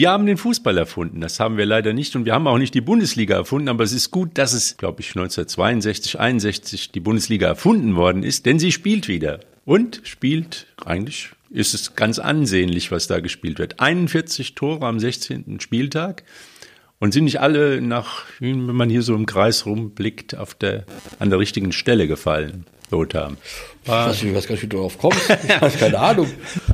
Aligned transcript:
Wir 0.00 0.10
haben 0.10 0.24
den 0.24 0.38
Fußball 0.38 0.78
erfunden, 0.78 1.20
das 1.20 1.40
haben 1.40 1.58
wir 1.58 1.66
leider 1.66 1.92
nicht 1.92 2.16
und 2.16 2.24
wir 2.24 2.32
haben 2.32 2.46
auch 2.46 2.56
nicht 2.56 2.72
die 2.72 2.80
Bundesliga 2.80 3.36
erfunden, 3.36 3.68
aber 3.68 3.84
es 3.84 3.92
ist 3.92 4.10
gut, 4.10 4.38
dass 4.38 4.54
es, 4.54 4.78
glaube 4.78 5.02
ich, 5.02 5.08
1962, 5.10 6.18
61 6.18 6.90
die 6.90 7.00
Bundesliga 7.00 7.48
erfunden 7.48 7.96
worden 7.96 8.22
ist, 8.22 8.46
denn 8.46 8.58
sie 8.58 8.72
spielt 8.72 9.08
wieder 9.08 9.40
und 9.66 10.00
spielt 10.04 10.68
eigentlich 10.86 11.32
ist 11.50 11.74
es 11.74 11.96
ganz 11.96 12.18
ansehnlich, 12.18 12.90
was 12.90 13.08
da 13.08 13.20
gespielt 13.20 13.58
wird. 13.58 13.78
41 13.78 14.54
Tore 14.54 14.86
am 14.86 14.98
16. 14.98 15.60
Spieltag. 15.60 16.24
Und 16.98 17.12
sind 17.12 17.24
nicht 17.24 17.40
alle 17.40 17.82
nach, 17.82 18.24
wenn 18.38 18.64
man 18.64 18.88
hier 18.88 19.02
so 19.02 19.14
im 19.14 19.26
Kreis 19.26 19.66
rumblickt, 19.66 20.34
auf 20.34 20.54
der, 20.54 20.86
an 21.18 21.28
der 21.28 21.38
richtigen 21.38 21.72
Stelle 21.72 22.06
gefallen, 22.08 22.64
Lothar? 22.90 23.32
Ich 23.82 23.88
weiß, 23.88 24.22
nicht, 24.22 24.24
ich 24.24 24.34
weiß 24.36 24.46
gar 24.46 24.54
nicht, 24.54 24.62
wie 24.62 24.68
du 24.68 24.76
darauf 24.76 24.98
kommst. 24.98 25.20
Ich 25.28 25.60
habe 25.60 25.70
keine 25.78 25.98
Ahnung. 25.98 26.28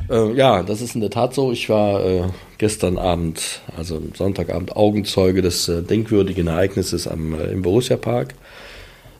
Äh, 0.09 0.33
ja, 0.33 0.63
das 0.63 0.81
ist 0.81 0.95
in 0.95 1.01
der 1.01 1.09
Tat 1.09 1.33
so. 1.33 1.51
Ich 1.51 1.69
war 1.69 2.03
äh, 2.05 2.23
gestern 2.57 2.97
Abend, 2.97 3.61
also 3.77 4.01
Sonntagabend, 4.13 4.75
Augenzeuge 4.75 5.41
des 5.41 5.67
äh, 5.67 5.83
denkwürdigen 5.83 6.47
Ereignisses 6.47 7.07
am, 7.07 7.33
äh, 7.33 7.45
im 7.47 7.61
Borussia 7.61 7.97
Park. 7.97 8.35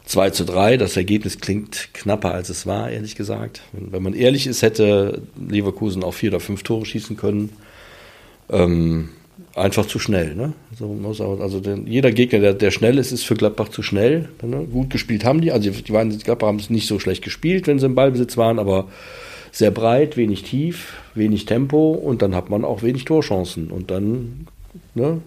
2 0.05 0.29
zu 0.31 0.45
3. 0.45 0.77
Das 0.77 0.95
Ergebnis 0.95 1.39
klingt 1.39 1.89
knapper, 1.93 2.33
als 2.33 2.49
es 2.49 2.65
war, 2.65 2.89
ehrlich 2.89 3.15
gesagt. 3.15 3.61
Wenn, 3.73 3.91
wenn 3.91 4.03
man 4.03 4.13
ehrlich 4.13 4.47
ist, 4.47 4.61
hätte 4.61 5.21
Leverkusen 5.49 6.03
auch 6.03 6.13
vier 6.13 6.31
oder 6.31 6.39
fünf 6.39 6.63
Tore 6.63 6.85
schießen 6.85 7.17
können. 7.17 7.51
Ähm, 8.49 9.09
einfach 9.57 9.85
zu 9.85 9.99
schnell. 9.99 10.35
Ne? 10.35 10.53
So 10.77 10.87
muss 10.87 11.21
auch, 11.21 11.39
also 11.39 11.59
den, 11.59 11.87
jeder 11.87 12.11
Gegner, 12.11 12.39
der, 12.39 12.53
der 12.53 12.71
schnell 12.71 12.97
ist, 12.97 13.11
ist 13.11 13.23
für 13.23 13.35
Gladbach 13.35 13.69
zu 13.69 13.83
schnell. 13.83 14.29
Ne? 14.41 14.65
Gut 14.71 14.89
gespielt 14.89 15.25
haben 15.25 15.41
die. 15.41 15.51
Also 15.51 15.69
die 15.69 15.93
waren, 15.93 16.17
Gladbach 16.17 16.47
haben 16.47 16.59
es 16.59 16.69
nicht 16.69 16.87
so 16.87 16.99
schlecht 16.99 17.23
gespielt, 17.23 17.67
wenn 17.67 17.79
sie 17.79 17.85
im 17.85 17.95
Ballbesitz 17.95 18.37
waren, 18.37 18.59
aber 18.59 18.87
sehr 19.51 19.71
breit, 19.71 20.17
wenig 20.17 20.43
tief, 20.43 20.93
wenig 21.15 21.45
Tempo 21.45 21.91
und 21.91 22.21
dann 22.21 22.35
hat 22.35 22.49
man 22.49 22.63
auch 22.63 22.83
wenig 22.83 23.05
Torchancen. 23.05 23.71
Und 23.71 23.91
dann 23.91 24.47
ne, 24.93 25.21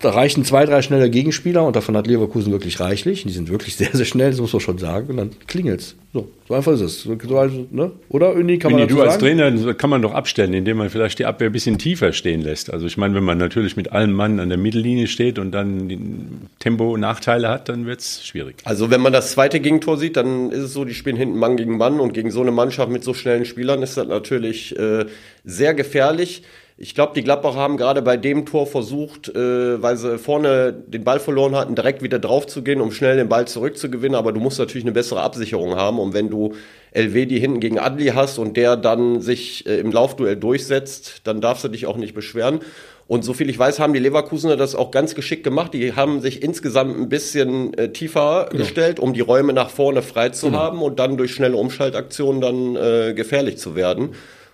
da 0.00 0.10
reichen 0.10 0.44
zwei, 0.44 0.64
drei 0.64 0.82
schnelle 0.82 1.10
Gegenspieler 1.10 1.64
und 1.64 1.74
davon 1.74 1.96
hat 1.96 2.06
Leverkusen 2.06 2.52
wirklich 2.52 2.78
reichlich. 2.78 3.24
Die 3.24 3.32
sind 3.32 3.50
wirklich 3.50 3.76
sehr, 3.76 3.90
sehr 3.92 4.04
schnell, 4.04 4.30
das 4.30 4.40
muss 4.40 4.52
man 4.52 4.60
schon 4.60 4.78
sagen. 4.78 5.08
Und 5.08 5.16
dann 5.16 5.30
klingelt's. 5.46 5.96
So, 6.12 6.28
so 6.46 6.54
einfach 6.54 6.72
ist 6.72 6.80
es. 6.80 7.02
So, 7.02 7.38
also, 7.38 7.66
ne? 7.70 7.90
Oder, 8.08 8.32
Uni, 8.32 8.58
kann 8.58 8.72
man 8.72 8.82
Uni, 8.82 8.90
du 8.90 9.02
als 9.02 9.18
Trainer 9.18 9.74
kann 9.74 9.90
man 9.90 10.00
doch 10.00 10.14
abstellen, 10.14 10.54
indem 10.54 10.78
man 10.78 10.88
vielleicht 10.88 11.18
die 11.18 11.26
Abwehr 11.26 11.50
ein 11.50 11.52
bisschen 11.52 11.78
tiefer 11.78 12.12
stehen 12.12 12.40
lässt. 12.40 12.72
Also 12.72 12.86
ich 12.86 12.96
meine, 12.96 13.14
wenn 13.14 13.24
man 13.24 13.38
natürlich 13.38 13.76
mit 13.76 13.92
allen 13.92 14.12
Mann 14.12 14.38
an 14.40 14.48
der 14.48 14.58
Mittellinie 14.58 15.08
steht 15.08 15.38
und 15.38 15.50
dann 15.50 16.48
Tempo-Nachteile 16.60 17.48
hat, 17.48 17.68
dann 17.68 17.84
wird's 17.84 18.24
schwierig. 18.24 18.56
Also 18.64 18.90
wenn 18.90 19.00
man 19.00 19.12
das 19.12 19.32
zweite 19.32 19.60
Gegentor 19.60 19.98
sieht, 19.98 20.16
dann 20.16 20.50
ist 20.50 20.62
es 20.62 20.72
so, 20.72 20.84
die 20.84 20.94
spielen 20.94 21.16
hinten 21.16 21.38
Mann 21.38 21.56
gegen 21.56 21.76
Mann 21.76 21.98
und 22.00 22.14
gegen 22.14 22.30
so 22.30 22.40
eine 22.40 22.52
Mannschaft 22.52 22.90
mit 22.90 23.02
so 23.02 23.14
schnellen 23.14 23.44
Spielern 23.44 23.82
ist 23.82 23.96
das 23.96 24.06
natürlich 24.06 24.78
äh, 24.78 25.06
sehr 25.44 25.74
gefährlich. 25.74 26.42
Ich 26.80 26.94
glaube, 26.94 27.12
die 27.12 27.24
Gladbacher 27.24 27.58
haben 27.58 27.76
gerade 27.76 28.02
bei 28.02 28.16
dem 28.16 28.46
Tor 28.46 28.68
versucht, 28.68 29.28
äh, 29.34 29.82
weil 29.82 29.96
sie 29.96 30.16
vorne 30.16 30.72
den 30.72 31.02
Ball 31.02 31.18
verloren 31.18 31.56
hatten, 31.56 31.74
direkt 31.74 32.02
wieder 32.02 32.20
drauf 32.20 32.46
zu 32.46 32.62
gehen, 32.62 32.80
um 32.80 32.92
schnell 32.92 33.16
den 33.16 33.28
Ball 33.28 33.48
zurückzugewinnen. 33.48 34.14
Aber 34.14 34.32
du 34.32 34.38
musst 34.38 34.60
natürlich 34.60 34.84
eine 34.84 34.92
bessere 34.92 35.22
Absicherung 35.22 35.74
haben. 35.74 35.98
Und 35.98 36.14
wenn 36.14 36.30
du 36.30 36.54
Elvedi 36.92 37.40
hinten 37.40 37.58
gegen 37.58 37.80
Adli 37.80 38.12
hast 38.14 38.38
und 38.38 38.56
der 38.56 38.76
dann 38.76 39.20
sich 39.20 39.66
äh, 39.66 39.80
im 39.80 39.90
Laufduell 39.90 40.36
durchsetzt, 40.36 41.22
dann 41.24 41.40
darfst 41.40 41.64
du 41.64 41.68
dich 41.68 41.86
auch 41.86 41.96
nicht 41.96 42.14
beschweren. 42.14 42.60
Und 43.08 43.24
so 43.24 43.32
viel 43.32 43.50
ich 43.50 43.58
weiß, 43.58 43.80
haben 43.80 43.92
die 43.92 43.98
Leverkusener 43.98 44.56
das 44.56 44.76
auch 44.76 44.92
ganz 44.92 45.16
geschickt 45.16 45.42
gemacht. 45.42 45.74
Die 45.74 45.94
haben 45.94 46.20
sich 46.20 46.44
insgesamt 46.44 46.96
ein 46.96 47.08
bisschen 47.08 47.74
äh, 47.74 47.90
tiefer 47.90 48.46
genau. 48.50 48.62
gestellt, 48.62 49.00
um 49.00 49.14
die 49.14 49.20
Räume 49.20 49.52
nach 49.52 49.70
vorne 49.70 50.02
frei 50.02 50.28
zu 50.28 50.46
genau. 50.46 50.58
haben 50.58 50.82
und 50.82 51.00
dann 51.00 51.16
durch 51.16 51.34
schnelle 51.34 51.56
Umschaltaktionen 51.56 52.40
dann 52.40 52.76
äh, 52.76 53.14
gefährlich 53.14 53.58
zu 53.58 53.74
werden. 53.74 54.10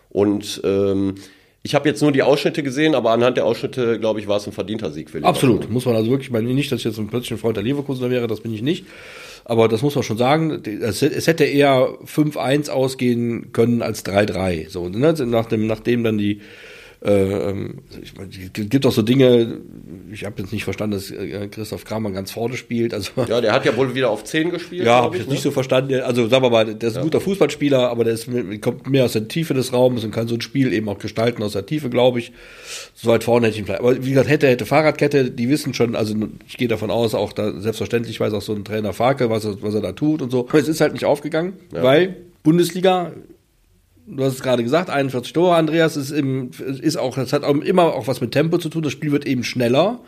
Und 0.09 0.63
ähm, 0.65 1.17
ich 1.67 1.75
habe 1.75 1.89
jetzt 1.89 2.03
nur 2.03 2.13
die 2.13 2.23
Ausschnitte 2.23 2.63
gesehen, 2.63 2.95
aber 2.95 3.13
anhand 3.13 3.39
der 3.39 3.47
Ausschnitte, 3.47 3.99
glaube 3.99 4.21
ich, 4.21 4.29
war 4.29 4.37
es 4.37 4.47
ein 4.47 4.53
verdienter 4.53 4.93
Sieg 4.93 5.09
für 5.09 5.19
Leverkusen. 5.19 5.49
Absolut, 5.49 5.71
muss 5.71 5.87
man 5.87 5.97
also 5.97 6.11
wirklich, 6.11 6.29
ich 6.29 6.33
meine 6.33 6.53
nicht, 6.53 6.71
dass 6.71 6.81
ich 6.81 6.85
jetzt 6.85 6.99
ein 6.99 7.07
plötzlich 7.07 7.33
ein 7.33 7.39
Freund 7.39 7.57
der 7.57 7.65
Leverkusener 7.65 8.11
wäre, 8.11 8.27
das 8.27 8.41
bin 8.41 8.53
ich 8.53 8.61
nicht. 8.61 8.85
Aber 9.47 9.67
das 9.67 9.81
muss 9.81 9.95
man 9.95 10.05
schon 10.05 10.19
sagen, 10.19 10.63
es, 10.83 11.01
hätte 11.03 11.45
eher 11.45 11.99
5-1 12.05 12.69
ausgehen 12.69 13.53
können 13.53 13.81
als 13.81 14.05
3-3. 14.05 14.69
So, 14.69 14.91
ne? 14.91 15.15
nachdem, 15.27 15.67
nachdem 15.67 16.05
dann 16.05 16.19
die 16.19 16.43
äh, 17.05 17.51
ähm, 17.51 17.83
es 18.03 18.69
gibt 18.71 18.87
auch 18.87 18.93
so 18.93 19.03
Dinge, 19.03 19.59
ich 20.11 20.25
habe 20.25 20.41
jetzt 20.41 20.53
nicht 20.53 20.65
verstanden, 20.65 20.97
dass 20.97 21.11
äh, 21.11 21.49
Christoph 21.49 21.85
Kramer 21.85 22.11
ganz 22.13 22.31
vorne 22.31 22.57
spielt. 22.57 22.95
Also, 22.95 23.11
ja, 23.29 23.43
der 23.43 23.53
hat 23.53 23.67
ja 23.67 23.77
wohl 23.77 23.95
wieder 23.95 24.09
auf 24.09 24.25
10 24.25 24.51
gespielt. 24.51 24.87
Ja, 24.87 25.03
habe 25.03 25.17
ich 25.17 25.21
jetzt 25.21 25.29
ne? 25.29 25.35
nicht 25.35 25.43
so 25.43 25.51
verstanden. 25.51 26.01
Also 26.01 26.29
sagen 26.29 26.43
wir 26.43 26.51
mal, 26.51 26.75
der 26.75 26.89
ist 26.89 26.97
ein 26.97 27.01
ja. 27.01 27.05
guter 27.05 27.21
Fußballspieler, 27.21 27.91
aber 27.91 28.05
der 28.05 28.15
ist, 28.15 28.27
kommt 28.63 28.89
mehr 28.89 29.05
aus 29.05 29.13
der 29.13 29.29
Tiefe 29.29 29.53
des 29.53 29.75
Raumes 29.75 30.03
und 30.03 30.13
kann 30.13 30.29
so 30.29 30.35
ein 30.35 30.41
Spiel 30.41 30.73
eben 30.73 30.89
auch 30.89 30.99
gestalten 30.99 31.43
aus 31.43 31.53
der 31.53 31.67
Tiefe, 31.67 31.91
glaube 31.91 32.21
ich. 32.21 32.33
So 32.95 33.11
weit 33.11 33.23
vorne 33.23 33.49
hätte 33.49 33.57
ich 33.57 33.61
ihn 33.61 33.67
vielleicht. 33.67 33.81
Aber 33.81 34.03
wie 34.03 34.11
gesagt, 34.11 34.31
hätte, 34.31 34.49
hätte 34.49 34.65
Fahrradkette, 34.65 35.31
die 35.31 35.51
wissen 35.51 35.75
schon, 35.75 35.97
also 35.97 36.15
ich 36.49 36.57
gehe 36.57 36.69
davon 36.69 36.91
aus, 36.91 37.15
auch 37.15 37.35
da 37.35 37.61
selbstverständlich 37.61 38.19
weiß 38.19 38.33
auch 38.33 38.43
so 38.43 38.55
ein 38.55 38.65
Trainer 38.65 38.95
Farke, 38.95 39.29
was 39.29 39.45
er, 39.45 39.61
was 39.63 39.75
er 39.75 39.83
da 39.83 39.93
tut 39.93 40.23
und 40.23 40.31
so. 40.31 40.49
Aber 40.49 40.59
es 40.59 40.69
ist 40.69 40.81
halt 40.81 40.95
nicht 40.95 41.05
aufgegangen, 41.05 41.53
ja. 41.71 41.83
weil 41.83 42.17
Bundesliga 42.43 43.13
du 44.07 44.25
hast 44.25 44.35
es 44.35 44.43
gerade 44.43 44.63
gesagt, 44.63 44.91
41 44.91 45.33
Tore, 45.33 45.57
Andreas, 45.57 45.97
ist, 45.97 46.11
im, 46.11 46.51
ist 46.81 46.97
auch, 46.97 47.17
das 47.17 47.33
hat 47.33 47.45
auch 47.45 47.55
immer 47.55 47.95
auch 47.95 48.07
was 48.07 48.21
mit 48.21 48.33
Tempo 48.33 48.59
zu 48.59 48.69
tun. 48.69 48.83
Das 48.83 48.93
Spiel 48.93 49.13
wird 49.13 49.27
eben 49.27 49.45
schneller. 49.45 50.01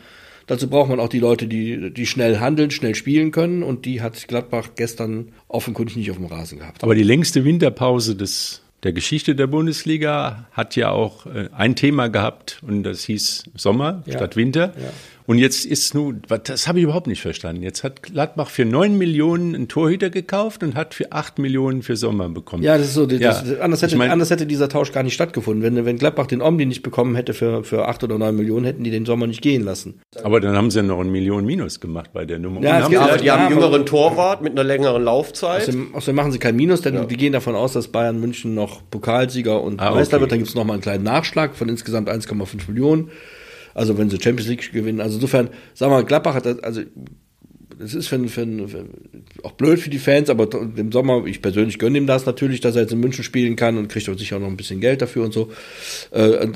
Dazu 0.47 0.69
braucht 0.69 0.89
man 0.89 0.99
auch 0.99 1.09
die 1.09 1.19
Leute, 1.19 1.45
die, 1.47 1.91
die 1.91 2.05
schnell 2.05 2.39
handeln, 2.39 2.71
schnell 2.71 2.95
spielen 2.95 3.31
können. 3.31 3.63
Und 3.63 3.85
die 3.85 4.01
hat 4.01 4.27
Gladbach 4.27 4.69
gestern 4.75 5.33
offenkundig 5.49 5.97
nicht 5.97 6.09
auf 6.09 6.17
dem 6.17 6.25
Rasen 6.25 6.59
gehabt. 6.59 6.83
Aber 6.83 6.95
die 6.95 7.03
längste 7.03 7.43
Winterpause 7.43 8.15
des, 8.15 8.61
der 8.83 8.93
Geschichte 8.93 9.35
der 9.35 9.47
Bundesliga 9.47 10.47
hat 10.51 10.77
ja 10.77 10.91
auch 10.91 11.25
äh, 11.25 11.49
ein 11.55 11.75
Thema 11.75 12.07
gehabt 12.07 12.61
und 12.65 12.83
das 12.83 13.03
hieß 13.03 13.43
Sommer 13.55 14.03
ja. 14.05 14.13
statt 14.13 14.37
Winter. 14.37 14.73
Ja. 14.77 14.89
Und 15.27 15.39
jetzt 15.39 15.65
ist 15.65 15.93
nun, 15.93 16.21
das 16.45 16.69
habe 16.69 16.79
ich 16.79 16.83
überhaupt 16.85 17.07
nicht 17.07 17.21
verstanden. 17.21 17.61
Jetzt 17.61 17.83
hat 17.83 18.01
Gladbach 18.01 18.49
für 18.49 18.63
neun 18.63 18.97
Millionen 18.97 19.55
einen 19.55 19.67
Torhüter 19.67 20.09
gekauft 20.09 20.63
und 20.63 20.73
hat 20.73 20.93
für 20.93 21.11
acht 21.11 21.37
Millionen 21.37 21.83
für 21.83 21.97
Sommer 21.97 22.29
bekommen. 22.29 22.63
Ja, 22.63 22.77
das 22.77 22.87
ist 22.87 22.93
so. 22.93 23.05
Das, 23.05 23.19
ja. 23.19 23.59
anders, 23.59 23.81
hätte, 23.81 23.91
ich 23.91 23.97
mein, 23.97 24.09
anders 24.09 24.29
hätte 24.29 24.45
dieser 24.45 24.69
Tausch 24.69 24.93
gar 24.93 25.03
nicht 25.03 25.13
stattgefunden. 25.13 25.63
Wenn, 25.63 25.85
wenn 25.85 25.97
Gladbach 25.97 26.27
den 26.27 26.41
Omni 26.41 26.65
nicht 26.65 26.81
bekommen 26.81 27.15
hätte 27.15 27.33
für, 27.33 27.65
für 27.65 27.89
acht 27.89 28.05
oder 28.05 28.17
neun 28.17 28.37
Millionen, 28.37 28.63
hätten 28.63 28.85
die 28.85 28.89
den 28.89 29.05
Sommer 29.05 29.27
nicht 29.27 29.41
gehen 29.41 29.65
lassen. 29.65 29.99
Aber 30.23 30.39
dann 30.39 30.55
haben 30.55 30.71
sie 30.71 30.79
ja 30.79 30.83
noch 30.83 31.01
eine 31.01 31.11
Million 31.11 31.45
Minus 31.45 31.81
gemacht 31.81 32.11
bei 32.13 32.23
der 32.23 32.39
Nummer. 32.39 32.61
Ja, 32.61 32.83
haben 32.83 32.95
aber 32.95 33.17
die 33.17 33.29
haben 33.29 33.47
einen 33.47 33.55
jüngeren 33.55 33.85
Torwart 33.85 34.41
mit 34.41 34.53
einer 34.53 34.63
längeren 34.63 35.03
Laufzeit. 35.03 35.63
Außerdem, 35.63 35.93
außerdem 35.93 36.15
machen 36.15 36.31
sie 36.31 36.39
kein 36.39 36.55
Minus, 36.55 36.79
denn 36.79 36.95
ja. 36.95 37.03
die 37.03 37.17
gehen 37.17 37.33
davon 37.33 37.53
aus, 37.53 37.73
dass 37.73 37.89
Bayern 37.89 38.21
München 38.21 38.55
noch 38.55 38.81
Pokalsieger 38.89 39.61
und 39.61 39.81
ah, 39.81 39.91
Meister 39.91 40.15
okay. 40.15 40.21
wird. 40.21 40.31
Dann 40.31 40.39
gibt 40.39 40.49
es 40.49 40.55
nochmal 40.55 40.75
einen 40.75 40.83
kleinen 40.83 41.03
Nachschlag 41.03 41.53
von 41.53 41.67
insgesamt 41.67 42.09
1,5 42.09 42.69
Millionen. 42.69 43.11
Also 43.77 43.97
wenn 43.97 44.09
sie 44.09 44.17
Champions 44.19 44.49
League 44.49 44.73
gewinnen. 44.73 44.99
Also 44.99 45.15
insofern, 45.15 45.49
sagen 45.75 45.91
wir 45.91 45.97
mal, 45.97 46.03
Gladbach 46.03 46.33
hat 46.33 46.47
das, 46.47 46.59
also 46.59 46.81
das 47.77 47.93
ist 47.93 48.07
für, 48.07 48.17
für, 48.27 48.67
für, 48.67 48.85
auch 49.43 49.51
blöd 49.51 49.79
für 49.79 49.91
die 49.91 49.99
Fans, 49.99 50.31
aber 50.31 50.49
im 50.75 50.91
Sommer, 50.91 51.27
ich 51.27 51.43
persönlich 51.43 51.77
gönne 51.77 51.99
ihm 51.99 52.07
das 52.07 52.25
natürlich, 52.25 52.59
dass 52.59 52.75
er 52.75 52.81
jetzt 52.81 52.91
in 52.93 52.99
München 52.99 53.23
spielen 53.23 53.55
kann 53.55 53.77
und 53.77 53.87
kriegt 53.87 54.09
auch 54.09 54.17
sicher 54.17 54.37
auch 54.37 54.41
noch 54.41 54.47
ein 54.47 54.57
bisschen 54.57 54.81
Geld 54.81 55.03
dafür 55.03 55.25
und 55.25 55.31
so. 55.31 55.51
Äh, 56.09 56.47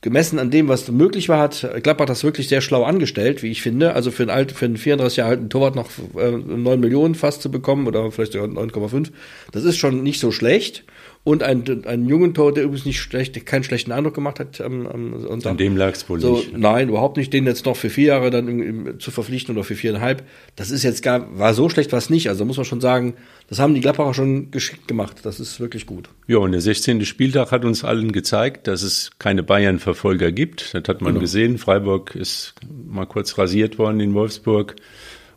gemessen 0.00 0.38
an 0.38 0.50
dem, 0.50 0.68
was 0.68 0.90
möglich 0.90 1.28
war, 1.28 1.40
hat 1.40 1.68
Gladbach 1.82 2.06
das 2.06 2.24
wirklich 2.24 2.48
sehr 2.48 2.62
schlau 2.62 2.84
angestellt, 2.84 3.42
wie 3.42 3.50
ich 3.50 3.60
finde. 3.60 3.92
Also 3.92 4.10
für 4.10 4.22
einen, 4.22 4.30
alt, 4.30 4.52
für 4.52 4.64
einen 4.64 4.78
34 4.78 5.18
Jahre 5.18 5.30
alten 5.32 5.50
Torwart 5.50 5.76
noch 5.76 5.90
äh, 6.16 6.30
9 6.30 6.80
Millionen 6.80 7.14
fast 7.14 7.42
zu 7.42 7.50
bekommen 7.50 7.86
oder 7.86 8.10
vielleicht 8.10 8.32
sogar 8.32 8.48
9,5, 8.48 9.10
das 9.52 9.64
ist 9.64 9.76
schon 9.76 10.02
nicht 10.02 10.20
so 10.20 10.32
schlecht 10.32 10.84
und 11.24 11.42
ein, 11.42 11.86
einen 11.86 12.06
jungen 12.06 12.34
Tor, 12.34 12.52
der 12.52 12.64
übrigens 12.64 12.84
nicht 12.84 13.00
schlecht, 13.00 13.46
keinen 13.46 13.64
schlechten 13.64 13.92
Eindruck 13.92 14.12
gemacht 14.12 14.38
hat. 14.38 14.60
Ähm, 14.60 14.86
am 14.86 15.40
An 15.42 15.56
dem 15.56 15.74
lag 15.74 15.94
es 15.94 16.06
wohl 16.10 16.20
so, 16.20 16.36
nicht. 16.36 16.56
Nein, 16.56 16.90
überhaupt 16.90 17.16
nicht. 17.16 17.32
Den 17.32 17.46
jetzt 17.46 17.64
noch 17.64 17.76
für 17.76 17.88
vier 17.88 18.08
Jahre 18.08 18.30
dann 18.30 18.46
im, 18.46 18.86
im, 18.86 19.00
zu 19.00 19.10
verpflichten 19.10 19.56
oder 19.56 19.64
für 19.64 19.74
viereinhalb, 19.74 20.22
das 20.54 20.70
ist 20.70 20.82
jetzt 20.82 21.02
gar, 21.02 21.26
war 21.38 21.54
so 21.54 21.70
schlecht 21.70 21.92
was 21.92 22.10
nicht. 22.10 22.28
Also 22.28 22.44
muss 22.44 22.58
man 22.58 22.66
schon 22.66 22.82
sagen, 22.82 23.14
das 23.48 23.58
haben 23.58 23.74
die 23.74 23.80
Gladbacher 23.80 24.12
schon 24.12 24.50
geschickt 24.50 24.86
gemacht. 24.86 25.20
Das 25.22 25.40
ist 25.40 25.60
wirklich 25.60 25.86
gut. 25.86 26.10
Ja, 26.26 26.36
und 26.38 26.52
der 26.52 26.60
16. 26.60 27.06
Spieltag 27.06 27.52
hat 27.52 27.64
uns 27.64 27.84
allen 27.84 28.12
gezeigt, 28.12 28.66
dass 28.66 28.82
es 28.82 29.10
keine 29.18 29.42
Bayern-Verfolger 29.42 30.30
gibt. 30.30 30.74
Das 30.74 30.86
hat 30.86 31.00
man 31.00 31.14
genau. 31.14 31.20
gesehen. 31.20 31.56
Freiburg 31.56 32.14
ist 32.14 32.54
mal 32.86 33.06
kurz 33.06 33.38
rasiert 33.38 33.78
worden 33.78 34.00
in 34.00 34.12
Wolfsburg. 34.12 34.76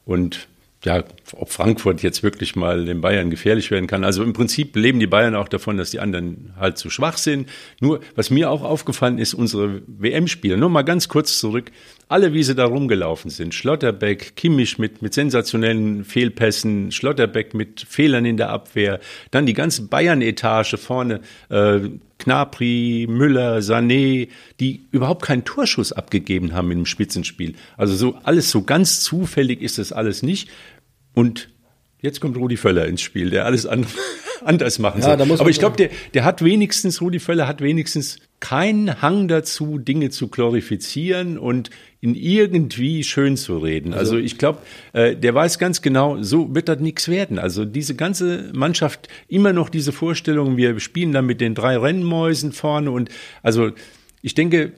Und 0.04 0.50
ja, 0.86 1.04
ob 1.34 1.50
Frankfurt 1.50 2.04
jetzt 2.04 2.22
wirklich 2.22 2.56
mal 2.56 2.86
den 2.86 3.02
Bayern 3.02 3.32
gefährlich 3.32 3.72
werden 3.72 3.88
kann. 3.88 4.04
Also 4.04 4.24
im 4.24 4.34
Prinzip 4.34 4.76
leben 4.76 5.00
die 5.00 5.08
Bayern 5.08 5.36
auch 5.36 5.48
davon, 5.48 5.78
dass 5.78 5.90
die 5.90 6.00
anderen 6.00 6.54
halt 6.60 6.78
zu 6.78 6.90
schwach 6.90 7.18
sind. 7.18 7.50
Nur, 7.80 8.00
was 8.16 8.30
mir 8.30 8.52
auch 8.52 8.64
aufgefallen 8.64 9.18
ist, 9.18 9.34
unsere 9.34 9.82
WM-Spieler, 9.88 10.56
nur 10.56 10.70
mal 10.70 10.84
ganz 10.84 11.08
kurz 11.08 11.40
zurück, 11.40 11.72
alle 12.10 12.34
wie 12.34 12.44
sie 12.44 12.54
da 12.54 12.66
rumgelaufen 12.66 13.32
sind, 13.32 13.56
Schlotterbeck, 13.56 14.36
Kimmich 14.36 14.78
mit, 14.78 15.02
mit 15.02 15.14
sensationellen 15.14 16.06
Fehlpässen, 16.06 16.92
Schlotterbeck 16.92 17.54
mit 17.56 17.82
Fehlern 17.82 18.26
in 18.26 18.38
der 18.38 18.50
Abwehr, 18.50 19.00
dann 19.32 19.48
die 19.48 19.54
ganze 19.54 19.88
Bayern-Etage 19.88 20.76
vorne, 20.78 21.22
äh, 21.50 21.80
Knapri, 22.28 23.08
Müller, 23.10 23.60
Sané, 23.60 24.28
die 24.60 24.86
überhaupt 24.92 25.24
keinen 25.24 25.46
Torschuss 25.46 25.94
abgegeben 25.94 26.52
haben 26.52 26.72
im 26.72 26.86
Spitzenspiel. 26.86 27.56
Also 27.78 27.96
so 27.96 28.16
alles 28.24 28.52
so 28.52 28.64
ganz 28.64 29.00
zufällig 29.00 29.62
ist 29.62 29.78
das 29.78 29.94
alles 29.94 30.24
nicht. 30.24 30.50
Und 31.14 31.48
jetzt 32.08 32.22
kommt 32.22 32.38
Rudi 32.38 32.58
Völler 32.58 32.86
ins 32.88 33.02
Spiel, 33.02 33.30
der 33.30 33.46
alles 33.46 33.66
andere 33.66 33.92
anders 34.44 34.80
machen 34.80 35.02
Ja, 35.02 35.18
soll. 35.18 35.28
muss 35.28 35.40
Aber 35.40 35.50
ich 35.50 35.60
glaube, 35.60 35.76
der, 35.78 35.90
der 36.14 36.24
hat 36.26 36.44
wenigstens, 36.44 37.02
Rudi 37.02 37.20
Völler 37.20 37.48
hat 37.48 37.62
wenigstens 37.62 38.18
keinen 38.40 39.02
Hang 39.02 39.28
dazu, 39.28 39.78
Dinge 39.78 40.10
zu 40.10 40.28
glorifizieren 40.28 41.38
und 41.38 41.70
in 42.02 42.14
irgendwie 42.16 43.04
schön 43.04 43.38
zu 43.38 43.58
reden. 43.58 43.94
Also, 43.94 44.18
ich 44.18 44.38
glaube, 44.38 44.60
äh, 44.94 45.16
der 45.16 45.34
weiß 45.34 45.58
ganz 45.60 45.82
genau, 45.82 46.22
so 46.22 46.54
wird 46.54 46.70
das 46.70 46.80
nichts 46.80 47.08
werden. 47.08 47.40
Also 47.40 47.66
diese 47.66 47.96
ganze 47.96 48.52
Mannschaft, 48.54 49.08
immer 49.28 49.54
noch 49.54 49.70
diese 49.70 49.92
Vorstellung, 49.92 50.58
wir 50.58 50.80
spielen 50.80 51.12
dann 51.12 51.26
mit 51.26 51.42
den 51.42 51.56
drei 51.56 51.78
Rennmäusen 51.78 52.52
vorne 52.52 52.92
und 52.92 53.10
also 53.42 53.72
ich 54.22 54.36
denke, 54.36 54.74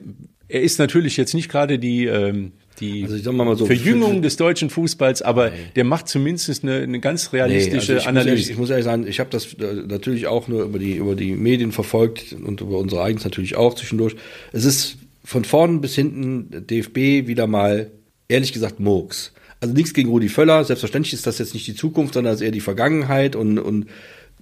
er 0.48 0.62
ist 0.62 0.78
natürlich 0.78 1.16
jetzt 1.16 1.34
nicht 1.34 1.48
gerade 1.50 1.78
die, 1.78 2.06
ähm, 2.06 2.52
die 2.80 3.02
Also 3.04 3.16
ich 3.16 3.22
sag 3.22 3.34
mal 3.34 3.56
so, 3.56 3.66
Verjüngung 3.66 4.14
für- 4.16 4.20
des 4.22 4.36
deutschen 4.36 4.70
Fußballs, 4.70 5.22
aber 5.22 5.52
der 5.76 5.84
macht 5.84 6.08
zumindest 6.08 6.62
eine, 6.64 6.76
eine 6.80 7.00
ganz 7.00 7.32
realistische 7.32 7.72
Nee, 7.74 7.78
also 7.78 7.92
ich, 7.92 7.98
muss 7.98 8.06
Analyse. 8.06 8.28
ehrlich, 8.30 8.50
ich 8.50 8.56
muss 8.58 8.70
ehrlich 8.70 8.84
sagen, 8.84 9.06
ich 9.06 9.20
habe 9.20 9.30
das 9.30 9.54
äh, 9.54 9.74
natürlich 9.86 10.26
auch 10.26 10.48
nur 10.48 10.62
über 10.64 10.78
die, 10.78 10.94
über 10.96 11.14
die 11.14 11.32
Medien 11.32 11.72
verfolgt 11.72 12.32
und 12.32 12.60
über 12.60 12.78
unsere 12.78 13.02
eigenen 13.02 13.22
natürlich 13.22 13.56
auch 13.56 13.74
zwischendurch. 13.74 14.16
Es 14.52 14.64
ist 14.64 14.96
von 15.24 15.44
vorn 15.44 15.80
bis 15.80 15.94
hinten 15.94 16.66
DFB 16.66 17.26
wieder 17.28 17.46
mal, 17.46 17.90
ehrlich 18.28 18.52
gesagt, 18.52 18.80
Murks. 18.80 19.32
Also 19.60 19.74
nichts 19.74 19.92
gegen 19.92 20.08
Rudi 20.08 20.28
Völler. 20.30 20.64
Selbstverständlich 20.64 21.12
ist 21.12 21.26
das 21.26 21.38
jetzt 21.38 21.52
nicht 21.52 21.66
die 21.66 21.74
Zukunft, 21.74 22.14
sondern 22.14 22.32
ist 22.34 22.40
eher 22.40 22.50
die 22.50 22.60
Vergangenheit 22.60 23.36
und, 23.36 23.58
und 23.58 23.86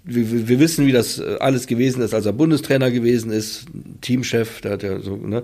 wir, 0.04 0.30
wir- 0.30 0.48
wir 0.48 0.60
wissen, 0.60 0.86
wie 0.86 0.92
das 0.92 1.18
äh, 1.18 1.36
alles 1.40 1.66
gewesen 1.66 2.00
ist, 2.02 2.14
als 2.14 2.24
er 2.24 2.32
Bundestrainer 2.32 2.90
gewesen 2.92 3.32
ist, 3.32 3.64
Teamchef, 4.00 4.60
der 4.60 4.70
hat 4.72 4.82
ja 4.84 5.00
so, 5.00 5.16
ne, 5.16 5.42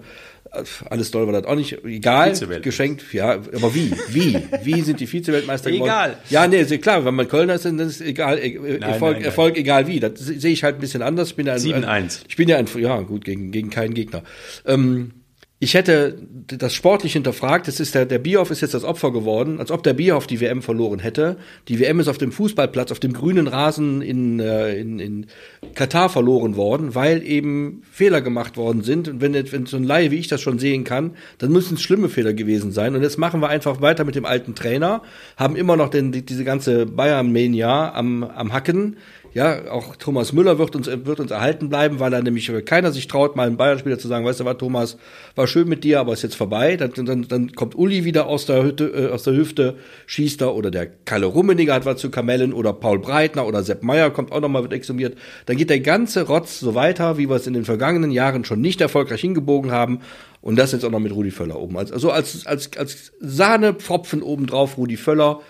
alles 0.91 1.11
doll 1.11 1.27
war 1.27 1.33
das 1.33 1.45
auch 1.45 1.55
nicht, 1.57 1.85
egal, 1.85 2.31
geschenkt, 2.63 3.05
ja, 3.13 3.33
aber 3.33 3.75
wie, 3.75 3.93
wie, 4.09 4.39
wie 4.63 4.81
sind 4.83 5.01
die 5.01 5.11
Vizeweltmeister 5.13 5.71
geworden? 5.71 5.89
Egal. 5.91 6.17
Ja, 6.31 6.47
nee, 6.47 6.65
klar, 6.79 7.05
wenn 7.05 7.15
man 7.15 7.29
Kölner 7.29 7.55
ist, 7.55 7.65
dann 7.65 7.79
ist 7.79 7.97
es 7.97 8.01
egal, 8.01 8.39
äh, 8.39 8.55
Erfolg, 8.55 8.81
nein, 8.81 9.01
nein. 9.01 9.23
Erfolg 9.23 9.57
egal 9.57 9.87
wie, 9.87 10.01
das 10.01 10.13
se- 10.19 10.39
sehe 10.39 10.53
ich 10.53 10.63
halt 10.65 10.77
ein 10.77 10.81
bisschen 10.81 11.03
anders. 11.03 11.31
Ich 11.31 11.37
bin 11.37 11.47
ja 11.47 11.55
ein, 11.55 11.59
7-1. 11.61 11.85
ein, 11.87 12.09
ich 12.29 12.37
bin 12.37 12.49
ja 12.49 12.57
ein, 12.57 12.67
ja 12.79 13.01
gut, 13.01 13.25
gegen, 13.25 13.51
gegen 13.51 13.71
keinen 13.71 13.95
Gegner. 13.95 14.23
Ähm, 14.67 15.13
ich 15.61 15.75
hätte 15.75 16.19
das 16.47 16.75
sportlich 16.75 17.15
hinterfragt. 17.15 17.69
Das 17.69 17.81
ist 17.81 17.95
der, 17.95 18.07
der 18.07 18.19
Bierhoff 18.19 18.51
ist 18.51 18.61
jetzt 18.61 18.75
das 18.75 18.85
Opfer 18.85 19.13
geworden, 19.13 19.61
als 19.61 19.71
ob 19.71 19.83
der 19.83 19.95
Bierhoff 19.95 20.27
die 20.27 20.41
WM 20.41 20.63
verloren 20.63 20.99
hätte. 20.99 21.37
Die 21.69 21.79
WM 21.79 22.01
ist 22.01 22.09
auf 22.09 22.19
dem 22.19 22.33
Fußballplatz, 22.33 22.91
auf 22.93 22.99
dem 22.99 23.13
grünen 23.13 23.47
Rasen 23.47 24.03
in, 24.03 24.41
äh, 24.41 24.79
in, 24.79 24.99
in 24.99 25.27
Katar 25.75 26.11
verloren 26.11 26.57
worden, 26.57 26.95
weil 26.95 27.23
eben 27.27 27.83
Fehler 27.91 28.21
gemacht 28.21 28.57
worden 28.57 28.83
sind. 28.83 29.09
Und 29.09 29.21
wenn, 29.21 29.33
wenn 29.35 29.67
so 29.67 29.77
ein 29.77 29.85
Laie 29.85 30.11
wie 30.11 30.19
ich 30.19 30.29
das 30.29 30.43
schon 30.43 30.59
sehen 30.59 30.85
kann, 30.85 31.13
dann 31.39 31.51
müssen 31.51 31.75
es 31.75 31.83
schlimme 31.83 32.09
Fehler 32.09 32.35
gewesen 32.35 32.73
sein. 32.73 32.95
Und 32.95 33.03
jetzt 33.03 33.17
machen 33.17 33.41
wir 33.41 33.49
einfach 33.49 33.81
weiter 33.81 34.05
mit 34.05 34.17
dem 34.17 34.27
alten 34.27 34.55
Trainer, 34.55 35.03
haben 35.37 35.57
immer 35.57 35.77
noch 35.77 35.89
den, 35.89 36.13
die, 36.13 36.27
diese 36.27 36.45
ganze 36.45 36.85
Bayern-Mania 36.85 37.95
am, 37.95 38.25
am 38.25 38.53
Hacken. 38.53 38.97
Ja, 39.35 39.69
auch 39.73 39.97
Thomas 39.97 40.33
Müller 40.33 40.61
wird 40.61 40.77
uns, 40.77 40.87
wird 40.87 41.19
uns 41.19 41.33
erhalten 41.33 41.69
bleiben, 41.69 41.99
weil 41.99 42.13
er 42.13 42.23
nämlich 42.23 42.53
keiner 42.65 42.93
sich 42.93 43.09
traut, 43.09 43.35
mal 43.35 43.49
einem 43.49 43.57
Bayern-Spieler 43.57 43.99
zu 43.99 44.07
sagen, 44.07 44.25
weißt 44.25 44.39
du 44.39 44.45
was, 44.45 44.59
Thomas, 44.59 44.97
war 45.35 45.49
schön 45.49 45.69
mit 45.69 45.83
dir, 45.83 45.99
aber 45.99 46.13
ist 46.13 46.23
jetzt 46.23 46.37
vorbei. 46.37 46.77
Dann, 46.77 46.93
dann, 47.05 47.27
dann 47.27 47.53
kommt 47.53 47.75
Uli 47.75 48.05
wieder 48.05 48.29
aus 48.29 48.47
der, 48.47 48.63
Hütte, 48.63 48.85
äh, 48.85 49.09
aus 49.13 49.25
der 49.25 49.35
Hüfte, 49.35 49.75
schießt 50.07 50.41
er, 50.41 50.55
oder 50.55 50.71
der 50.71 50.87
Kalle 51.05 51.27
Rummeniger 51.27 51.75
hat 51.75 51.85
was 51.85 52.01
zu 52.01 52.11
Kamellen, 52.11 52.53
oder 52.53 52.73
Paul 52.73 53.01
Breitner, 53.01 53.45
oder 53.45 53.65
Sepp 53.65 53.83
Meier 53.83 54.11
kommt 54.11 54.31
auch 54.31 54.41
nochmal, 54.41 54.63
wird 54.63 54.73
exhumiert. 54.73 55.19
Dann 55.47 55.57
geht 55.57 55.69
der 55.69 55.81
ganze 55.81 56.29
Rotz 56.29 56.61
so 56.61 56.77
weiter, 56.77 57.19
wie 57.19 57.29
wir 57.29 57.35
es 57.35 57.49
in 57.49 57.55
den 57.55 57.65
vergangenen 57.65 58.13
Jahren 58.13 58.45
schon 58.45 58.61
nicht 58.61 58.81
erfolgreich 58.81 59.21
hingebogen 59.21 59.73
haben. 59.73 59.99
Und 60.43 60.57
das 60.57 60.71
jetzt 60.71 60.85
auch 60.85 60.91
noch 60.91 61.01
mit 61.01 61.13
Rudi 61.13 61.33
Völler 61.33 61.59
oben. 61.59 61.77
Also, 61.77 61.95
also 61.95 62.11
als, 62.13 62.47
als, 62.47 62.71
als 62.77 63.13
Sahnepfropfen 63.19 64.23
obendrauf 64.23 64.77
Rudi 64.77 64.97
Völler. 64.97 65.41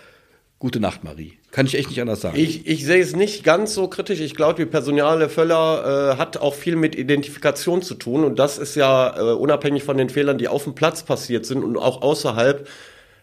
Gute 0.64 0.80
Nacht, 0.80 1.04
Marie. 1.04 1.34
Kann 1.50 1.66
ich 1.66 1.74
echt 1.74 1.90
nicht 1.90 2.00
anders 2.00 2.22
sagen. 2.22 2.38
Ich, 2.38 2.66
ich 2.66 2.86
sehe 2.86 3.02
es 3.02 3.14
nicht 3.14 3.44
ganz 3.44 3.74
so 3.74 3.86
kritisch. 3.86 4.20
Ich 4.20 4.34
glaube, 4.34 4.54
die 4.54 4.64
Personale 4.64 5.28
Völler 5.28 6.14
äh, 6.14 6.16
hat 6.16 6.38
auch 6.38 6.54
viel 6.54 6.74
mit 6.74 6.96
Identifikation 6.96 7.82
zu 7.82 7.94
tun. 7.96 8.24
Und 8.24 8.38
das 8.38 8.56
ist 8.56 8.74
ja 8.74 9.14
äh, 9.14 9.34
unabhängig 9.34 9.84
von 9.84 9.98
den 9.98 10.08
Fehlern, 10.08 10.38
die 10.38 10.48
auf 10.48 10.64
dem 10.64 10.74
Platz 10.74 11.02
passiert 11.02 11.44
sind 11.44 11.62
und 11.64 11.76
auch 11.76 12.00
außerhalb. 12.00 12.66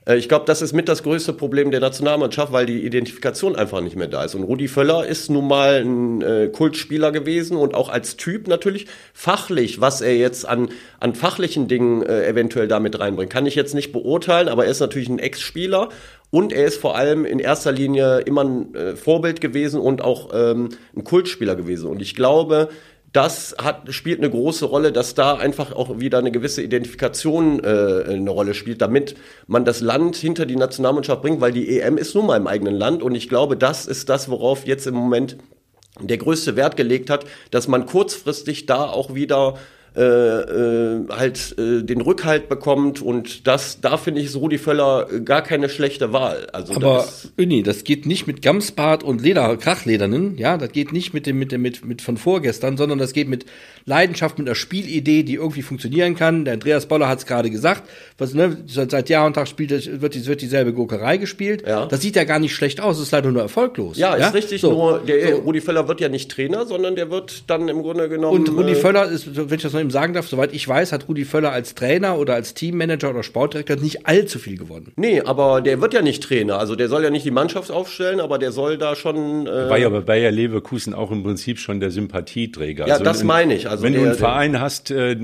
Äh, 0.05 0.17
ich 0.17 0.29
glaube, 0.29 0.45
das 0.45 0.61
ist 0.61 0.73
mit 0.73 0.87
das 0.87 1.01
größte 1.01 1.33
Problem 1.33 1.71
der 1.71 1.79
Nationalmannschaft, 1.79 2.51
weil 2.51 2.67
die 2.67 2.85
Identifikation 2.85 3.55
einfach 3.55 3.81
nicht 3.81 3.95
mehr 3.95 4.07
da 4.07 4.23
ist. 4.23 4.35
Und 4.35 4.43
Rudi 4.43 4.67
Völler 4.67 5.07
ist 5.07 5.29
nun 5.29 5.47
mal 5.47 5.81
ein 5.81 6.21
äh, 6.21 6.47
Kultspieler 6.49 7.11
gewesen 7.11 7.57
und 7.57 7.73
auch 7.73 7.89
als 7.89 8.17
Typ 8.17 8.47
natürlich 8.47 8.85
fachlich, 9.13 9.81
was 9.81 10.01
er 10.01 10.15
jetzt 10.15 10.47
an, 10.47 10.69
an 10.99 11.15
fachlichen 11.15 11.67
Dingen 11.67 12.03
äh, 12.03 12.27
eventuell 12.27 12.67
damit 12.67 12.99
reinbringt, 12.99 13.31
kann 13.31 13.47
ich 13.47 13.55
jetzt 13.55 13.73
nicht 13.73 13.91
beurteilen, 13.91 14.47
aber 14.47 14.65
er 14.65 14.71
ist 14.71 14.79
natürlich 14.79 15.09
ein 15.09 15.19
Ex-Spieler 15.19 15.89
und 16.31 16.53
er 16.53 16.65
ist 16.65 16.77
vor 16.77 16.95
allem 16.95 17.25
in 17.25 17.39
erster 17.39 17.71
Linie 17.71 18.19
immer 18.21 18.43
ein 18.43 18.73
äh, 18.73 18.95
Vorbild 18.95 19.41
gewesen 19.41 19.79
und 19.79 20.01
auch 20.01 20.29
ähm, 20.33 20.69
ein 20.95 21.03
Kultspieler 21.03 21.55
gewesen. 21.55 21.89
Und 21.89 22.01
ich 22.01 22.15
glaube, 22.15 22.69
das 23.11 23.55
hat, 23.61 23.93
spielt 23.93 24.19
eine 24.19 24.29
große 24.29 24.65
Rolle, 24.65 24.93
dass 24.93 25.13
da 25.13 25.35
einfach 25.35 25.73
auch 25.73 25.99
wieder 25.99 26.19
eine 26.19 26.31
gewisse 26.31 26.61
Identifikation 26.61 27.61
äh, 27.61 28.05
eine 28.07 28.29
Rolle 28.29 28.53
spielt, 28.53 28.81
damit 28.81 29.15
man 29.47 29.65
das 29.65 29.81
Land 29.81 30.15
hinter 30.15 30.45
die 30.45 30.55
Nationalmannschaft 30.55 31.21
bringt, 31.21 31.41
weil 31.41 31.51
die 31.51 31.79
EM 31.79 31.97
ist 31.97 32.15
nun 32.15 32.27
mal 32.27 32.37
im 32.37 32.47
eigenen 32.47 32.75
Land. 32.75 33.03
Und 33.03 33.13
ich 33.13 33.27
glaube, 33.27 33.57
das 33.57 33.85
ist 33.85 34.07
das, 34.07 34.29
worauf 34.29 34.65
jetzt 34.65 34.87
im 34.87 34.95
Moment 34.95 35.37
der 35.99 36.17
größte 36.17 36.55
Wert 36.55 36.77
gelegt 36.77 37.09
hat, 37.09 37.25
dass 37.51 37.67
man 37.67 37.85
kurzfristig 37.85 38.65
da 38.65 38.85
auch 38.85 39.13
wieder 39.13 39.55
äh, 39.95 40.01
äh, 40.01 41.07
halt 41.09 41.55
äh, 41.57 41.83
den 41.83 41.99
Rückhalt 42.01 42.47
bekommt 42.47 43.01
und 43.01 43.45
das 43.45 43.81
da 43.81 43.97
finde 43.97 44.21
ich 44.21 44.27
ist 44.27 44.35
Rudi 44.37 44.57
Völler 44.57 45.07
gar 45.25 45.41
keine 45.41 45.67
schlechte 45.67 46.13
Wahl. 46.13 46.47
Also 46.53 46.75
Aber 46.75 46.97
das, 46.99 47.31
Uni, 47.37 47.61
das 47.61 47.83
geht 47.83 48.05
nicht 48.05 48.25
mit 48.25 48.41
Gamsbart 48.41 49.03
und 49.03 49.21
Leder, 49.21 49.57
Krachledernen, 49.57 50.37
ja, 50.37 50.57
das 50.57 50.71
geht 50.71 50.93
nicht 50.93 51.13
mit 51.13 51.25
dem, 51.25 51.39
mit 51.39 51.51
dem, 51.51 51.61
mit, 51.61 51.83
mit 51.83 52.01
von 52.01 52.15
vorgestern, 52.15 52.77
sondern 52.77 52.99
das 52.99 53.11
geht 53.11 53.27
mit 53.27 53.45
Leidenschaft, 53.85 54.37
mit 54.39 54.47
einer 54.47 54.55
Spielidee, 54.55 55.23
die 55.23 55.33
irgendwie 55.35 55.61
funktionieren 55.61 56.15
kann. 56.15 56.45
Der 56.45 56.53
Andreas 56.53 56.85
Boller 56.85 57.09
hat 57.09 57.19
es 57.19 57.25
gerade 57.25 57.49
gesagt, 57.49 57.83
was, 58.17 58.33
ne, 58.33 58.57
seit, 58.67 58.91
seit 58.91 59.09
Jahr 59.09 59.25
und 59.25 59.33
Tag 59.33 59.47
spielt, 59.49 59.71
wird, 60.01 60.13
die- 60.15 60.25
wird 60.25 60.41
dieselbe 60.41 60.71
Gurkerei 60.71 61.17
gespielt. 61.17 61.63
Ja. 61.67 61.85
Das 61.87 61.99
sieht 62.01 62.15
ja 62.15 62.23
gar 62.23 62.39
nicht 62.39 62.53
schlecht 62.55 62.79
aus, 62.79 62.97
es 62.97 63.03
ist 63.07 63.11
leider 63.11 63.31
nur 63.31 63.41
erfolglos. 63.41 63.97
ja, 63.97 64.13
ist 64.15 64.33
richtig. 64.33 64.61
So. 64.61 64.71
Nur 64.71 64.99
der 64.99 65.35
So. 65.35 65.41
Rudi 65.41 65.59
Völler 65.59 65.87
wird 65.89 65.99
ja 65.99 66.07
nicht 66.07 66.31
Trainer, 66.31 66.65
sondern 66.65 66.95
der 66.95 67.09
wird 67.11 67.43
dann 67.49 67.67
im 67.67 67.81
Grunde 67.81 68.07
genommen 68.07 68.39
Und 68.39 68.49
Rudi 68.55 68.71
äh, 68.71 68.75
Völler 68.75 69.09
ist, 69.09 69.35
wenn 69.35 69.53
ich 69.57 69.63
das 69.63 69.73
noch 69.73 69.80
eben 69.81 69.89
sagen 69.91 70.13
darf, 70.13 70.27
soweit 70.27 70.53
ich 70.53 70.67
weiß, 70.67 70.91
hat 70.93 71.07
Rudi 71.09 71.25
Völler 71.25 71.51
als 71.51 71.75
Trainer 71.75 72.17
oder 72.17 72.35
als 72.35 72.53
Teammanager 72.53 73.09
oder 73.09 73.23
Sportdirektor 73.23 73.75
nicht 73.77 74.07
allzu 74.07 74.39
viel 74.39 74.57
gewonnen. 74.57 74.93
Nee, 74.95 75.21
aber 75.21 75.61
der 75.61 75.81
wird 75.81 75.93
ja 75.93 76.01
nicht 76.01 76.23
Trainer. 76.23 76.57
Also 76.59 76.75
der 76.75 76.87
soll 76.87 77.03
ja 77.03 77.09
nicht 77.09 77.25
die 77.25 77.31
Mannschaft 77.31 77.71
aufstellen, 77.71 78.19
aber 78.19 78.37
der 78.37 78.51
soll 78.51 78.77
da 78.77 78.95
schon. 78.95 79.47
Äh, 79.47 79.69
War 79.69 79.77
ja 79.77 79.89
bei 79.89 79.99
Bayer 80.01 80.31
Leverkusen 80.31 80.93
auch 80.93 81.11
im 81.11 81.23
Prinzip 81.23 81.59
schon 81.59 81.79
der 81.79 81.91
Sympathieträger. 81.91 82.87
Ja, 82.87 82.99
das 82.99 83.23
meine 83.23 83.55
ich. 83.55 83.69
Also 83.69 83.83
wenn 83.83 83.93
du 83.93 83.99
der- 83.99 84.09
einen 84.09 84.17
Verein 84.17 84.59
hast, 84.61 84.91
äh, 84.91 85.17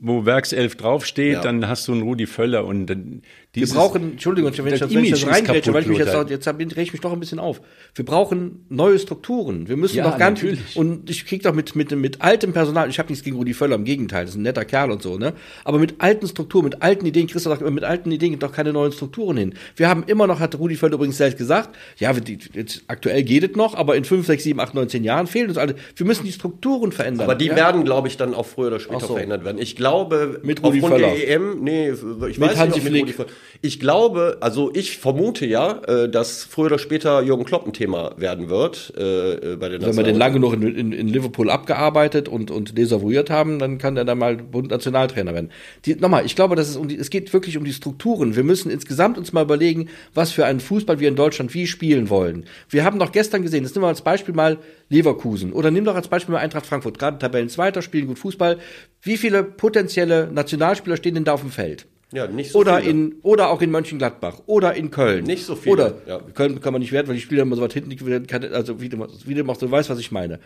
wo 0.00 0.24
Werkself 0.26 0.76
draufsteht, 0.76 1.34
Ja. 1.34 1.40
dann 1.40 1.66
hast 1.68 1.88
du 1.88 1.92
einen 1.92 2.02
Rudi 2.02 2.26
Völler 2.26 2.64
und 2.64 2.86
dann 2.86 3.22
Wir 3.54 3.66
brauchen, 3.66 4.12
Entschuldigung, 4.12 4.50
wenn 4.56 4.66
ich 4.66 4.80
das 4.80 4.88
das, 4.88 4.94
wenn 4.94 5.04
ich 5.04 5.10
das 5.10 5.26
reingrätsche, 5.26 5.74
weil 5.74 5.82
ich 5.82 5.88
mich 5.88 5.98
jetzt, 5.98 6.14
auch, 6.14 6.28
jetzt 6.28 6.46
hab- 6.46 6.58
reg 6.58 6.78
ich 6.78 6.92
mich 6.92 7.00
doch 7.02 7.12
ein 7.12 7.20
bisschen 7.20 7.38
auf. 7.38 7.60
Wir 7.94 8.04
brauchen 8.04 8.64
neue 8.70 8.98
Strukturen. 8.98 9.68
Wir 9.68 9.76
müssen 9.76 9.96
Ja, 9.98 10.04
doch 10.10 10.18
ganz, 10.18 10.40
natürlich. 10.42 10.74
und 10.76 11.10
ich 11.10 11.26
krieg 11.26 11.42
doch 11.42 11.52
mit, 11.52 11.76
mit, 11.76 11.90
mit 11.90 12.22
altem 12.22 12.52
Personal, 12.54 12.88
ich 12.88 12.98
habe 12.98 13.10
nichts 13.10 13.22
gegen 13.24 13.36
Rudi 13.36 13.52
Völler, 13.52 13.74
im 13.76 13.84
Gegenteil, 13.84 14.01
das 14.08 14.30
ist 14.30 14.36
ein 14.36 14.42
netter 14.42 14.64
Kerl 14.64 14.90
und 14.90 15.02
so, 15.02 15.18
ne? 15.18 15.32
Aber 15.64 15.78
mit 15.78 15.94
alten 15.98 16.26
Strukturen, 16.26 16.64
mit 16.64 16.82
alten 16.82 17.06
Ideen, 17.06 17.26
Christoph 17.26 17.58
sagt 17.58 17.70
mit 17.70 17.84
alten 17.84 18.10
Ideen 18.10 18.32
geht 18.32 18.42
doch 18.42 18.52
keine 18.52 18.72
neuen 18.72 18.92
Strukturen 18.92 19.36
hin. 19.36 19.54
Wir 19.76 19.88
haben 19.88 20.04
immer 20.06 20.26
noch, 20.26 20.40
hat 20.40 20.58
Rudi 20.58 20.76
Völler 20.76 20.94
übrigens 20.94 21.16
selbst 21.18 21.38
gesagt, 21.38 21.70
ja, 21.98 22.12
die- 22.12 22.38
jetzt, 22.54 22.82
aktuell 22.88 23.22
geht 23.22 23.44
es 23.50 23.56
noch, 23.56 23.74
aber 23.74 23.96
in 23.96 24.04
5, 24.04 24.26
6, 24.26 24.42
7, 24.44 24.60
8, 24.60 24.74
19 24.74 25.04
Jahren 25.04 25.26
fehlen 25.26 25.48
uns 25.48 25.58
alle. 25.58 25.74
Wir 25.96 26.06
müssen 26.06 26.24
die 26.24 26.32
Strukturen 26.32 26.92
verändern. 26.92 27.24
aber 27.24 27.34
die 27.34 27.46
ja? 27.46 27.56
werden, 27.56 27.84
glaube 27.84 28.08
ich, 28.08 28.16
dann 28.16 28.34
auch 28.34 28.46
früher 28.46 28.68
oder 28.68 28.80
später 28.80 29.06
so. 29.06 29.14
verändert 29.14 29.44
werden. 29.44 29.58
Ich 29.60 29.76
glaube, 29.76 30.40
Mit 30.42 30.62
Rudi 30.62 30.78
aufgrund 30.80 31.00
Völler. 31.00 31.14
der 31.14 31.28
EM, 31.30 31.60
nee, 31.62 31.90
ich 31.90 32.38
Mit 32.38 32.40
weiß 32.50 32.56
Hansi 32.58 32.78
nicht, 32.78 32.88
Flick. 32.88 33.02
Rudi 33.02 33.12
Völler. 33.12 33.28
Ich 33.60 33.78
glaube, 33.80 34.38
also 34.40 34.70
ich 34.74 34.98
vermute 34.98 35.46
ja, 35.46 35.80
äh, 35.86 36.08
dass 36.08 36.44
früher 36.44 36.66
oder 36.66 36.78
später 36.78 37.22
Jürgen 37.22 37.44
Klopp 37.44 37.66
ein 37.66 37.72
Thema 37.72 38.12
werden 38.16 38.48
wird 38.50 38.92
äh, 38.96 39.32
äh, 39.52 39.56
bei 39.56 39.68
den 39.68 39.82
Wenn 39.82 39.96
wir 39.96 40.02
den 40.04 40.16
lange 40.16 40.40
noch 40.40 40.52
in, 40.52 40.62
in, 40.62 40.92
in 40.92 41.08
Liverpool 41.08 41.50
abgearbeitet 41.50 42.28
und, 42.28 42.50
und 42.50 42.76
desavouiert 42.76 43.30
haben, 43.30 43.58
dann 43.58 43.78
kann 43.78 43.91
der 43.94 44.04
dann 44.04 44.18
mal 44.18 44.36
Bund-Nationaltrainer 44.36 45.34
werden. 45.34 45.50
Die, 45.84 45.94
nochmal, 45.94 46.26
ich 46.26 46.36
glaube, 46.36 46.56
dass 46.56 46.68
es, 46.68 46.76
um 46.76 46.88
die, 46.88 46.96
es 46.96 47.10
geht 47.10 47.32
wirklich 47.32 47.56
um 47.56 47.64
die 47.64 47.72
Strukturen. 47.72 48.36
Wir 48.36 48.44
müssen 48.44 48.70
insgesamt 48.70 49.18
uns 49.18 49.32
mal 49.32 49.42
überlegen, 49.42 49.88
was 50.14 50.32
für 50.32 50.44
einen 50.46 50.60
Fußball 50.60 51.00
wir 51.00 51.08
in 51.08 51.16
Deutschland 51.16 51.54
wie 51.54 51.66
spielen 51.66 52.10
wollen. 52.10 52.44
Wir 52.68 52.84
haben 52.84 52.98
doch 52.98 53.12
gestern 53.12 53.42
gesehen, 53.42 53.62
das 53.62 53.74
nehmen 53.74 53.84
wir 53.84 53.88
als 53.88 54.02
Beispiel 54.02 54.34
mal 54.34 54.58
Leverkusen 54.88 55.52
oder 55.52 55.70
nimm 55.70 55.84
doch 55.84 55.94
als 55.94 56.08
Beispiel 56.08 56.34
mal 56.34 56.40
Eintracht 56.40 56.66
Frankfurt, 56.66 56.98
gerade 56.98 57.18
Tabellenzweiter, 57.18 57.82
spielen 57.82 58.06
gut 58.06 58.18
Fußball. 58.18 58.58
Wie 59.00 59.16
viele 59.16 59.42
potenzielle 59.42 60.30
Nationalspieler 60.32 60.96
stehen 60.96 61.14
denn 61.14 61.24
da 61.24 61.32
auf 61.32 61.40
dem 61.40 61.50
Feld? 61.50 61.86
Ja, 62.12 62.26
nicht 62.26 62.52
so 62.52 62.58
oder 62.58 62.78
viele. 62.78 62.90
in 62.90 63.14
oder 63.22 63.50
auch 63.50 63.62
in 63.62 63.70
Mönchengladbach 63.70 64.42
oder 64.46 64.74
in 64.74 64.90
Köln. 64.90 65.24
Nicht 65.24 65.44
so 65.46 65.56
viele, 65.56 65.72
Oder 65.72 65.94
ja. 66.06 66.18
Köln 66.34 66.60
kann 66.60 66.72
man 66.72 66.80
nicht 66.82 66.92
werten, 66.92 67.08
weil 67.08 67.16
die 67.16 67.22
Spieler 67.22 67.42
immer 67.42 67.56
so 67.56 67.62
weit 67.62 67.72
hinten 67.72 68.26
kann- 68.26 68.44
also 68.52 68.80
wie 68.80 68.88
du, 68.88 69.06
wie 69.24 69.34
du 69.34 69.44
machst, 69.44 69.62
du 69.62 69.70
weißt, 69.70 69.88
was 69.90 69.98
ich 69.98 70.12
meine. 70.12 70.38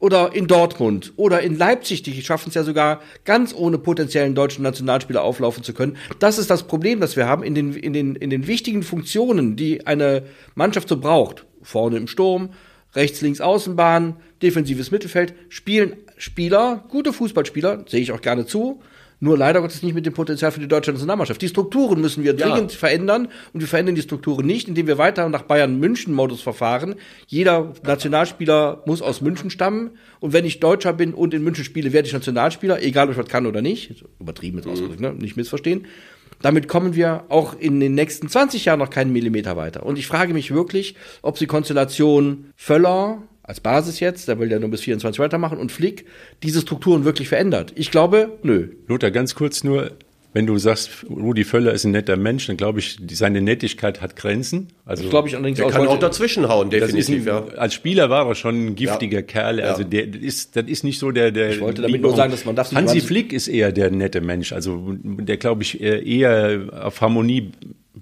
Oder 0.00 0.34
in 0.34 0.46
Dortmund 0.48 1.12
oder 1.16 1.40
in 1.40 1.56
Leipzig, 1.56 2.02
die 2.02 2.20
schaffen 2.22 2.48
es 2.50 2.54
ja 2.54 2.62
sogar 2.64 3.00
ganz 3.24 3.54
ohne 3.54 3.78
potenziellen 3.78 4.34
deutschen 4.34 4.62
Nationalspieler 4.62 5.22
auflaufen 5.22 5.62
zu 5.62 5.72
können. 5.72 5.96
Das 6.18 6.36
ist 6.36 6.50
das 6.50 6.64
Problem, 6.64 7.00
das 7.00 7.16
wir 7.16 7.26
haben 7.26 7.42
in 7.42 7.54
den 7.54 7.72
in 7.74 7.92
den 7.94 8.14
in 8.16 8.28
den 8.28 8.46
wichtigen 8.46 8.82
Funktionen, 8.82 9.56
die 9.56 9.86
eine 9.86 10.24
Mannschaft 10.54 10.88
so 10.88 10.98
braucht. 10.98 11.46
Vorne 11.62 11.96
im 11.96 12.08
Sturm, 12.08 12.50
rechts, 12.94 13.22
links, 13.22 13.40
Außenbahn, 13.40 14.16
defensives 14.42 14.90
Mittelfeld, 14.90 15.32
spielen 15.48 15.96
Spieler, 16.18 16.84
gute 16.90 17.12
Fußballspieler, 17.12 17.84
sehe 17.88 18.00
ich 18.00 18.12
auch 18.12 18.20
gerne 18.20 18.44
zu, 18.46 18.82
nur 19.24 19.38
leider 19.38 19.62
Gottes 19.62 19.82
nicht 19.82 19.94
mit 19.94 20.04
dem 20.04 20.12
Potenzial 20.12 20.52
für 20.52 20.60
die 20.60 20.68
deutsche 20.68 20.92
Nationalmannschaft. 20.92 21.40
Die 21.40 21.48
Strukturen 21.48 22.00
müssen 22.00 22.22
wir 22.22 22.34
dringend 22.34 22.72
ja. 22.72 22.78
verändern 22.78 23.28
und 23.52 23.60
wir 23.60 23.66
verändern 23.66 23.94
die 23.94 24.02
Strukturen 24.02 24.46
nicht, 24.46 24.68
indem 24.68 24.86
wir 24.86 24.98
weiter 24.98 25.28
nach 25.30 25.42
Bayern-München-Modus 25.42 26.42
verfahren. 26.42 26.94
Jeder 27.26 27.72
Nationalspieler 27.82 28.82
muss 28.84 29.00
aus 29.00 29.22
München 29.22 29.48
stammen 29.48 29.92
und 30.20 30.34
wenn 30.34 30.44
ich 30.44 30.60
Deutscher 30.60 30.92
bin 30.92 31.14
und 31.14 31.32
in 31.32 31.42
München 31.42 31.64
spiele, 31.64 31.92
werde 31.92 32.06
ich 32.06 32.12
Nationalspieler, 32.12 32.82
egal 32.82 33.06
ob 33.06 33.12
ich 33.12 33.18
was 33.18 33.28
kann 33.28 33.46
oder 33.46 33.62
nicht. 33.62 34.04
Übertrieben 34.20 34.58
jetzt 34.58 34.68
ausgedrückt, 34.68 35.00
ne? 35.00 35.14
nicht 35.14 35.36
missverstehen. 35.36 35.86
Damit 36.42 36.68
kommen 36.68 36.94
wir 36.94 37.24
auch 37.30 37.58
in 37.58 37.80
den 37.80 37.94
nächsten 37.94 38.28
20 38.28 38.66
Jahren 38.66 38.78
noch 38.78 38.90
keinen 38.90 39.12
Millimeter 39.12 39.56
weiter. 39.56 39.86
Und 39.86 39.98
ich 39.98 40.06
frage 40.06 40.34
mich 40.34 40.50
wirklich, 40.50 40.96
ob 41.22 41.38
die 41.38 41.46
Konstellation 41.46 42.52
Völler, 42.56 43.22
als 43.44 43.60
Basis 43.60 44.00
jetzt, 44.00 44.26
der 44.26 44.38
will 44.38 44.50
ja 44.50 44.58
nur 44.58 44.70
bis 44.70 44.80
24 44.80 45.20
weitermachen, 45.20 45.58
und 45.58 45.70
Flick 45.70 46.06
diese 46.42 46.62
Strukturen 46.62 47.04
wirklich 47.04 47.28
verändert. 47.28 47.72
Ich 47.76 47.90
glaube, 47.90 48.38
nö. 48.42 48.68
Lothar, 48.88 49.10
ganz 49.10 49.34
kurz 49.34 49.62
nur, 49.62 49.90
wenn 50.32 50.46
du 50.46 50.56
sagst, 50.56 51.04
Rudi 51.10 51.44
Völler 51.44 51.74
ist 51.74 51.84
ein 51.84 51.90
netter 51.90 52.16
Mensch, 52.16 52.46
dann 52.46 52.56
glaube 52.56 52.78
ich, 52.78 52.98
seine 53.10 53.42
Nettigkeit 53.42 54.00
hat 54.00 54.16
Grenzen. 54.16 54.68
Also 54.86 55.02
das 55.02 55.10
glaube 55.10 55.28
ich 55.28 55.36
allerdings 55.36 55.58
der 55.58 55.66
auch. 55.66 55.72
kann 55.72 55.86
auch 55.86 55.98
dazwischenhauen, 55.98 56.70
definitiv. 56.70 57.20
Ein, 57.20 57.26
ja. 57.26 57.44
Als 57.58 57.74
Spieler 57.74 58.08
war 58.08 58.26
er 58.26 58.34
schon 58.34 58.68
ein 58.68 58.74
giftiger 58.76 59.18
ja. 59.18 59.22
Kerl. 59.22 59.60
Also 59.60 59.82
ja. 59.82 59.88
der 59.88 60.14
ist, 60.14 60.56
das 60.56 60.64
ist 60.64 60.82
nicht 60.82 60.98
so 60.98 61.10
der, 61.10 61.30
der. 61.30 61.50
Ich 61.50 61.60
wollte 61.60 61.82
damit 61.82 62.00
nur 62.00 62.16
sagen, 62.16 62.30
dass 62.30 62.46
man 62.46 62.56
das 62.56 62.72
nicht 62.72 62.80
Hansi 62.80 63.02
Flick 63.02 63.34
ist 63.34 63.46
eher 63.46 63.72
der 63.72 63.90
nette 63.90 64.22
Mensch. 64.22 64.54
Also 64.54 64.96
der 65.02 65.36
glaube 65.36 65.62
ich 65.62 65.82
eher 65.82 66.62
auf 66.80 67.02
Harmonie 67.02 67.52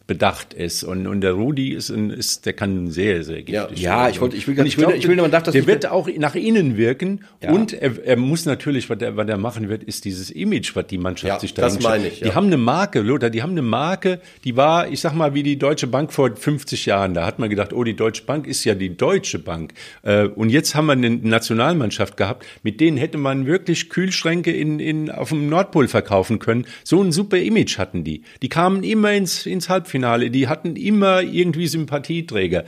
bedacht 0.07 0.55
ist. 0.55 0.85
Und, 0.85 1.07
und 1.07 1.21
der 1.21 1.33
Rudi 1.33 1.73
ist, 1.73 1.91
ein, 1.91 2.11
ist, 2.11 2.47
der 2.47 2.55
kann 2.55 2.91
sehr, 2.91 3.25
sehr 3.25 3.43
giftig 3.43 3.81
Ja, 3.81 4.05
ja 4.05 4.09
ich 4.09 4.21
wollte, 4.21 4.37
ich 4.37 4.49
will, 4.49 4.55
ich, 4.67 4.79
will, 4.79 4.91
ich 4.97 5.07
will, 5.07 5.17
man 5.17 5.31
darf 5.31 5.43
das 5.43 5.53
Der 5.53 5.67
wird 5.67 5.87
auch 5.87 6.09
nach 6.17 6.35
innen 6.35 6.79
wirken 6.79 7.21
ja. 7.43 7.51
und 7.51 7.75
er, 7.75 8.03
er 8.05 8.17
muss 8.17 8.47
natürlich, 8.47 8.89
was 8.89 9.01
er, 9.01 9.17
was 9.17 9.29
er 9.29 9.37
machen 9.37 9.69
wird, 9.69 9.85
ist 9.85 10.07
dieses 10.07 10.31
Image, 10.31 10.75
was 10.75 10.87
die 10.87 10.97
Mannschaft 10.97 11.29
ja, 11.29 11.39
sich 11.39 11.53
da 11.53 11.63
das 11.63 11.81
meine 11.81 12.09
ich. 12.09 12.21
Ja. 12.21 12.29
Die 12.29 12.35
haben 12.35 12.47
eine 12.47 12.57
Marke, 12.57 13.01
Lothar, 13.01 13.29
die 13.29 13.43
haben 13.43 13.53
eine 13.53 13.63
Marke, 13.63 14.21
die 14.45 14.57
war, 14.57 14.89
ich 14.89 15.01
sag 15.01 15.13
mal, 15.15 15.35
wie 15.35 15.43
die 15.43 15.59
Deutsche 15.59 15.87
Bank 15.87 16.13
vor 16.13 16.35
50 16.35 16.87
Jahren. 16.87 17.13
Da 17.13 17.27
hat 17.27 17.39
man 17.39 17.51
gedacht, 17.51 17.75
oh, 17.75 17.85
die 17.85 17.97
Deutsche 17.97 18.25
Bank 18.25 18.47
ist 18.47 18.65
ja 18.65 18.75
die 18.75 18.97
Deutsche 18.97 19.39
Bank. 19.39 19.75
Äh, 20.03 20.25
und 20.25 20.49
jetzt 20.49 20.75
haben 20.75 20.87
wir 20.87 20.93
eine 20.93 21.11
Nationalmannschaft 21.11 22.17
gehabt, 22.17 22.47
mit 22.63 22.81
denen 22.81 22.97
hätte 22.97 23.19
man 23.19 23.45
wirklich 23.45 23.91
Kühlschränke 23.91 24.53
in, 24.53 24.81
in, 24.81 25.11
auf 25.11 25.29
dem 25.29 25.51
Nordpol 25.51 25.87
verkaufen 25.87 26.39
können. 26.39 26.67
So 26.83 27.03
ein 27.03 27.13
super 27.13 27.37
Image 27.37 27.77
hatten 27.77 28.05
die. 28.05 28.23
Die 28.41 28.49
kamen 28.49 28.85
immer 28.85 29.13
ins, 29.13 29.45
ins 29.45 29.69
Halbfinale. 29.83 30.31
Die 30.31 30.49
hatten 30.49 30.77
immer 30.77 31.23
irgendwie 31.23 31.67
Sympathieträger. 31.67 32.65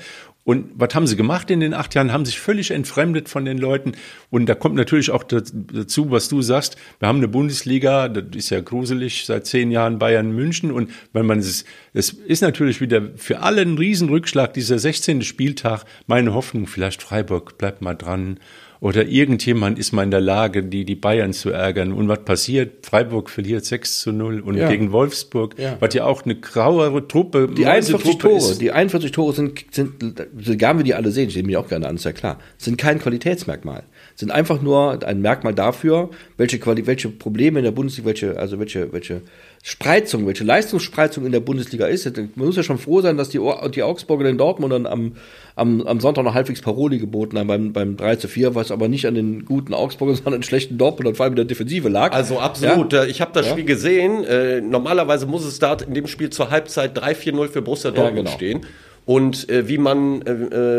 Und 0.46 0.66
was 0.74 0.94
haben 0.94 1.06
sie 1.06 1.16
gemacht 1.16 1.50
in 1.50 1.60
den 1.60 1.72
acht 1.72 1.94
Jahren? 1.94 2.12
Haben 2.12 2.26
sich 2.26 2.38
völlig 2.38 2.70
entfremdet 2.70 3.30
von 3.30 3.46
den 3.46 3.56
Leuten. 3.56 3.92
Und 4.28 4.46
da 4.46 4.54
kommt 4.54 4.74
natürlich 4.74 5.10
auch 5.10 5.22
dazu, 5.22 6.10
was 6.10 6.28
du 6.28 6.42
sagst. 6.42 6.76
Wir 6.98 7.08
haben 7.08 7.16
eine 7.16 7.28
Bundesliga, 7.28 8.08
das 8.08 8.36
ist 8.36 8.50
ja 8.50 8.60
gruselig, 8.60 9.24
seit 9.24 9.46
zehn 9.46 9.70
Jahren 9.70 9.98
Bayern 9.98 10.32
München. 10.32 10.70
Und 10.70 10.90
wenn 11.14 11.24
man 11.24 11.38
es, 11.38 11.64
es 11.94 12.10
ist 12.10 12.42
natürlich 12.42 12.82
wieder 12.82 13.00
für 13.16 13.40
alle 13.40 13.62
ein 13.62 13.78
Riesenrückschlag, 13.78 14.52
dieser 14.52 14.78
16. 14.78 15.22
Spieltag. 15.22 15.84
Meine 16.06 16.34
Hoffnung, 16.34 16.66
vielleicht 16.66 17.02
Freiburg 17.02 17.56
bleibt 17.56 17.80
mal 17.80 17.94
dran 17.94 18.38
oder 18.84 19.06
irgendjemand 19.06 19.78
ist 19.78 19.92
mal 19.92 20.02
in 20.02 20.10
der 20.10 20.20
Lage, 20.20 20.62
die, 20.62 20.84
die 20.84 20.94
Bayern 20.94 21.32
zu 21.32 21.48
ärgern. 21.48 21.90
Und 21.90 22.06
was 22.08 22.22
passiert? 22.22 22.84
Freiburg 22.84 23.30
verliert 23.30 23.64
6 23.64 24.00
zu 24.00 24.12
0 24.12 24.40
und 24.40 24.58
ja. 24.58 24.68
gegen 24.68 24.92
Wolfsburg, 24.92 25.58
ja. 25.58 25.78
was 25.80 25.94
ja 25.94 26.04
auch 26.04 26.26
eine 26.26 26.34
grauere 26.34 27.08
Truppe, 27.08 27.48
die 27.48 27.64
41 27.64 28.10
Truppe 28.10 28.28
Tore, 28.28 28.36
ist. 28.36 28.60
die 28.60 28.72
41 28.72 29.10
Tore 29.10 29.32
sind, 29.32 29.64
sind, 29.70 30.20
egal 30.46 30.78
wie 30.78 30.82
die 30.82 30.92
alle 30.92 31.10
sehen, 31.12 31.30
ich 31.30 31.34
nehme 31.34 31.46
mich 31.46 31.56
auch 31.56 31.66
gerne 31.66 31.88
an, 31.88 31.94
ist 31.94 32.04
ja 32.04 32.12
klar, 32.12 32.38
sind 32.58 32.76
kein 32.76 32.98
Qualitätsmerkmal 32.98 33.84
sind 34.14 34.30
einfach 34.30 34.62
nur 34.62 35.04
ein 35.04 35.20
Merkmal 35.20 35.54
dafür, 35.54 36.10
welche, 36.36 36.58
Quali 36.58 36.86
welche 36.86 37.08
Probleme 37.08 37.58
in 37.58 37.64
der 37.64 37.72
Bundesliga, 37.72 38.06
welche, 38.06 38.38
also 38.38 38.58
welche, 38.58 38.92
welche 38.92 39.22
Spreizung, 39.66 40.26
welche 40.26 40.44
Leistungsspreizung 40.44 41.24
in 41.24 41.32
der 41.32 41.40
Bundesliga 41.40 41.86
ist. 41.86 42.04
Man 42.18 42.28
muss 42.36 42.54
ja 42.54 42.62
schon 42.62 42.76
froh 42.76 43.00
sein, 43.00 43.16
dass 43.16 43.30
die, 43.30 43.40
die 43.74 43.82
Augsburger 43.82 44.24
den 44.24 44.36
Dortmundern 44.36 44.84
am, 44.84 45.12
am, 45.56 45.80
am 45.86 46.00
Sonntag 46.00 46.22
noch 46.24 46.34
halbwegs 46.34 46.60
Paroli 46.60 46.98
geboten 46.98 47.38
haben 47.38 47.46
beim, 47.46 47.72
beim 47.72 47.96
3 47.96 48.16
zu 48.16 48.28
4, 48.28 48.54
was 48.54 48.70
aber 48.70 48.88
nicht 48.88 49.06
an 49.06 49.14
den 49.14 49.46
guten 49.46 49.72
Augsburgern, 49.72 50.16
sondern 50.16 50.34
an 50.34 50.40
den 50.40 50.46
schlechten 50.46 50.76
Dortmundern, 50.76 51.14
vor 51.14 51.24
allem 51.24 51.32
in 51.32 51.36
der 51.36 51.44
Defensive 51.46 51.88
lag. 51.88 52.12
Also 52.12 52.38
absolut. 52.40 52.92
Ja? 52.92 53.04
Ich 53.04 53.22
habe 53.22 53.32
das 53.32 53.46
ja? 53.46 53.52
Spiel 53.52 53.64
gesehen. 53.64 54.24
Äh, 54.24 54.60
normalerweise 54.60 55.24
muss 55.24 55.46
es 55.46 55.58
da 55.60 55.72
in 55.76 55.94
dem 55.94 56.08
Spiel 56.08 56.28
zur 56.28 56.50
Halbzeit 56.50 56.98
3-4-0 56.98 57.48
für 57.48 57.62
Borussia 57.62 57.90
Dortmund 57.90 58.16
ja, 58.16 58.22
genau. 58.22 58.36
stehen. 58.36 58.66
Und 59.06 59.50
äh, 59.50 59.68
wie 59.68 59.78
man, 59.78 60.22
äh, 60.22 60.32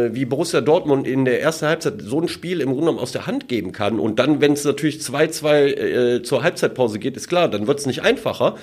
äh, 0.08 0.16
wie 0.16 0.26
Borussia 0.26 0.62
Dortmund 0.62 1.08
in 1.08 1.26
der 1.26 1.42
ersten 1.42 1.68
Halbzeit 1.68 2.02
so 2.02 2.20
ein 2.20 2.28
Spiel 2.28 2.60
im 2.60 2.70
Grunde 2.70 2.82
genommen 2.82 3.00
aus 3.00 3.12
der 3.12 3.28
Hand 3.28 3.48
geben 3.48 3.72
kann. 3.72 4.00
Und 4.00 4.18
dann, 4.18 4.42
wenn 4.42 4.54
es 4.54 4.64
natürlich 4.64 4.98
2-2 4.98 5.54
äh, 5.54 6.24
zur 6.24 6.42
Halbzeitpause 6.42 6.98
geht, 6.98 7.18
ist 7.18 7.28
klar, 7.28 7.48
dann 7.48 7.68
wird 7.68 7.80
es 7.80 7.86
nicht 7.86 8.02
einfacher. 8.02 8.56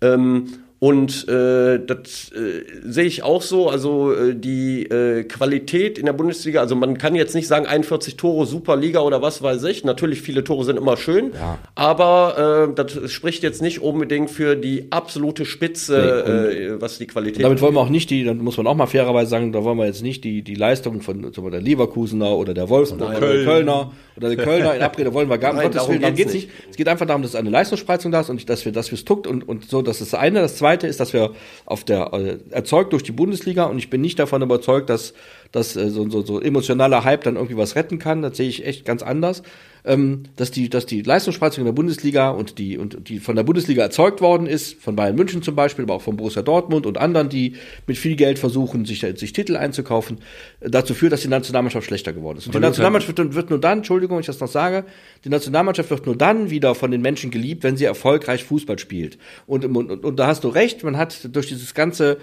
Ähm, 0.00 0.46
und 0.80 1.28
äh, 1.28 1.80
das 1.84 2.30
äh, 2.30 2.62
sehe 2.84 3.04
ich 3.04 3.24
auch 3.24 3.42
so. 3.42 3.68
Also 3.68 4.12
äh, 4.12 4.36
die 4.36 4.84
äh, 4.84 5.24
Qualität 5.24 5.98
in 5.98 6.06
der 6.06 6.12
Bundesliga, 6.12 6.60
also 6.60 6.76
man 6.76 6.98
kann 6.98 7.16
jetzt 7.16 7.34
nicht 7.34 7.48
sagen 7.48 7.66
41 7.66 8.16
Tore, 8.16 8.46
Superliga 8.46 9.00
oder 9.00 9.20
was 9.20 9.42
weiß 9.42 9.64
ich. 9.64 9.82
Natürlich, 9.82 10.22
viele 10.22 10.44
Tore 10.44 10.64
sind 10.64 10.76
immer 10.76 10.96
schön, 10.96 11.32
ja. 11.34 11.58
aber 11.74 12.68
äh, 12.70 12.74
das 12.74 13.10
spricht 13.10 13.42
jetzt 13.42 13.60
nicht 13.60 13.82
unbedingt 13.82 14.30
für 14.30 14.54
die 14.54 14.92
absolute 14.92 15.44
Spitze, 15.44 16.24
nee, 16.24 16.66
äh, 16.66 16.80
was 16.80 16.98
die 16.98 17.08
Qualität. 17.08 17.44
Damit 17.44 17.60
wollen 17.60 17.74
wir 17.74 17.80
auch 17.80 17.88
nicht 17.88 18.10
die, 18.10 18.22
dann 18.22 18.38
muss 18.38 18.56
man 18.56 18.68
auch 18.68 18.76
mal 18.76 18.86
fairerweise 18.86 19.30
sagen, 19.30 19.50
da 19.50 19.64
wollen 19.64 19.78
wir 19.78 19.86
jetzt 19.86 20.02
nicht 20.02 20.22
die 20.22 20.42
die 20.42 20.54
Leistung 20.54 21.00
von 21.00 21.32
zum 21.32 21.50
der 21.50 21.60
Leverkusener 21.60 22.36
oder 22.36 22.54
der 22.54 22.68
Wolfsburg 22.68 23.16
oder 23.16 23.32
der 23.34 23.44
Kölner 23.44 23.92
oder 24.16 24.28
der 24.28 24.44
Kölner 24.44 24.76
in 24.76 24.82
Abrede 24.82 25.12
wollen 25.12 25.28
wir 25.28 25.38
gar 25.38 25.54
nicht. 25.54 25.62
Gottes 25.62 25.88
Willen, 25.88 26.02
darum 26.02 26.16
geht's 26.16 26.34
nicht. 26.34 26.48
nicht. 26.48 26.70
Es 26.70 26.76
geht 26.76 26.86
einfach 26.86 27.06
darum, 27.06 27.22
dass 27.22 27.34
eine 27.34 27.50
Leistungsspreizung 27.50 28.12
da 28.12 28.20
ist 28.20 28.30
und 28.30 28.48
dass 28.48 28.64
wir, 28.64 28.70
dass 28.70 28.92
wir 28.92 28.96
es 28.96 29.04
tuckt 29.04 29.26
und 29.26 29.48
und 29.48 29.68
so. 29.68 29.82
Das 29.82 30.00
ist 30.00 30.12
das 30.12 30.20
eine. 30.20 30.40
Das 30.40 30.56
zweite 30.56 30.67
Zweite 30.68 30.86
ist, 30.86 31.00
dass 31.00 31.14
wir 31.14 31.30
auf 31.64 31.82
der 31.84 32.12
äh, 32.12 32.38
erzeugt 32.50 32.92
durch 32.92 33.02
die 33.02 33.12
Bundesliga 33.12 33.64
und 33.64 33.78
ich 33.78 33.88
bin 33.88 34.02
nicht 34.02 34.18
davon 34.18 34.42
überzeugt, 34.42 34.90
dass, 34.90 35.14
dass 35.52 35.76
äh, 35.76 35.90
so, 35.90 36.08
so, 36.10 36.22
so 36.22 36.40
emotionaler 36.40 37.04
Hype 37.04 37.24
dann 37.24 37.36
irgendwie 37.36 37.56
was 37.56 37.76
retten 37.76 37.98
kann. 37.98 38.22
Das 38.22 38.36
sehe 38.36 38.48
ich 38.48 38.66
echt 38.66 38.84
ganz 38.84 39.02
anders 39.02 39.42
ähm, 39.88 40.24
dass 40.36 40.50
die, 40.50 40.68
dass 40.68 40.86
die 40.86 41.02
Leistungsspreizung 41.02 41.62
in 41.62 41.66
der 41.66 41.72
Bundesliga 41.72 42.30
und 42.30 42.58
die, 42.58 42.78
und 42.78 43.08
die 43.08 43.18
von 43.18 43.36
der 43.36 43.42
Bundesliga 43.42 43.82
erzeugt 43.82 44.20
worden 44.20 44.46
ist, 44.46 44.80
von 44.80 44.96
Bayern 44.96 45.16
München 45.16 45.42
zum 45.42 45.54
Beispiel, 45.54 45.84
aber 45.84 45.94
auch 45.94 46.02
von 46.02 46.16
Borussia 46.16 46.42
Dortmund 46.42 46.86
und 46.86 46.98
anderen, 46.98 47.28
die 47.28 47.54
mit 47.86 47.96
viel 47.96 48.14
Geld 48.14 48.38
versuchen, 48.38 48.84
sich, 48.84 49.00
sich 49.00 49.32
Titel 49.32 49.56
einzukaufen, 49.56 50.18
äh, 50.60 50.70
dazu 50.70 50.94
führt, 50.94 51.12
dass 51.12 51.22
die 51.22 51.28
Nationalmannschaft 51.28 51.86
schlechter 51.86 52.12
geworden 52.12 52.38
ist. 52.38 52.46
Und 52.46 52.54
die 52.54 52.60
Nationalmannschaft 52.60 53.16
wird, 53.16 53.34
wird 53.34 53.50
nur 53.50 53.60
dann, 53.60 53.78
Entschuldigung, 53.78 54.16
wenn 54.16 54.20
ich 54.20 54.26
das 54.26 54.40
noch 54.40 54.48
sage, 54.48 54.84
die 55.24 55.30
Nationalmannschaft 55.30 55.90
wird 55.90 56.06
nur 56.06 56.16
dann 56.16 56.50
wieder 56.50 56.74
von 56.74 56.90
den 56.90 57.00
Menschen 57.00 57.30
geliebt, 57.30 57.64
wenn 57.64 57.76
sie 57.76 57.84
erfolgreich 57.84 58.44
Fußball 58.44 58.78
spielt. 58.78 59.18
Und, 59.46 59.64
und, 59.64 59.90
und, 59.90 60.04
und 60.04 60.16
da 60.16 60.26
hast 60.26 60.44
du 60.44 60.48
recht, 60.48 60.84
man 60.84 60.96
hat 60.96 61.34
durch 61.34 61.48
dieses 61.48 61.74
ganze 61.74 62.18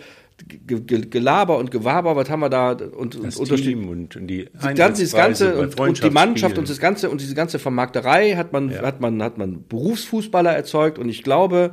Gelaber 0.67 1.57
und 1.57 1.71
Gewaber, 1.71 2.15
was 2.15 2.29
haben 2.29 2.41
wir 2.41 2.49
da 2.49 2.71
und, 2.71 3.23
das 3.23 3.37
und, 3.37 3.55
Team 3.55 3.87
und, 3.87 4.15
und 4.17 4.27
die 4.27 4.49
das 4.53 4.75
ganze, 4.75 5.03
das 5.03 5.13
ganze 5.13 5.57
und, 5.57 5.79
und, 5.79 6.03
die 6.03 6.09
Mannschaft 6.09 6.57
und 6.57 6.69
das 6.69 6.79
ganze 6.79 7.09
und 7.09 7.21
diese 7.21 7.35
ganze 7.35 7.57
Vermarkterei 7.57 8.35
hat 8.35 8.51
man 8.51 8.69
ja. 8.69 8.81
hat 8.81 8.99
man 8.99 9.23
hat 9.23 9.37
man 9.37 9.63
Berufsfußballer 9.67 10.51
erzeugt 10.51 10.99
und 10.99 11.07
ich 11.07 11.23
glaube, 11.23 11.71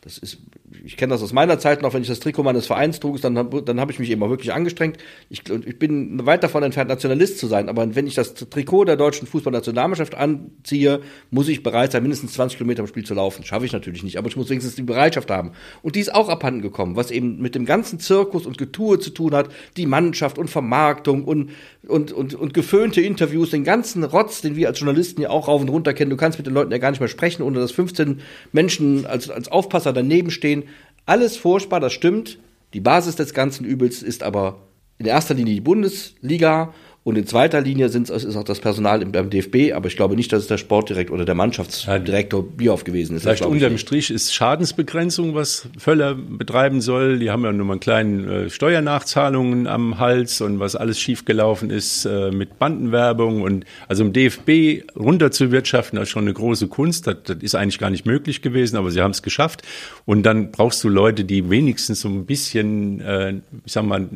das 0.00 0.18
ist 0.18 0.38
ich 0.84 0.96
kenne 0.96 1.12
das 1.12 1.22
aus 1.22 1.32
meiner 1.32 1.58
Zeit 1.58 1.82
noch, 1.82 1.94
wenn 1.94 2.02
ich 2.02 2.08
das 2.08 2.20
Trikot 2.20 2.42
meines 2.42 2.66
Vereins 2.66 3.00
trug, 3.00 3.20
dann, 3.20 3.34
dann 3.34 3.80
habe 3.80 3.92
ich 3.92 3.98
mich 3.98 4.10
immer 4.10 4.30
wirklich 4.30 4.52
angestrengt. 4.52 4.98
Ich, 5.28 5.42
ich 5.48 5.78
bin 5.78 6.24
weit 6.26 6.42
davon 6.42 6.62
entfernt, 6.62 6.88
Nationalist 6.88 7.38
zu 7.38 7.46
sein, 7.46 7.68
aber 7.68 7.94
wenn 7.94 8.06
ich 8.06 8.14
das 8.14 8.34
Trikot 8.34 8.84
der 8.84 8.96
deutschen 8.96 9.26
Fußballnationalmannschaft 9.26 10.14
anziehe, 10.14 11.00
muss 11.30 11.48
ich 11.48 11.62
bereit 11.62 11.92
sein, 11.92 12.02
mindestens 12.02 12.32
20 12.34 12.58
Kilometer 12.58 12.82
im 12.82 12.86
Spiel 12.86 13.04
zu 13.04 13.14
laufen. 13.14 13.44
Schaffe 13.44 13.66
ich 13.66 13.72
natürlich 13.72 14.02
nicht, 14.02 14.18
aber 14.18 14.28
ich 14.28 14.36
muss 14.36 14.50
wenigstens 14.50 14.74
die 14.74 14.82
Bereitschaft 14.82 15.30
haben. 15.30 15.52
Und 15.82 15.96
die 15.96 16.00
ist 16.00 16.14
auch 16.14 16.28
abhanden 16.28 16.62
gekommen, 16.62 16.96
was 16.96 17.10
eben 17.10 17.40
mit 17.40 17.54
dem 17.54 17.66
ganzen 17.66 18.00
Zirkus 18.00 18.46
und 18.46 18.58
Getue 18.58 18.98
zu 18.98 19.10
tun 19.10 19.34
hat, 19.34 19.50
die 19.76 19.86
Mannschaft 19.86 20.38
und 20.38 20.48
Vermarktung 20.48 21.24
und, 21.24 21.50
und, 21.86 22.12
und, 22.12 22.34
und 22.34 22.54
geföhnte 22.54 23.00
Interviews, 23.00 23.50
den 23.50 23.64
ganzen 23.64 24.04
Rotz, 24.04 24.40
den 24.40 24.56
wir 24.56 24.68
als 24.68 24.80
Journalisten 24.80 25.22
ja 25.22 25.30
auch 25.30 25.48
rauf 25.48 25.62
und 25.62 25.68
runter 25.68 25.94
kennen. 25.94 26.10
Du 26.10 26.16
kannst 26.16 26.38
mit 26.38 26.46
den 26.46 26.54
Leuten 26.54 26.72
ja 26.72 26.78
gar 26.78 26.90
nicht 26.90 27.00
mehr 27.00 27.08
sprechen, 27.08 27.42
ohne 27.42 27.60
dass 27.60 27.72
15 27.72 28.20
Menschen 28.52 29.06
als, 29.06 29.30
als 29.30 29.48
Aufpasser 29.48 29.92
daneben 29.92 30.30
stehen. 30.30 30.63
Alles 31.06 31.36
furchtbar, 31.36 31.80
das 31.80 31.92
stimmt. 31.92 32.38
Die 32.72 32.80
Basis 32.80 33.16
des 33.16 33.34
ganzen 33.34 33.64
Übels 33.64 34.02
ist 34.02 34.22
aber 34.22 34.62
in 34.98 35.06
erster 35.06 35.34
Linie 35.34 35.54
die 35.54 35.60
Bundesliga 35.60 36.72
und 37.04 37.18
in 37.18 37.26
zweiter 37.26 37.60
Linie 37.60 37.90
sind, 37.90 38.08
ist 38.08 38.34
auch 38.34 38.44
das 38.44 38.60
Personal 38.60 39.04
beim 39.04 39.28
DFB, 39.28 39.74
aber 39.74 39.88
ich 39.88 39.96
glaube 39.96 40.16
nicht, 40.16 40.32
dass 40.32 40.40
es 40.40 40.48
der 40.48 40.56
Sportdirektor 40.56 41.14
oder 41.14 41.26
der 41.26 41.34
Mannschaftsdirektor 41.34 42.42
Bierhoff 42.42 42.84
gewesen 42.84 43.14
ist. 43.14 43.24
Vielleicht 43.24 43.44
unterm 43.44 43.76
Strich 43.76 44.10
ist 44.10 44.32
Schadensbegrenzung, 44.32 45.34
was 45.34 45.68
Völler 45.76 46.14
betreiben 46.14 46.80
soll. 46.80 47.18
Die 47.18 47.30
haben 47.30 47.44
ja 47.44 47.52
nur 47.52 47.66
mal 47.66 47.74
einen 47.74 47.80
kleinen 47.80 48.28
äh, 48.28 48.50
Steuernachzahlungen 48.50 49.66
am 49.66 49.98
Hals 49.98 50.40
und 50.40 50.60
was 50.60 50.76
alles 50.76 50.98
schiefgelaufen 50.98 51.68
ist 51.68 52.06
äh, 52.06 52.30
mit 52.30 52.58
Bandenwerbung. 52.58 53.42
Und 53.42 53.66
also 53.86 54.02
im 54.02 54.14
DFB 54.14 54.90
runterzuwirtschaften, 54.96 55.98
das 55.98 56.08
ist 56.08 56.12
schon 56.12 56.24
eine 56.24 56.32
große 56.32 56.68
Kunst. 56.68 57.06
Das, 57.06 57.16
das 57.24 57.36
ist 57.42 57.54
eigentlich 57.54 57.78
gar 57.78 57.90
nicht 57.90 58.06
möglich 58.06 58.40
gewesen, 58.40 58.78
aber 58.78 58.90
sie 58.90 59.02
haben 59.02 59.10
es 59.10 59.22
geschafft. 59.22 59.60
Und 60.06 60.22
dann 60.22 60.52
brauchst 60.52 60.82
du 60.82 60.88
Leute, 60.88 61.26
die 61.26 61.50
wenigstens 61.50 62.00
so 62.00 62.08
ein 62.08 62.24
bisschen, 62.24 63.02
äh, 63.02 63.34
ich 63.66 63.72
sag 63.72 63.84
mal, 63.84 64.08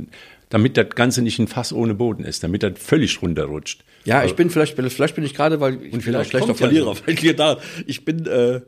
damit 0.48 0.76
das 0.76 0.90
Ganze 0.90 1.22
nicht 1.22 1.38
ein 1.38 1.48
Fass 1.48 1.72
ohne 1.72 1.94
Boden 1.94 2.24
ist, 2.24 2.42
damit 2.42 2.62
das 2.62 2.72
völlig 2.76 3.20
runterrutscht. 3.22 3.84
Ja, 4.04 4.24
ich 4.24 4.34
bin 4.34 4.50
vielleicht, 4.50 4.74
vielleicht 4.74 5.14
bin 5.14 5.24
ich 5.24 5.34
gerade, 5.34 5.60
weil 5.60 5.82
ich 5.82 5.92
Und 5.92 6.02
vielleicht 6.02 6.32
bin 6.32 6.42
auch 6.42 6.56
Verlierer, 6.56 6.96
weil 7.04 7.14
ich 7.14 7.36
da, 7.36 7.58
ich 7.86 8.04
bin, 8.04 8.26
äh, 8.26 8.60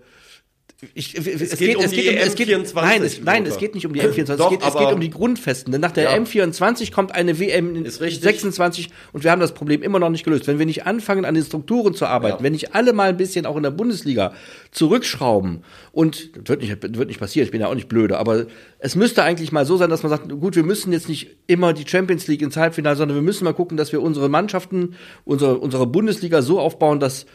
ich, 0.95 1.15
es, 1.17 1.25
geht 1.59 1.77
um 1.77 1.91
die 1.91 2.07
es 2.17 2.35
geht, 2.35 2.49
M24, 2.49 2.75
nein, 2.75 3.03
es, 3.03 3.21
nein, 3.23 3.45
es 3.47 3.59
geht 3.59 3.75
nicht 3.75 3.85
um 3.87 3.93
die 3.93 4.01
M24, 4.01 4.37
Doch, 4.37 4.51
es, 4.53 4.59
geht, 4.59 4.67
es 4.69 4.77
geht 4.77 4.93
um 4.93 5.01
die 5.01 5.11
Grundfesten. 5.11 5.73
Denn 5.73 5.81
nach 5.81 5.93
der 5.93 6.05
Ja. 6.05 6.15
M24 6.15 6.91
kommt 6.93 7.13
eine 7.15 7.39
WM 7.39 7.77
in 7.77 7.85
Ist 7.85 8.01
richtig. 8.01 8.23
26 8.23 8.89
und 9.13 9.23
wir 9.25 9.31
haben 9.31 9.41
das 9.41 9.53
Problem 9.53 9.83
immer 9.83 9.99
noch 9.99 10.09
nicht 10.11 10.25
gelöst. 10.25 10.47
Wenn 10.47 10.59
wir 10.59 10.67
nicht 10.67 10.87
anfangen, 10.87 11.25
an 11.25 11.35
den 11.35 11.45
Strukturen 11.45 11.95
zu 11.95 12.07
arbeiten, 12.07 12.39
Ja. 12.39 12.43
wenn 12.43 12.53
nicht 12.53 12.75
alle 12.75 12.93
mal 12.93 13.11
ein 13.11 13.17
bisschen 13.17 13.45
auch 13.47 13.57
in 13.57 13.63
der 13.63 13.71
Bundesliga 13.71 14.33
zurückschrauben 14.71 15.65
und 15.93 16.31
das 16.37 16.49
wird 16.49 16.63
nicht, 16.63 16.83
das 16.83 16.95
wird 16.95 17.09
nicht 17.09 17.21
passieren, 17.21 17.45
ich 17.45 17.53
bin 17.53 17.61
ja 17.61 17.67
auch 17.69 17.75
nicht 17.75 17.89
blöde, 17.89 18.17
aber 18.19 18.47
es 18.79 18.97
müsste 18.97 19.23
eigentlich 19.23 19.53
mal 19.53 19.67
so 19.67 19.77
sein, 19.77 19.91
dass 19.91 20.03
man 20.03 20.11
sagt, 20.11 20.29
gut, 20.29 20.57
wir 20.57 20.63
müssen 20.65 20.93
jetzt 20.93 21.09
nicht 21.09 21.37
immer 21.47 21.73
die 21.75 21.87
Champions 21.87 22.27
League 22.27 22.41
ins 22.43 22.57
Halbfinale, 22.57 22.97
sondern 22.97 23.17
wir 23.17 23.23
müssen 23.23 23.45
mal 23.45 23.53
gucken, 23.53 23.77
dass 23.77 23.93
wir 23.93 24.01
unsere 24.01 24.29
Mannschaften, 24.31 24.95
unsere, 25.25 25.59
unsere 25.59 25.87
Bundesliga 25.87 26.41
so 26.41 26.59
aufbauen, 26.59 27.01
dass 27.01 27.27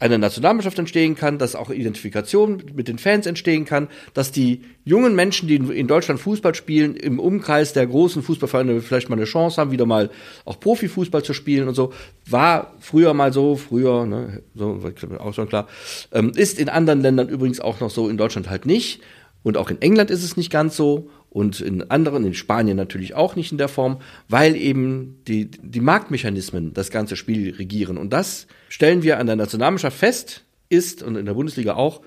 eine 0.00 0.18
Nationalmannschaft 0.18 0.78
entstehen 0.78 1.16
kann, 1.16 1.38
dass 1.38 1.56
auch 1.56 1.70
Identifikation 1.70 2.62
mit 2.74 2.86
den 2.86 2.98
Fans 2.98 3.26
entstehen 3.26 3.64
kann, 3.64 3.88
dass 4.14 4.30
die 4.30 4.62
jungen 4.84 5.16
Menschen, 5.16 5.48
die 5.48 5.56
in- 5.56 5.88
Deutschland 5.88 6.20
Fußball 6.20 6.54
spielen, 6.54 6.94
im 6.94 7.18
Umkreis 7.18 7.72
der 7.72 7.86
großen 7.86 8.22
Fußballvereine 8.22 8.80
vielleicht 8.80 9.08
mal 9.08 9.16
eine 9.16 9.24
Chance 9.24 9.60
haben, 9.60 9.72
wieder 9.72 9.86
mal 9.86 10.10
auch 10.44 10.60
Profifußball 10.60 11.24
zu 11.24 11.34
spielen 11.34 11.66
und 11.66 11.74
so. 11.74 11.92
War 12.26 12.74
früher 12.78 13.12
mal 13.12 13.32
so, 13.32 13.56
früher, 13.56 14.06
ne, 14.06 14.42
so, 14.54 14.80
auch 15.18 15.34
schon 15.34 15.48
klar. 15.48 15.66
Ähm, 16.12 16.32
ist 16.34 16.60
in 16.60 16.68
anderen 16.68 17.00
Ländern 17.00 17.28
übrigens 17.28 17.58
auch 17.58 17.80
noch 17.80 17.90
so, 17.90 18.08
in 18.08 18.16
Deutschland 18.16 18.48
halt 18.48 18.66
nicht. 18.66 19.00
Und 19.42 19.56
auch 19.56 19.70
in 19.70 19.80
England 19.80 20.10
ist 20.10 20.22
es 20.24 20.36
nicht 20.36 20.50
ganz 20.50 20.76
so. 20.76 21.10
Und 21.38 21.60
in 21.60 21.88
anderen, 21.88 22.24
in 22.26 22.34
Spanien 22.34 22.76
natürlich 22.76 23.14
auch 23.14 23.36
nicht 23.36 23.52
in 23.52 23.58
der 23.58 23.68
Form, 23.68 24.00
weil 24.28 24.56
eben 24.56 25.20
die, 25.28 25.48
die 25.48 25.78
Marktmechanismen 25.78 26.74
das 26.74 26.90
ganze 26.90 27.14
Spiel 27.14 27.54
regieren. 27.54 27.96
Und 27.96 28.12
das 28.12 28.48
stellen 28.68 29.04
wir 29.04 29.20
an 29.20 29.28
der 29.28 29.36
Nationalmannschaft 29.36 29.96
fest, 29.96 30.42
ist, 30.68 31.00
und 31.00 31.14
in 31.14 31.26
der 31.26 31.34
Bundesliga 31.34 31.74
auch, 31.76 32.00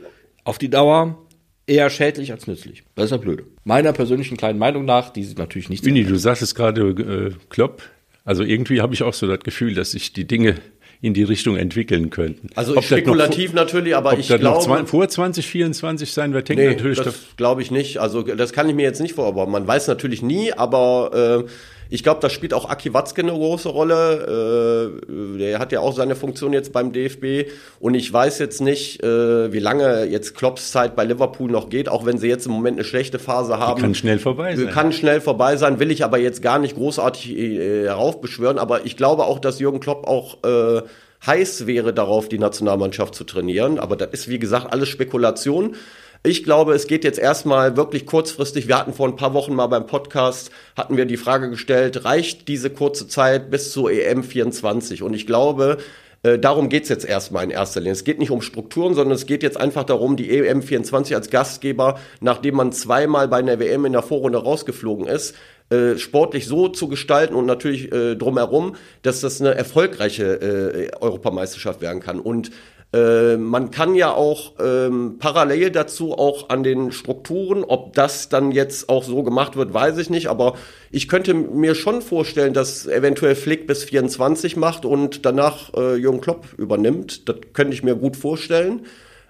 auf 0.43 0.57
die 0.57 0.69
Dauer 0.69 1.17
eher 1.65 1.89
schädlich 1.89 2.33
als 2.33 2.45
nützlich. 2.45 2.83
Das 2.95 3.05
ist 3.05 3.11
ja 3.11 3.17
blöde. 3.17 3.45
Meiner 3.63 3.93
persönlichen 3.93 4.35
kleinen 4.35 4.59
Meinung 4.59 4.83
nach, 4.83 5.11
die 5.11 5.23
sie 5.23 5.35
natürlich 5.35 5.69
nicht 5.69 5.85
Winnie, 5.85 6.03
du 6.03 6.17
sagtest 6.17 6.53
gerade 6.53 6.89
äh, 6.89 7.31
Klopp. 7.47 7.83
Also 8.25 8.43
irgendwie 8.43 8.81
habe 8.81 8.93
ich 8.93 9.01
auch 9.01 9.13
so 9.13 9.27
das 9.27 9.39
Gefühl, 9.39 9.75
dass 9.75 9.91
sich 9.91 10.11
die 10.11 10.27
Dinge 10.27 10.55
in 11.03 11.13
die 11.15 11.23
Richtung 11.23 11.57
entwickeln 11.57 12.09
könnten. 12.11 12.49
Also 12.55 12.71
Ob 12.73 12.77
noch 12.77 12.83
spekulativ 12.83 13.51
vor- 13.51 13.55
natürlich, 13.59 13.95
aber 13.95 14.17
ich 14.19 14.27
das 14.27 14.39
noch 14.41 14.59
glaube. 14.59 14.81
zwei, 14.83 14.85
vor 14.85 15.09
2024 15.09 16.11
sein 16.13 16.33
wird, 16.33 16.47
hängt 16.49 16.59
Nee, 16.59 16.67
natürlich 16.75 16.99
das 16.99 17.15
glaube 17.37 17.61
ich 17.63 17.71
nicht. 17.71 17.97
Also 17.97 18.21
das 18.21 18.53
kann 18.53 18.69
ich 18.69 18.75
mir 18.75 18.83
jetzt 18.83 19.01
nicht 19.01 19.15
vor, 19.15 19.25
aber 19.27 19.47
man 19.47 19.65
weiß 19.67 19.87
natürlich 19.87 20.21
nie, 20.21 20.53
aber 20.53 21.45
äh, 21.47 21.51
ich 21.91 22.03
glaube, 22.03 22.21
da 22.21 22.29
spielt 22.29 22.53
auch 22.53 22.69
Aki 22.69 22.93
Watzke 22.93 23.21
eine 23.21 23.33
große 23.33 23.67
Rolle. 23.67 24.95
Äh, 25.07 25.37
der 25.37 25.59
hat 25.59 25.73
ja 25.73 25.81
auch 25.81 25.93
seine 25.93 26.15
Funktion 26.15 26.53
jetzt 26.53 26.71
beim 26.71 26.93
DFB 26.93 27.51
und 27.79 27.95
ich 27.95 28.11
weiß 28.11 28.39
jetzt 28.39 28.61
nicht, 28.61 29.03
äh, 29.03 29.51
wie 29.51 29.59
lange 29.59 30.05
jetzt 30.05 30.33
Klopps 30.33 30.71
Zeit 30.71 30.95
bei 30.95 31.03
Liverpool 31.03 31.51
noch 31.51 31.69
geht, 31.69 31.89
auch 31.89 32.05
wenn 32.05 32.17
sie 32.17 32.29
jetzt 32.29 32.45
im 32.45 32.53
Moment 32.53 32.77
eine 32.77 32.85
schlechte 32.85 33.19
Phase 33.19 33.59
haben. 33.59 33.81
kann 33.81 33.93
schnell 33.93 34.19
vorbei 34.19 34.55
sein. 34.55 34.69
Kann 34.69 34.93
schnell 34.93 35.19
vorbei 35.19 35.57
sein, 35.57 35.79
will 35.79 35.91
ich 35.91 36.05
aber 36.05 36.17
jetzt 36.17 36.41
gar 36.41 36.59
nicht 36.59 36.75
großartig 36.75 37.37
äh, 37.37 37.83
heraufbeschwören, 37.83 38.57
aber 38.57 38.85
ich 38.85 38.95
glaube 38.95 39.25
auch, 39.25 39.39
dass 39.39 39.59
Jürgen 39.59 39.81
Klopp 39.81 40.07
auch 40.07 40.37
äh, 40.45 40.81
heiß 41.25 41.67
wäre 41.67 41.93
darauf, 41.93 42.29
die 42.29 42.39
Nationalmannschaft 42.39 43.15
zu 43.15 43.25
trainieren. 43.25 43.79
Aber 43.79 43.95
das 43.95 44.09
ist, 44.11 44.27
wie 44.29 44.39
gesagt, 44.39 44.71
alles 44.71 44.89
Spekulation. 44.89 45.75
Ich 46.23 46.43
glaube, 46.43 46.75
es 46.75 46.85
geht 46.85 47.03
jetzt 47.03 47.17
erstmal 47.17 47.75
wirklich 47.77 48.05
kurzfristig. 48.05 48.67
Wir 48.67 48.77
hatten 48.77 48.93
vor 48.93 49.07
ein 49.07 49.15
paar 49.15 49.33
Wochen 49.33 49.55
mal 49.55 49.65
beim 49.65 49.87
Podcast, 49.87 50.51
hatten 50.77 50.95
wir 50.95 51.05
die 51.05 51.17
Frage 51.17 51.49
gestellt, 51.49 52.05
reicht 52.05 52.47
diese 52.47 52.69
kurze 52.69 53.07
Zeit 53.07 53.49
bis 53.49 53.71
zur 53.71 53.91
EM 53.91 54.23
24? 54.23 55.01
Und 55.01 55.15
ich 55.15 55.25
glaube, 55.25 55.79
äh, 56.21 56.37
darum 56.37 56.69
geht's 56.69 56.89
jetzt 56.89 57.05
erstmal 57.05 57.43
in 57.43 57.49
erster 57.49 57.79
Linie. 57.79 57.93
Es 57.93 58.03
geht 58.03 58.19
nicht 58.19 58.29
um 58.29 58.43
Strukturen, 58.43 58.93
sondern 58.93 59.15
es 59.15 59.25
geht 59.25 59.41
jetzt 59.41 59.59
einfach 59.59 59.83
darum, 59.83 60.15
die 60.15 60.29
EM 60.29 60.61
24 60.61 61.15
als 61.15 61.31
Gastgeber, 61.31 61.99
nachdem 62.19 62.53
man 62.53 62.71
zweimal 62.71 63.27
bei 63.27 63.37
einer 63.37 63.59
WM 63.59 63.85
in 63.85 63.93
der 63.93 64.03
Vorrunde 64.03 64.37
rausgeflogen 64.37 65.07
ist, 65.07 65.33
äh, 65.71 65.97
sportlich 65.97 66.45
so 66.45 66.67
zu 66.67 66.87
gestalten 66.87 67.33
und 67.33 67.47
natürlich 67.47 67.91
äh, 67.91 68.15
drumherum, 68.15 68.75
dass 69.01 69.21
das 69.21 69.41
eine 69.41 69.55
erfolgreiche 69.55 70.25
äh, 70.35 70.91
Europameisterschaft 70.99 71.81
werden 71.81 72.01
kann. 72.01 72.19
Und 72.19 72.51
äh, 72.93 73.37
man 73.37 73.71
kann 73.71 73.95
ja 73.95 74.13
auch 74.13 74.53
ähm, 74.59 75.15
parallel 75.17 75.71
dazu 75.71 76.13
auch 76.13 76.49
an 76.49 76.63
den 76.63 76.91
Strukturen, 76.91 77.63
ob 77.63 77.93
das 77.93 78.27
dann 78.27 78.51
jetzt 78.51 78.89
auch 78.89 79.03
so 79.03 79.23
gemacht 79.23 79.55
wird, 79.55 79.73
weiß 79.73 79.97
ich 79.97 80.09
nicht, 80.09 80.27
aber 80.27 80.55
ich 80.91 81.07
könnte 81.07 81.33
mir 81.33 81.73
schon 81.75 82.01
vorstellen, 82.01 82.53
dass 82.53 82.85
eventuell 82.87 83.35
Flick 83.35 83.65
bis 83.65 83.85
24 83.85 84.57
macht 84.57 84.83
und 84.83 85.25
danach 85.25 85.73
äh, 85.73 85.95
Jürgen 85.95 86.19
Klopp 86.19 86.47
übernimmt. 86.57 87.29
Das 87.29 87.37
könnte 87.53 87.73
ich 87.73 87.83
mir 87.83 87.95
gut 87.95 88.17
vorstellen. 88.17 88.85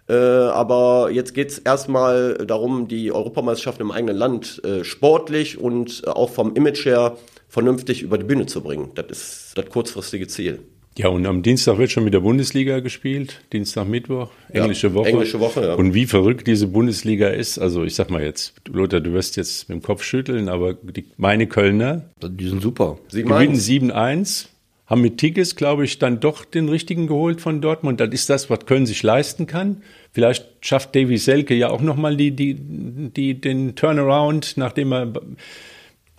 Äh, 0.09 0.15
aber 0.15 1.11
jetzt 1.11 1.35
geht's 1.35 1.59
erstmal 1.59 2.33
darum, 2.33 2.87
die 2.87 3.11
Europameisterschaft 3.11 3.79
im 3.79 3.91
eigenen 3.91 4.17
Land 4.17 4.61
äh, 4.65 4.83
sportlich 4.83 5.59
und 5.59 6.01
äh, 6.05 6.09
auch 6.09 6.31
vom 6.31 6.55
Image 6.55 6.85
her 6.85 7.17
vernünftig 7.47 8.01
über 8.01 8.17
die 8.17 8.25
Bühne 8.25 8.47
zu 8.47 8.61
bringen. 8.61 8.91
Das 8.95 9.05
ist 9.09 9.53
das 9.55 9.69
kurzfristige 9.69 10.27
Ziel. 10.27 10.59
Ja, 10.97 11.07
und 11.07 11.25
am 11.25 11.41
Dienstag 11.41 11.77
wird 11.77 11.89
schon 11.91 12.03
mit 12.03 12.13
der 12.13 12.19
Bundesliga 12.19 12.79
gespielt. 12.81 13.41
Dienstag, 13.53 13.87
Mittwoch, 13.87 14.29
Ja, 14.53 14.61
englische 14.61 14.93
Woche. 14.93 15.09
englische 15.09 15.39
Woche, 15.39 15.61
ja. 15.65 15.73
Und 15.75 15.93
wie 15.93 16.05
verrückt 16.05 16.47
diese 16.47 16.67
Bundesliga 16.67 17.29
ist. 17.29 17.59
Also 17.59 17.83
ich 17.85 17.95
sag 17.95 18.09
mal 18.09 18.21
jetzt, 18.21 18.53
Lothar, 18.67 18.99
du 18.99 19.13
wirst 19.13 19.37
jetzt 19.37 19.69
mit 19.69 19.79
dem 19.79 19.81
Kopf 19.81 20.03
schütteln, 20.03 20.49
aber 20.49 20.73
die, 20.73 21.05
meine 21.17 21.47
Kölner 21.47 22.09
Die 22.21 22.49
sind 22.49 22.61
super. 22.61 22.97
Sie 23.07 23.23
gewinnen 23.23 23.29
meinen, 23.29 23.55
7-1, 23.55 24.47
haben 24.85 25.01
mit 25.01 25.17
Tigges, 25.17 25.55
glaube 25.55 25.85
ich, 25.85 25.97
dann 25.97 26.19
doch 26.19 26.43
den 26.43 26.67
richtigen 26.67 27.07
geholt 27.07 27.39
von 27.39 27.61
Dortmund. 27.61 28.01
Das 28.01 28.09
ist 28.09 28.29
das, 28.29 28.49
was 28.49 28.65
Köln 28.65 28.85
sich 28.85 29.01
leisten 29.01 29.47
kann. 29.47 29.83
Vielleicht 30.11 30.45
schafft 30.59 30.93
Davy 30.93 31.17
Selke 31.17 31.55
ja 31.55 31.69
auch 31.69 31.81
nochmal 31.81 32.17
die, 32.17 32.31
die, 32.31 32.55
die, 32.55 33.39
den 33.39 33.75
Turnaround, 33.75 34.57
nachdem 34.57 34.91
er 34.91 35.13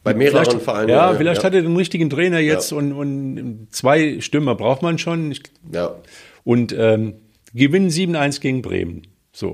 bei 0.05 0.15
mehreren 0.15 0.45
vielleicht, 0.45 0.63
Vereinen. 0.63 0.89
Ja, 0.89 1.15
vielleicht 1.15 1.45
hat 1.45 1.55
er 1.55 1.63
den 1.63 1.77
richtigen 1.77 2.11
Trainer 2.11 2.39
jetzt 2.41 2.71
Ja. 2.73 2.79
und, 2.79 2.93
und 2.93 3.69
zwei 3.71 4.21
Stürmer 4.21 4.55
braucht 4.55 4.83
man 4.83 4.99
schon. 4.99 5.31
Ich, 5.31 5.43
Ja. 5.73 5.95
und 6.45 6.75
ähm, 6.77 7.15
gewinnen 7.55 7.89
7-1 7.91 8.41
gegen 8.41 8.63
Bremen. 8.63 9.03
So. 9.33 9.49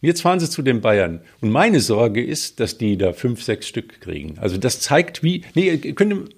Und 0.00 0.06
jetzt 0.06 0.20
fahren 0.22 0.38
sie 0.38 0.48
zu 0.48 0.62
den 0.62 0.80
Bayern. 0.80 1.20
Und 1.40 1.50
meine 1.50 1.80
Sorge 1.80 2.22
ist, 2.24 2.60
dass 2.60 2.78
die 2.78 2.96
da 2.96 3.12
fünf, 3.12 3.42
sechs 3.42 3.66
Stück 3.66 4.00
kriegen. 4.00 4.38
Also 4.38 4.56
das 4.56 4.80
zeigt, 4.80 5.24
wie. 5.24 5.42
Nee, 5.54 5.70
ihr 5.72 5.94
könnt, 5.96 6.30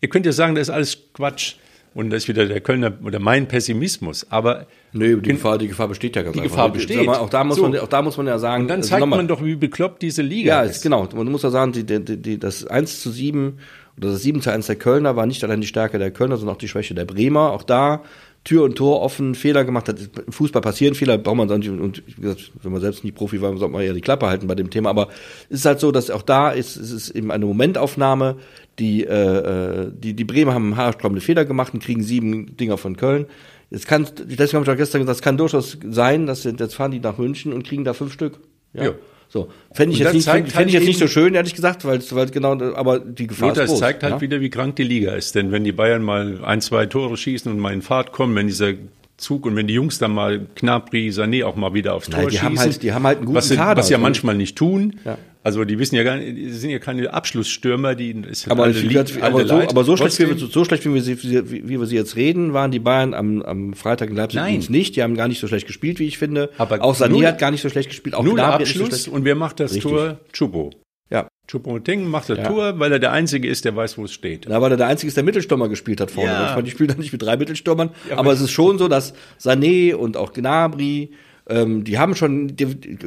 ihr 0.00 0.08
könnt 0.08 0.24
ja 0.24 0.30
sagen, 0.32 0.54
das 0.54 0.68
ist 0.68 0.74
alles 0.74 0.98
Quatsch. 1.12 1.54
Und 1.96 2.10
das 2.10 2.24
ist 2.24 2.28
wieder 2.28 2.44
der 2.44 2.60
Kölner 2.60 2.92
oder 3.02 3.18
mein 3.18 3.48
Pessimismus. 3.48 4.26
Aber 4.30 4.66
Nee, 4.92 5.16
die 5.16 5.30
Gefahr, 5.30 5.56
die 5.58 5.66
Gefahr 5.68 5.88
besteht 5.88 6.14
ja 6.14 6.22
ganz 6.22 6.34
Die 6.34 6.40
einfach. 6.42 6.54
Gefahr 6.56 6.72
besteht. 6.72 7.06
Mal, 7.06 7.16
auch, 7.16 7.30
da 7.30 7.42
muss 7.42 7.56
So. 7.56 7.62
man, 7.62 7.78
auch 7.78 7.88
da 7.88 8.02
muss 8.02 8.16
man 8.18 8.26
ja 8.26 8.38
sagen. 8.38 8.62
und 8.64 8.68
dann 8.68 8.78
also 8.80 8.90
zeigt 8.90 9.00
nochmal- 9.00 9.18
man 9.18 9.28
doch, 9.28 9.42
wie 9.42 9.56
bekloppt 9.56 10.02
diese 10.02 10.20
Liga 10.22 10.58
Ja, 10.58 10.62
ist. 10.62 10.76
ist, 10.76 10.82
genau. 10.82 11.08
Man 11.14 11.26
muss 11.32 11.42
ja 11.42 11.50
sagen, 11.50 11.72
die, 11.72 11.84
die, 11.84 12.00
die, 12.20 12.38
das 12.38 12.66
1 12.66 13.00
zu 13.00 13.10
7 13.10 13.58
oder 13.96 14.10
das 14.10 14.22
7 14.22 14.42
zu 14.42 14.50
1 14.52 14.66
der 14.66 14.76
Kölner 14.76 15.16
war 15.16 15.24
nicht 15.26 15.42
allein 15.42 15.62
die 15.62 15.66
Stärke 15.66 15.98
der 15.98 16.10
Kölner, 16.10 16.36
sondern 16.36 16.54
auch 16.56 16.58
die 16.60 16.68
Schwäche 16.68 16.94
der 16.94 17.06
Bremer. 17.06 17.52
Auch 17.52 17.62
da 17.62 18.02
Tür 18.46 18.62
und 18.62 18.76
Tor 18.76 19.02
offen, 19.02 19.34
Fehler 19.34 19.64
gemacht 19.64 19.88
hat. 19.88 19.98
Im 20.24 20.32
Fußball 20.32 20.62
passieren 20.62 20.94
Fehler, 20.94 21.18
braucht 21.18 21.36
man 21.36 21.48
sonst 21.48 21.66
nicht. 21.66 21.80
Und 21.80 22.02
wie 22.06 22.22
gesagt, 22.22 22.52
wenn 22.62 22.70
man 22.70 22.80
selbst 22.80 23.02
nicht 23.02 23.16
Profi 23.16 23.42
war, 23.42 23.56
sollte 23.56 23.72
man 23.72 23.84
ja 23.84 23.92
die 23.92 24.00
Klappe 24.00 24.26
halten 24.26 24.46
bei 24.46 24.54
dem 24.54 24.70
Thema. 24.70 24.88
Aber 24.90 25.08
es 25.50 25.60
ist 25.60 25.66
halt 25.66 25.80
so, 25.80 25.90
dass 25.90 26.10
auch 26.10 26.22
da 26.22 26.50
ist, 26.50 26.76
es 26.76 26.92
ist 26.92 27.10
eben 27.10 27.32
eine 27.32 27.44
Momentaufnahme. 27.44 28.36
Die, 28.78 29.02
äh, 29.04 29.08
äh, 29.08 29.90
die, 29.92 30.14
die 30.14 30.24
Bremer 30.24 30.54
haben 30.54 30.76
haarsträubende 30.76 31.20
Fehler 31.20 31.44
gemacht 31.44 31.74
und 31.74 31.82
kriegen 31.82 32.04
sieben 32.04 32.56
Dinger 32.56 32.78
von 32.78 32.96
Köln. 32.96 33.26
Es 33.70 33.84
kann, 33.84 34.06
deswegen 34.16 34.60
habe 34.60 34.64
ich 34.64 34.70
auch 34.70 34.76
gestern 34.76 35.00
gesagt, 35.00 35.16
es 35.16 35.22
kann 35.22 35.36
durchaus 35.36 35.76
sein, 35.90 36.26
dass 36.26 36.44
jetzt 36.44 36.74
fahren 36.74 36.92
die 36.92 37.00
nach 37.00 37.18
München 37.18 37.52
und 37.52 37.66
kriegen 37.66 37.82
da 37.82 37.94
fünf 37.94 38.12
Stück. 38.12 38.38
Ja. 38.74 38.84
Ja. 38.84 38.94
So. 39.28 39.48
Fände 39.72 39.94
ich 39.94 40.00
Und 40.00 40.04
jetzt 40.04 40.06
das 40.06 40.14
nicht, 40.14 40.24
fänd, 40.24 40.54
halt 40.54 40.66
ich 40.68 40.74
jetzt 40.74 40.86
nicht 40.86 40.98
so 40.98 41.08
schön, 41.08 41.34
ehrlich 41.34 41.54
gesagt, 41.54 41.84
weil, 41.84 42.00
weil 42.12 42.26
genau, 42.30 42.52
aber 42.74 43.00
die 43.00 43.26
Gefahr 43.26 43.48
Lothar, 43.48 43.64
ist 43.64 43.70
es 43.70 43.74
groß. 43.74 43.80
zeigt 43.80 44.02
halt 44.02 44.14
ja? 44.14 44.20
wieder, 44.20 44.40
wie 44.40 44.50
krank 44.50 44.76
die 44.76 44.84
Liga 44.84 45.12
ist. 45.12 45.34
Denn 45.34 45.52
wenn 45.52 45.64
die 45.64 45.72
Bayern 45.72 46.02
mal 46.02 46.44
ein, 46.44 46.60
zwei 46.60 46.86
Tore 46.86 47.16
schießen 47.16 47.50
und 47.50 47.58
mal 47.58 47.72
in 47.72 47.82
Fahrt 47.82 48.12
kommen, 48.12 48.34
wenn 48.36 48.46
dieser 48.46 48.72
Zug 49.16 49.46
und 49.46 49.56
wenn 49.56 49.66
die 49.66 49.74
Jungs 49.74 49.98
dann 49.98 50.12
mal 50.12 50.46
Knapri, 50.56 51.08
Sané 51.08 51.44
auch 51.44 51.56
mal 51.56 51.74
wieder 51.74 51.94
aufs 51.94 52.08
Tor 52.08 52.20
Nein, 52.20 52.28
die 52.28 52.34
schießen. 52.36 52.44
haben 52.46 52.58
halt- 52.58 52.82
die 52.82 52.92
haben 52.92 53.06
halt 53.06 53.16
einen 53.18 53.26
guten 53.26 53.36
was 53.36 53.50
Kader. 53.50 53.78
Was 53.80 53.88
sie 53.88 53.92
ja 53.92 53.98
manchmal 53.98 54.34
nicht 54.36 54.56
tun. 54.56 54.96
Ja. 55.04 55.18
Also 55.46 55.64
die 55.64 55.78
wissen 55.78 55.94
ja 55.94 56.02
gar 56.02 56.16
nicht, 56.16 56.36
die 56.36 56.50
sind 56.50 56.70
ja 56.70 56.80
keine 56.80 57.14
Abschlussstürmer, 57.14 57.94
die 57.94 58.12
sind 58.32 58.50
Aber, 58.50 58.64
alle 58.64 58.72
Lied- 58.72 59.22
aber, 59.22 59.46
so, 59.46 59.54
aber 59.54 59.84
so 59.84 59.96
schlecht, 59.96 60.18
wie 60.18 60.26
wir, 60.28 60.36
so 60.36 60.64
schlecht 60.64 60.84
wie 60.84 60.92
wir, 60.92 61.00
sie, 61.00 61.22
wie, 61.22 61.68
wir 61.78 61.86
sie 61.86 61.94
jetzt 61.94 62.16
reden, 62.16 62.52
waren 62.52 62.72
die 62.72 62.80
Bayern 62.80 63.14
am, 63.14 63.42
am 63.42 63.72
Freitag 63.74 64.10
in 64.10 64.16
Leipzig 64.16 64.40
Nein. 64.40 64.64
nicht. 64.70 64.96
Die 64.96 65.04
haben 65.04 65.14
gar 65.14 65.28
nicht 65.28 65.38
so 65.38 65.46
schlecht 65.46 65.68
gespielt, 65.68 66.00
wie 66.00 66.06
ich 66.08 66.18
finde. 66.18 66.50
Aber 66.58 66.82
auch 66.82 66.96
Sané 66.96 67.24
hat 67.28 67.38
gar 67.38 67.52
nicht 67.52 67.62
so 67.62 67.68
schlecht 67.68 67.90
gespielt. 67.90 68.16
Auch 68.16 68.24
Null 68.24 68.34
Gnabry 68.34 68.64
so 68.66 68.70
Abschluss 68.82 69.02
schlecht- 69.02 69.08
und 69.14 69.24
wer 69.24 69.36
macht 69.36 69.60
das 69.60 69.72
Richtig. 69.74 69.92
Tor? 69.92 70.18
Chubo. 70.32 70.70
Ja. 71.10 71.28
Chupomoting 71.46 72.08
macht 72.08 72.28
das 72.28 72.38
Ja. 72.38 72.48
Tor, 72.48 72.80
weil 72.80 72.90
er 72.90 72.98
der 72.98 73.12
Einzige 73.12 73.46
ist, 73.46 73.64
der 73.64 73.76
weiß, 73.76 73.96
wo 73.98 74.04
es 74.04 74.12
steht. 74.12 74.46
Na, 74.48 74.60
weil 74.60 74.72
er 74.72 74.76
der 74.76 74.88
Einzige 74.88 75.06
ist, 75.06 75.16
der 75.16 75.22
Mittelstürmer 75.22 75.68
gespielt 75.68 76.00
hat 76.00 76.10
vorne. 76.10 76.28
Ja. 76.32 76.44
Ich 76.48 76.50
meine, 76.56 76.64
die 76.64 76.72
spielen 76.72 76.88
dann 76.88 76.98
nicht 76.98 77.12
mit 77.12 77.22
drei 77.22 77.36
Mittelstürmern. 77.36 77.90
Ja, 78.08 78.14
aber 78.14 78.20
aber 78.22 78.32
es 78.32 78.40
ist 78.40 78.50
schon 78.50 78.78
so, 78.78 78.88
dass 78.88 79.14
Sané 79.40 79.94
und 79.94 80.16
auch 80.16 80.32
Gnabry 80.32 81.12
Ähm, 81.48 81.84
die 81.84 81.98
haben 81.98 82.16
schon, 82.16 82.56
die, 82.56 82.66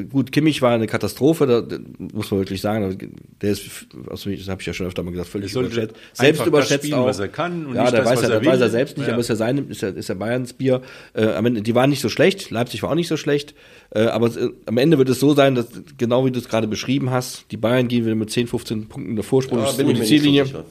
gut, 0.10 0.32
Kimmich 0.32 0.62
war 0.62 0.72
eine 0.72 0.88
Katastrophe, 0.88 1.46
da, 1.46 1.60
da 1.60 1.78
muss 2.14 2.32
man 2.32 2.40
wirklich 2.40 2.62
sagen. 2.62 2.98
Der 3.42 3.52
ist, 3.52 3.88
also, 4.10 4.30
das 4.30 4.48
habe 4.48 4.62
ich 4.62 4.68
ja 4.68 4.74
schon 4.74 4.88
öfter 4.88 5.04
mal 5.04 5.12
gesagt, 5.12 5.30
völlig 5.30 5.54
überschätzt. 5.54 5.96
Selbst 6.14 6.46
überschätzt 6.46 6.86
spielen, 6.86 7.00
auch. 7.00 7.08
was 7.08 7.20
er 7.20 7.28
kann. 7.28 7.66
Und 7.66 7.76
ja, 7.76 7.92
der 7.92 8.02
das, 8.02 8.10
weiß 8.10 8.30
er, 8.30 8.46
weiß 8.46 8.62
er 8.62 8.70
selbst 8.70 8.98
nicht, 8.98 9.08
ja. 9.08 9.14
aber 9.14 9.20
ist 9.20 9.28
ja 9.28 9.36
sein, 9.36 9.68
ist 9.70 9.82
ja, 9.82 9.90
ist 9.90 10.08
ja 10.08 10.16
Bayerns 10.16 10.54
Bier. 10.54 10.82
Äh, 11.14 11.62
die 11.62 11.76
waren 11.76 11.90
nicht 11.90 12.02
so 12.02 12.08
schlecht, 12.08 12.50
Leipzig 12.50 12.82
war 12.82 12.92
auch 12.92 12.96
nicht 12.96 13.10
so 13.10 13.18
schlecht. 13.18 13.56
Äh, 13.90 14.04
aber 14.04 14.28
äh, 14.28 14.50
am 14.66 14.78
Ende 14.78 14.98
wird 14.98 15.10
es 15.10 15.20
so 15.20 15.34
sein, 15.34 15.56
dass 15.56 15.68
genau 15.98 16.26
wie 16.26 16.32
du 16.32 16.40
es 16.40 16.48
gerade 16.48 16.68
beschrieben 16.68 17.10
hast, 17.10 17.46
die 17.52 17.58
Bayern 17.58 17.90
gehen 17.90 18.06
wieder 18.06 18.16
mit 18.16 18.30
10, 18.30 18.48
15 18.48 18.88
Punkten 18.88 19.16
der 19.16 19.26
Vorsprung 19.26 19.60
ja, 19.60 19.72
bin 19.74 19.88
die 19.88 20.02
Ziellinie. 20.04 20.46
So 20.46 20.64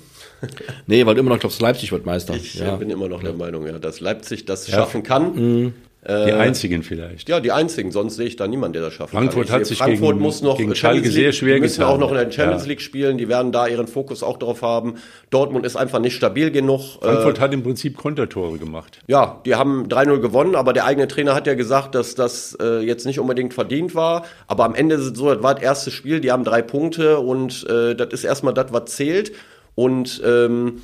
nee, 0.86 1.04
weil 1.04 1.14
du 1.14 1.20
immer 1.20 1.30
noch 1.30 1.40
glaubst, 1.40 1.60
Leipzig 1.60 1.92
wird 1.92 2.06
Meister. 2.06 2.34
Ich 2.34 2.54
ja. 2.54 2.76
bin 2.76 2.90
immer 2.90 3.08
noch 3.08 3.22
der 3.22 3.32
Meinung, 3.32 3.66
ja, 3.66 3.78
dass 3.78 4.00
Leipzig 4.00 4.44
das 4.44 4.68
schaffen 4.70 5.02
kann. 5.02 5.34
Mhm. 5.34 5.72
Die 6.08 6.12
äh, 6.12 6.32
einzigen 6.32 6.82
vielleicht. 6.82 7.28
Ja, 7.28 7.38
die 7.38 7.52
einzigen. 7.52 7.92
Sonst 7.92 8.16
sehe 8.16 8.26
ich 8.26 8.36
da 8.36 8.46
niemanden, 8.46 8.72
der 8.72 8.82
das 8.82 8.94
schaffen 8.94 9.14
Frankfurt 9.14 9.50
hat 9.50 9.66
sich 9.66 9.76
Frankfurt 9.76 10.12
gegen, 10.14 10.22
muss 10.22 10.40
noch 10.40 10.56
gegen 10.56 10.74
Schalke 10.74 11.10
sehr 11.10 11.32
schwer 11.32 11.56
Die 11.56 11.60
müssen 11.60 11.80
getan. 11.80 11.94
auch 11.94 11.98
noch 11.98 12.10
in 12.10 12.16
der 12.16 12.30
Champions 12.30 12.62
ja. 12.62 12.68
League 12.68 12.80
spielen. 12.80 13.18
Die 13.18 13.28
werden 13.28 13.52
da 13.52 13.66
ihren 13.66 13.86
Fokus 13.86 14.22
auch 14.22 14.38
drauf 14.38 14.62
haben. 14.62 14.94
Dortmund 15.28 15.66
ist 15.66 15.76
einfach 15.76 15.98
nicht 15.98 16.14
stabil 16.14 16.50
genug. 16.50 16.80
Frankfurt 17.02 17.36
äh, 17.36 17.40
hat 17.42 17.52
im 17.52 17.62
Prinzip 17.62 17.98
Kontertore 17.98 18.56
gemacht. 18.56 19.00
Ja, 19.06 19.42
die 19.44 19.54
haben 19.54 19.86
3-0 19.86 20.20
gewonnen, 20.20 20.54
aber 20.54 20.72
der 20.72 20.86
eigene 20.86 21.08
Trainer 21.08 21.34
hat 21.34 21.46
ja 21.46 21.52
gesagt, 21.52 21.94
dass 21.94 22.14
das 22.14 22.56
äh, 22.58 22.78
jetzt 22.78 23.04
nicht 23.04 23.20
unbedingt 23.20 23.52
verdient 23.52 23.94
war. 23.94 24.24
Aber 24.46 24.64
am 24.64 24.74
Ende 24.74 24.94
ist 24.94 25.02
es 25.02 25.18
so, 25.18 25.34
das 25.34 25.42
war 25.42 25.56
das 25.56 25.62
erste 25.62 25.90
Spiel, 25.90 26.20
die 26.20 26.32
haben 26.32 26.44
drei 26.44 26.62
Punkte 26.62 27.18
und 27.18 27.66
äh, 27.68 27.94
das 27.94 28.14
ist 28.14 28.24
erstmal 28.24 28.54
das, 28.54 28.72
was 28.72 28.86
zählt. 28.86 29.32
Und 29.74 30.22
ähm, 30.24 30.76
äh, 30.76 30.80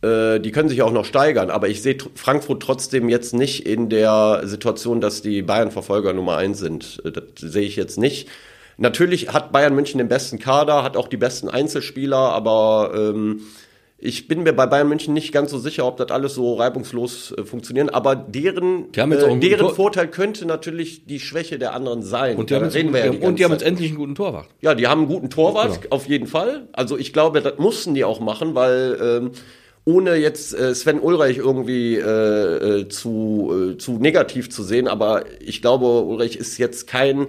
die 0.00 0.52
können 0.52 0.68
sich 0.68 0.82
auch 0.82 0.92
noch 0.92 1.04
steigern, 1.04 1.50
aber 1.50 1.68
ich 1.68 1.82
sehe 1.82 1.98
Frankfurt 2.14 2.62
trotzdem 2.62 3.08
jetzt 3.08 3.34
nicht 3.34 3.66
in 3.66 3.88
der 3.88 4.42
Situation, 4.44 5.00
dass 5.00 5.22
die 5.22 5.42
Bayern-Verfolger 5.42 6.12
Nummer 6.12 6.36
eins 6.36 6.60
sind. 6.60 7.02
Äh, 7.04 7.10
das 7.10 7.22
sehe 7.36 7.66
ich 7.66 7.74
jetzt 7.74 7.98
nicht. 7.98 8.28
Natürlich 8.76 9.32
hat 9.32 9.50
Bayern 9.50 9.74
München 9.74 9.98
den 9.98 10.08
besten 10.08 10.38
Kader, 10.38 10.84
hat 10.84 10.96
auch 10.96 11.08
die 11.08 11.16
besten 11.16 11.48
Einzelspieler, 11.48 12.16
aber 12.16 12.92
ähm, 12.94 13.40
ich 14.00 14.28
bin 14.28 14.44
mir 14.44 14.52
bei 14.52 14.66
Bayern 14.66 14.88
München 14.88 15.12
nicht 15.12 15.32
ganz 15.32 15.50
so 15.50 15.58
sicher, 15.58 15.84
ob 15.84 15.96
das 15.96 16.12
alles 16.12 16.36
so 16.36 16.54
reibungslos 16.54 17.34
äh, 17.36 17.42
funktionieren. 17.42 17.88
Aber 17.88 18.14
deren, 18.14 18.94
äh, 18.94 19.38
deren 19.40 19.74
Vorteil 19.74 20.06
könnte 20.06 20.46
natürlich 20.46 21.06
die 21.06 21.18
Schwäche 21.18 21.58
der 21.58 21.74
anderen 21.74 22.02
sein. 22.02 22.36
Und 22.36 22.50
die, 22.50 22.54
haben, 22.54 22.68
reden 22.68 22.92
wir 22.92 23.04
ja 23.04 23.10
die, 23.10 23.18
und 23.18 23.40
die 23.40 23.44
haben 23.44 23.50
jetzt 23.50 23.64
endlich 23.64 23.88
einen 23.88 23.98
guten 23.98 24.14
Torwart. 24.14 24.46
Ja, 24.60 24.76
die 24.76 24.86
haben 24.86 25.00
einen 25.00 25.08
guten 25.08 25.30
Torwart, 25.30 25.82
genau. 25.82 25.96
auf 25.96 26.06
jeden 26.06 26.28
Fall. 26.28 26.68
Also 26.72 26.96
ich 26.96 27.12
glaube, 27.12 27.42
das 27.42 27.58
mussten 27.58 27.94
die 27.94 28.04
auch 28.04 28.20
machen, 28.20 28.54
weil 28.54 28.96
ähm, 29.02 29.32
ohne 29.88 30.16
jetzt 30.16 30.54
äh, 30.54 30.74
Sven 30.74 31.00
Ulreich 31.00 31.38
irgendwie 31.38 31.96
äh, 31.96 32.02
äh, 32.80 32.88
zu, 32.88 33.72
äh, 33.72 33.78
zu 33.78 33.92
negativ 33.92 34.50
zu 34.50 34.62
sehen, 34.62 34.86
aber 34.86 35.24
ich 35.40 35.62
glaube, 35.62 36.02
Ulreich 36.02 36.36
ist 36.36 36.58
jetzt 36.58 36.86
kein 36.86 37.28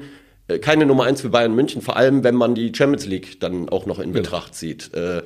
äh, 0.50 0.60
keine 0.60 0.86
Nummer 0.86 1.06
eins 1.06 1.22
für 1.22 1.30
Bayern 1.30 1.56
München, 1.56 1.82
vor 1.82 1.96
allem 1.96 2.26
wenn 2.26 2.36
man 2.36 2.56
die 2.56 2.74
Champions 2.76 3.06
League 3.06 3.40
dann 3.40 3.70
auch 3.70 3.86
noch 3.86 4.00
in 4.00 4.12
genau. 4.12 4.24
Betracht 4.24 4.56
zieht. 4.56 4.92
Äh, 4.94 5.22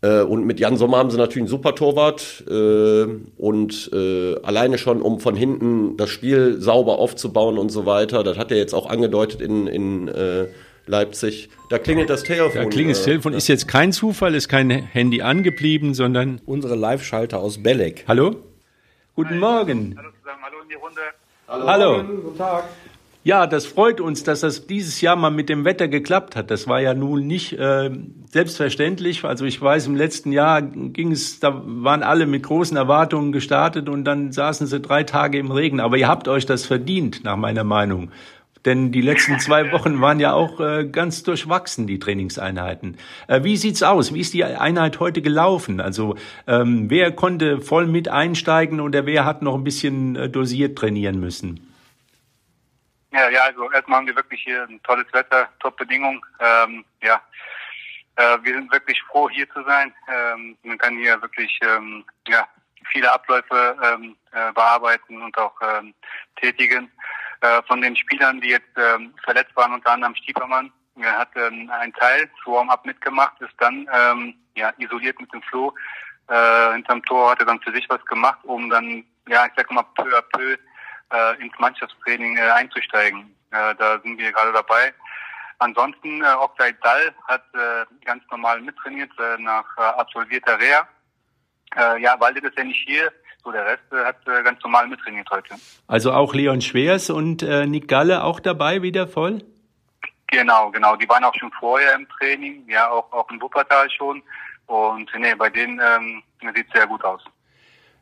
und 0.00 0.44
mit 0.44 0.60
Jan 0.60 0.76
Sommer 0.76 0.98
haben 0.98 1.10
sie 1.10 1.16
natürlich 1.16 1.42
einen 1.42 1.48
super 1.48 1.74
Torwart 1.74 2.44
und 2.46 3.90
alleine 3.92 4.78
schon, 4.78 5.02
um 5.02 5.18
von 5.18 5.34
hinten 5.34 5.96
das 5.96 6.08
Spiel 6.08 6.60
sauber 6.60 7.00
aufzubauen 7.00 7.58
und 7.58 7.70
so 7.70 7.84
weiter, 7.84 8.22
das 8.22 8.38
hat 8.38 8.52
er 8.52 8.58
jetzt 8.58 8.74
auch 8.74 8.88
angedeutet 8.88 9.40
in, 9.40 9.66
in 9.66 10.08
Leipzig. 10.88 11.50
Da 11.68 11.78
klingelt 11.78 12.10
das 12.10 12.22
Telefon. 12.22 12.62
Da 12.62 12.68
klingelt 12.68 12.96
das 12.96 13.04
Telefon. 13.04 13.34
Ist 13.34 13.48
jetzt 13.48 13.68
kein 13.68 13.92
Zufall, 13.92 14.34
ist 14.34 14.48
kein 14.48 14.70
Handy 14.70 15.22
angeblieben, 15.22 15.94
sondern. 15.94 16.40
Unsere 16.46 16.74
Live-Schalter 16.74 17.38
aus 17.38 17.62
Belek. 17.62 18.04
Hallo? 18.08 18.36
Guten 19.14 19.34
Hi. 19.34 19.38
Morgen. 19.38 19.94
Hallo 19.98 20.10
zusammen, 20.18 20.42
hallo 20.42 20.56
in 20.62 20.68
die 20.68 20.74
Runde. 20.74 21.00
Hallo. 21.48 21.66
hallo. 21.66 22.04
Guten 22.04 22.38
Tag. 22.38 22.64
Ja, 23.24 23.46
das 23.46 23.66
freut 23.66 24.00
uns, 24.00 24.22
dass 24.22 24.40
das 24.40 24.66
dieses 24.66 25.02
Jahr 25.02 25.14
mal 25.14 25.30
mit 25.30 25.50
dem 25.50 25.66
Wetter 25.66 25.88
geklappt 25.88 26.34
hat. 26.34 26.50
Das 26.50 26.66
war 26.66 26.80
ja 26.80 26.94
nun 26.94 27.26
nicht 27.26 27.52
äh, 27.52 27.90
selbstverständlich. 28.30 29.22
Also 29.24 29.44
ich 29.44 29.60
weiß, 29.60 29.86
im 29.86 29.96
letzten 29.96 30.32
Jahr 30.32 30.62
ging 30.62 31.12
es, 31.12 31.38
da 31.38 31.60
waren 31.62 32.02
alle 32.02 32.26
mit 32.26 32.44
großen 32.44 32.76
Erwartungen 32.76 33.32
gestartet 33.32 33.88
und 33.90 34.04
dann 34.04 34.32
saßen 34.32 34.66
sie 34.66 34.80
drei 34.80 35.02
Tage 35.02 35.38
im 35.38 35.50
Regen. 35.50 35.80
Aber 35.80 35.98
ihr 35.98 36.08
habt 36.08 36.26
euch 36.26 36.46
das 36.46 36.64
verdient, 36.64 37.22
nach 37.24 37.36
meiner 37.36 37.64
Meinung. 37.64 38.12
Denn 38.64 38.92
die 38.92 39.00
letzten 39.00 39.38
zwei 39.40 39.72
Wochen 39.72 40.00
waren 40.00 40.20
ja 40.20 40.32
auch 40.32 40.60
äh, 40.60 40.86
ganz 40.86 41.22
durchwachsen, 41.22 41.86
die 41.86 41.98
Trainingseinheiten. 41.98 42.98
Äh, 43.28 43.44
wie 43.44 43.56
sieht's 43.56 43.82
aus? 43.82 44.14
Wie 44.14 44.20
ist 44.20 44.34
die 44.34 44.44
Einheit 44.44 45.00
heute 45.00 45.22
gelaufen? 45.22 45.80
Also 45.80 46.16
ähm, 46.46 46.90
wer 46.90 47.12
konnte 47.12 47.60
voll 47.60 47.86
mit 47.86 48.08
einsteigen 48.08 48.80
oder 48.80 49.06
wer 49.06 49.24
hat 49.24 49.42
noch 49.42 49.54
ein 49.54 49.64
bisschen 49.64 50.16
äh, 50.16 50.28
dosiert 50.28 50.78
trainieren 50.78 51.20
müssen? 51.20 51.64
Ja, 53.12 53.30
ja, 53.30 53.42
also 53.44 53.70
erstmal 53.72 53.98
haben 54.00 54.06
wir 54.06 54.16
wirklich 54.16 54.42
hier 54.42 54.64
ein 54.68 54.80
tolles 54.82 55.06
Wetter, 55.12 55.48
Top-Bedingungen. 55.60 56.20
Ähm, 56.40 56.84
ja, 57.02 57.20
äh, 58.16 58.38
wir 58.42 58.54
sind 58.54 58.70
wirklich 58.72 59.02
froh, 59.04 59.30
hier 59.30 59.48
zu 59.50 59.62
sein. 59.64 59.94
Ähm, 60.08 60.56
man 60.62 60.76
kann 60.76 60.98
hier 60.98 61.20
wirklich 61.22 61.58
ähm, 61.62 62.04
ja, 62.26 62.46
viele 62.92 63.12
Abläufe 63.12 63.76
ähm, 63.82 64.16
äh, 64.32 64.52
bearbeiten 64.52 65.22
und 65.22 65.36
auch 65.38 65.54
ähm, 65.62 65.94
tätigen. 66.36 66.90
Äh, 67.40 67.62
von 67.68 67.80
den 67.80 67.94
Spielern, 67.94 68.40
die 68.40 68.48
jetzt 68.48 68.76
ähm, 68.76 69.14
verletzt 69.22 69.54
waren, 69.54 69.72
unter 69.72 69.92
anderem 69.92 70.14
Stiepermann. 70.16 70.72
Er 70.96 71.18
hat 71.18 71.28
ähm, 71.36 71.70
einen 71.70 71.92
Teil 71.92 72.28
Warm-up 72.44 72.84
mitgemacht, 72.84 73.40
ist 73.40 73.54
dann 73.58 73.88
ähm, 73.92 74.34
ja, 74.56 74.72
isoliert 74.78 75.20
mit 75.20 75.32
dem 75.32 75.42
Floh. 75.42 75.72
Äh, 76.28 76.72
hinterm 76.72 77.02
Tor 77.04 77.30
hat 77.30 77.38
er 77.40 77.46
dann 77.46 77.60
für 77.60 77.72
sich 77.72 77.88
was 77.88 78.04
gemacht, 78.06 78.40
um 78.42 78.68
dann, 78.68 79.04
ja, 79.28 79.46
ich 79.46 79.52
sag 79.56 79.70
mal, 79.70 79.84
peu 79.94 80.16
à 80.16 80.22
peu 80.32 80.56
äh, 81.12 81.40
ins 81.40 81.56
Mannschaftstraining 81.58 82.36
äh, 82.36 82.50
einzusteigen. 82.50 83.34
Äh, 83.52 83.74
da 83.76 84.00
sind 84.00 84.18
wir 84.18 84.32
gerade 84.32 84.52
dabei. 84.52 84.92
Ansonsten, 85.60 86.22
äh, 86.22 86.34
Oktay 86.34 86.74
Dall 86.82 87.14
hat 87.28 87.44
äh, 87.54 87.84
ganz 88.04 88.24
normal 88.30 88.60
mittrainiert 88.60 89.12
äh, 89.18 89.40
nach 89.40 89.64
äh, 89.76 89.82
absolvierter 89.82 90.58
Reha. 90.58 90.88
Äh, 91.76 92.02
ja, 92.02 92.18
Walde 92.18 92.40
ist 92.40 92.58
ja 92.58 92.64
nicht 92.64 92.84
hier. 92.86 93.12
So, 93.44 93.52
der 93.52 93.64
Rest 93.64 93.82
äh, 93.92 94.04
hat 94.04 94.16
äh, 94.26 94.42
ganz 94.42 94.62
normal 94.62 94.88
mittrainiert 94.88 95.28
heute. 95.30 95.54
Also 95.86 96.12
auch 96.12 96.34
Leon 96.34 96.60
Schwers 96.60 97.10
und 97.10 97.42
äh, 97.42 97.66
Nick 97.66 97.88
Galle 97.88 98.24
auch 98.24 98.40
dabei 98.40 98.82
wieder 98.82 99.06
voll? 99.06 99.42
Genau, 100.28 100.70
genau. 100.70 100.96
Die 100.96 101.08
waren 101.08 101.24
auch 101.24 101.34
schon 101.34 101.50
vorher 101.58 101.94
im 101.94 102.06
Training, 102.08 102.64
ja, 102.68 102.90
auch, 102.90 103.10
auch 103.12 103.30
in 103.30 103.40
Wuppertal 103.40 103.90
schon. 103.90 104.22
Und 104.66 105.10
nee, 105.18 105.34
bei 105.34 105.48
denen 105.48 105.80
ähm, 105.80 106.22
sieht 106.54 106.66
sehr 106.72 106.86
gut 106.86 107.02
aus. 107.02 107.22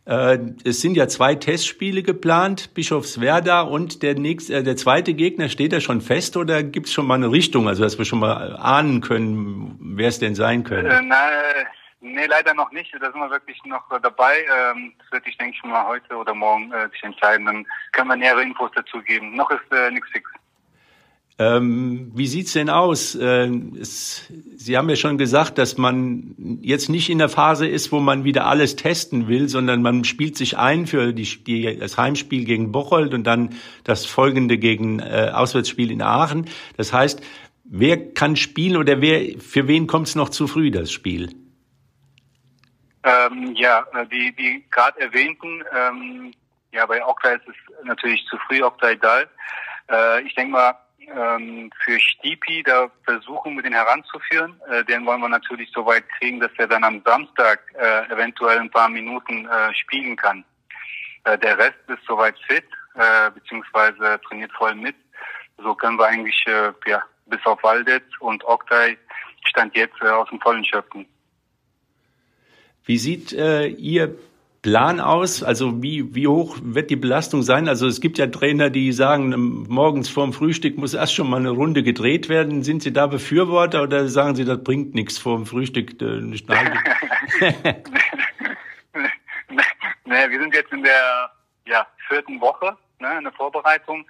Äh, 0.07 0.39
es 0.65 0.81
sind 0.81 0.97
ja 0.97 1.09
zwei 1.09 1.35
Testspiele 1.35 2.03
geplant, 2.03 2.75
Bischofswerda 2.75 3.63
und 3.63 4.05
der 4.05 4.15
nächste, 4.15 4.55
äh, 4.55 4.63
der 4.63 4.77
zweite 4.77 5.15
Gegner, 5.15 5.49
steht 5.49 5.73
er 5.73 5.81
schon 5.81 6.01
fest 6.01 6.37
oder 6.37 6.63
gibt 6.63 6.87
es 6.87 6.93
schon 6.93 7.07
mal 7.07 7.15
eine 7.15 7.31
Richtung, 7.31 7.69
also 7.69 7.83
dass 7.83 7.99
wir 7.99 8.05
schon 8.05 8.21
mal 8.21 8.57
ahnen 8.57 9.01
können, 9.01 9.79
wer 9.81 10.09
es 10.09 10.21
denn 10.21 10.37
sein 10.37 10.63
könnte? 10.63 10.93
Äh, 10.93 11.03
na, 11.03 11.17
Nee, 12.13 12.27
leider 12.27 12.55
noch 12.55 12.71
nicht. 12.71 12.95
Da 12.95 13.11
sind 13.11 13.21
wir 13.21 13.31
wirklich 13.31 13.59
noch 13.65 13.83
dabei. 14.01 14.45
Ähm, 14.45 14.93
das 14.99 15.13
wird 15.13 15.27
ich 15.27 15.37
denke 15.39 15.57
ich 15.57 15.65
mal 15.65 15.87
heute 15.87 16.15
oder 16.15 16.35
morgen 16.35 16.73
äh, 16.73 16.89
sich 16.91 17.03
entscheiden. 17.03 17.47
Dann 17.47 17.67
können 17.93 18.09
wir 18.09 18.17
nähere 18.17 18.43
Infos 18.43 18.71
dazu 18.75 19.01
geben. 19.03 19.35
Noch 19.35 19.51
ist 19.51 19.73
äh, 19.73 19.91
nichts 19.91 20.09
fix. 20.11 20.31
Ähm, 21.39 22.13
wie 22.15 22.29
sieht's 22.29 22.55
denn 22.55 22.71
aus? 22.71 23.15
Äh, 23.15 23.51
es, 23.79 24.33
Sie 24.57 24.77
haben 24.77 24.89
ja 24.89 24.97
schon 24.97 25.19
gesagt, 25.19 25.59
dass 25.59 25.77
man 25.77 26.59
jetzt 26.63 26.89
nicht 26.89 27.11
in 27.11 27.19
der 27.19 27.29
Phase 27.29 27.67
ist, 27.67 27.93
wo 27.93 28.01
man 28.01 28.25
wieder 28.25 28.47
alles 28.47 28.77
testen 28.77 29.29
will, 29.29 29.49
sondern 29.49 29.83
man 29.83 30.05
spielt 30.05 30.37
sich 30.37 30.57
ein 30.57 30.87
für 30.87 31.13
die, 31.13 31.25
die, 31.45 31.77
das 31.77 31.99
Heimspiel 31.99 32.45
gegen 32.47 32.73
Bocholt 32.73 33.13
und 33.13 33.25
dann 33.25 33.51
das 33.85 34.07
folgende 34.07 34.57
gegen 34.57 35.01
äh, 35.01 35.33
Auswärtsspiel 35.35 35.91
in 35.91 36.01
Aachen. 36.01 36.47
Das 36.79 36.95
heißt, 36.95 37.21
wer 37.65 38.15
kann 38.15 38.37
spielen 38.37 38.79
oder 38.79 39.03
wer 39.03 39.39
für 39.39 39.69
wen 39.69 39.87
kommt 39.87 40.09
es 40.09 40.15
noch 40.15 40.31
zu 40.31 40.47
früh 40.47 40.71
das 40.71 40.91
Spiel? 40.91 41.46
Ähm, 43.07 43.55
ja, 43.55 43.87
äh, 43.95 44.05
die, 44.07 44.35
die 44.35 44.65
gerade 44.69 45.01
erwähnten, 45.01 45.63
ähm, 45.73 46.35
ja, 46.73 46.85
bei 46.87 47.05
Oktay 47.05 47.37
ist 47.37 47.49
es 47.49 47.85
natürlich 47.85 48.27
zu 48.27 48.37
früh, 48.39 48.61
Oktay 48.63 48.97
Dall. 48.97 49.29
Äh, 49.89 50.23
ich 50.23 50.35
denke 50.35 50.53
mal, 50.53 50.75
ähm, 50.99 51.71
für 51.85 52.01
Stipi, 52.01 52.65
da 52.65 52.91
versuchen 53.05 53.55
wir 53.55 53.63
den 53.63 53.75
heranzuführen. 53.75 54.61
Äh, 54.69 54.85
den 54.85 55.07
wollen 55.07 55.21
wir 55.21 55.29
natürlich 55.29 55.71
so 55.73 55.87
weit 55.87 56.05
kriegen, 56.19 56.41
dass 56.41 56.51
er 56.59 56.67
dann 56.67 56.83
am 56.83 57.01
Samstag 57.05 57.61
äh, 57.75 58.13
eventuell 58.13 58.59
ein 58.59 58.71
paar 58.71 58.89
Minuten 58.89 59.47
äh, 59.47 59.73
spielen 59.73 60.17
kann. 60.17 60.45
Äh, 61.23 61.39
der 61.39 61.59
Rest 61.59 61.79
ist 61.87 62.05
soweit 62.07 62.37
fit, 62.47 62.65
beziehungsweise 63.35 64.19
trainiert 64.27 64.51
voll 64.53 64.75
mit. 64.75 64.97
So 65.59 65.75
können 65.75 65.99
wir 65.99 66.07
eigentlich, 66.07 66.43
ja, 66.47 67.03
bis 67.27 67.45
auf 67.45 67.63
Waldet 67.63 68.05
und 68.21 68.43
Oktay 68.45 68.97
stand 69.45 69.77
jetzt 69.77 70.01
aus 70.01 70.31
dem 70.31 70.41
Vollen 70.41 70.65
schöpfen. 70.65 71.07
Wie 72.87 72.99
sieht 72.99 73.33
äh, 73.33 73.67
Ihr 73.67 74.17
Plan 74.63 75.01
aus? 75.01 75.43
Also 75.43 75.83
wie, 75.83 76.15
wie 76.15 76.29
hoch 76.29 76.57
wird 76.63 76.89
die 76.91 76.97
Belastung 76.97 77.43
sein? 77.43 77.69
Also 77.69 77.87
es 77.87 78.01
gibt 78.01 78.17
ja 78.19 78.29
Trainer, 78.29 78.71
die 78.71 78.93
sagen, 78.93 79.33
ähm, 79.33 79.67
morgens 79.69 80.09
vorm 80.09 80.33
Frühstück 80.33 80.79
muss 80.79 80.95
erst 80.95 81.15
schon 81.15 81.29
mal 81.29 81.41
eine 81.41 81.51
Runde 81.51 81.83
gedreht 81.83 82.29
werden. 82.29 82.63
Sind 82.63 82.83
Sie 82.83 82.93
da 82.93 83.09
Befürworter 83.09 83.83
oder 83.83 84.09
sagen 84.09 84.37
Sie, 84.37 84.45
das 84.45 84.63
bringt 84.63 84.95
nichts 84.95 85.19
vorm 85.19 85.47
Frühstück? 85.47 86.01
Äh, 86.01 86.21
nicht 86.21 86.49
nee, 86.49 86.55
wir 90.05 90.41
sind 90.41 90.55
jetzt 90.55 90.73
in 90.73 90.85
der 90.85 91.31
ja, 91.67 91.87
vierten 92.09 92.41
Woche 92.41 92.77
ne, 93.01 93.19
in 93.19 93.25
der 93.25 93.33
Vorbereitung. 93.33 94.07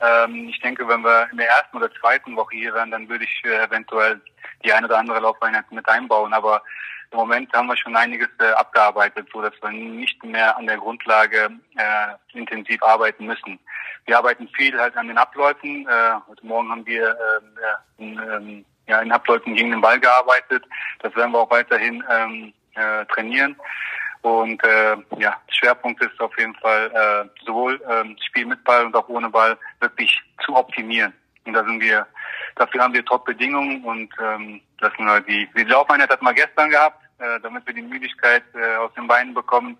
Ähm, 0.00 0.48
ich 0.48 0.60
denke, 0.60 0.86
wenn 0.88 1.02
wir 1.02 1.28
in 1.32 1.38
der 1.38 1.48
ersten 1.48 1.76
oder 1.76 1.92
zweiten 2.00 2.36
Woche 2.36 2.56
hier 2.56 2.74
wären, 2.74 2.90
dann 2.90 3.08
würde 3.08 3.24
ich 3.24 3.42
äh, 3.44 3.64
eventuell 3.64 4.20
die 4.64 4.72
eine 4.72 4.86
oder 4.86 4.98
andere 4.98 5.20
Laufeinheit 5.20 5.70
mit 5.72 5.88
einbauen. 5.88 6.32
Aber 6.32 6.62
im 7.12 7.18
Moment 7.18 7.52
haben 7.52 7.66
wir 7.66 7.76
schon 7.76 7.96
einiges 7.96 8.28
äh, 8.38 8.52
abgearbeitet, 8.52 9.28
so 9.32 9.42
dass 9.42 9.52
wir 9.60 9.70
nicht 9.70 10.22
mehr 10.24 10.56
an 10.56 10.66
der 10.66 10.78
Grundlage 10.78 11.50
äh, 11.76 12.38
intensiv 12.38 12.82
arbeiten 12.82 13.26
müssen. 13.26 13.58
Wir 14.06 14.18
arbeiten 14.18 14.48
viel 14.56 14.78
halt 14.78 14.96
an 14.96 15.08
den 15.08 15.18
Abläufen. 15.18 15.86
Äh, 15.88 16.12
heute 16.28 16.46
Morgen 16.46 16.70
haben 16.70 16.86
wir 16.86 17.10
äh, 17.10 18.02
in, 18.02 18.18
ähm, 18.18 18.64
ja, 18.86 19.00
in 19.00 19.12
Abläufen 19.12 19.54
gegen 19.54 19.72
den 19.72 19.80
Ball 19.80 19.98
gearbeitet. 19.98 20.64
Das 21.00 21.14
werden 21.16 21.32
wir 21.32 21.40
auch 21.40 21.50
weiterhin 21.50 22.02
ähm, 22.10 22.52
äh, 22.74 23.04
trainieren. 23.06 23.56
Und 24.22 24.62
äh, 24.64 24.96
ja, 25.18 25.36
Schwerpunkt 25.48 26.02
ist 26.02 26.20
auf 26.20 26.36
jeden 26.38 26.54
Fall 26.56 26.90
äh, 26.92 27.44
sowohl 27.44 27.80
ähm, 27.88 28.16
Spiel 28.26 28.46
mit 28.46 28.62
Ball 28.64 28.86
und 28.86 28.94
auch 28.94 29.08
ohne 29.08 29.30
Ball 29.30 29.58
wirklich 29.80 30.20
zu 30.44 30.54
optimieren. 30.54 31.12
Und 31.44 31.54
da 31.54 31.64
sind 31.64 31.80
wir, 31.80 32.06
dafür 32.56 32.82
haben 32.82 32.94
wir 32.94 33.04
Top-Bedingungen 33.04 33.82
und 33.82 34.12
ähm, 34.22 34.60
das 34.80 34.92
sind 34.96 35.08
halt 35.08 35.26
die, 35.28 35.48
die 35.56 35.64
Laufeinheit 35.64 36.10
hat 36.10 36.22
man 36.22 36.34
gestern 36.34 36.70
gehabt, 36.70 37.02
äh, 37.18 37.40
damit 37.42 37.66
wir 37.66 37.74
die 37.74 37.82
Müdigkeit 37.82 38.42
äh, 38.54 38.76
aus 38.76 38.92
den 38.94 39.06
Beinen 39.06 39.34
bekommen. 39.34 39.76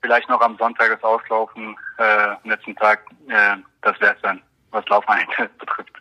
Vielleicht 0.00 0.28
noch 0.28 0.40
am 0.40 0.56
Sonntag 0.58 0.90
das 0.90 1.02
Auslaufen, 1.02 1.76
äh, 1.98 2.02
am 2.02 2.50
letzten 2.50 2.76
Tag, 2.76 3.04
äh, 3.28 3.56
das 3.82 4.00
wäre 4.00 4.14
es 4.14 4.22
dann, 4.22 4.40
was 4.70 4.86
Laufeinheit 4.88 5.56
betrifft. 5.58 5.92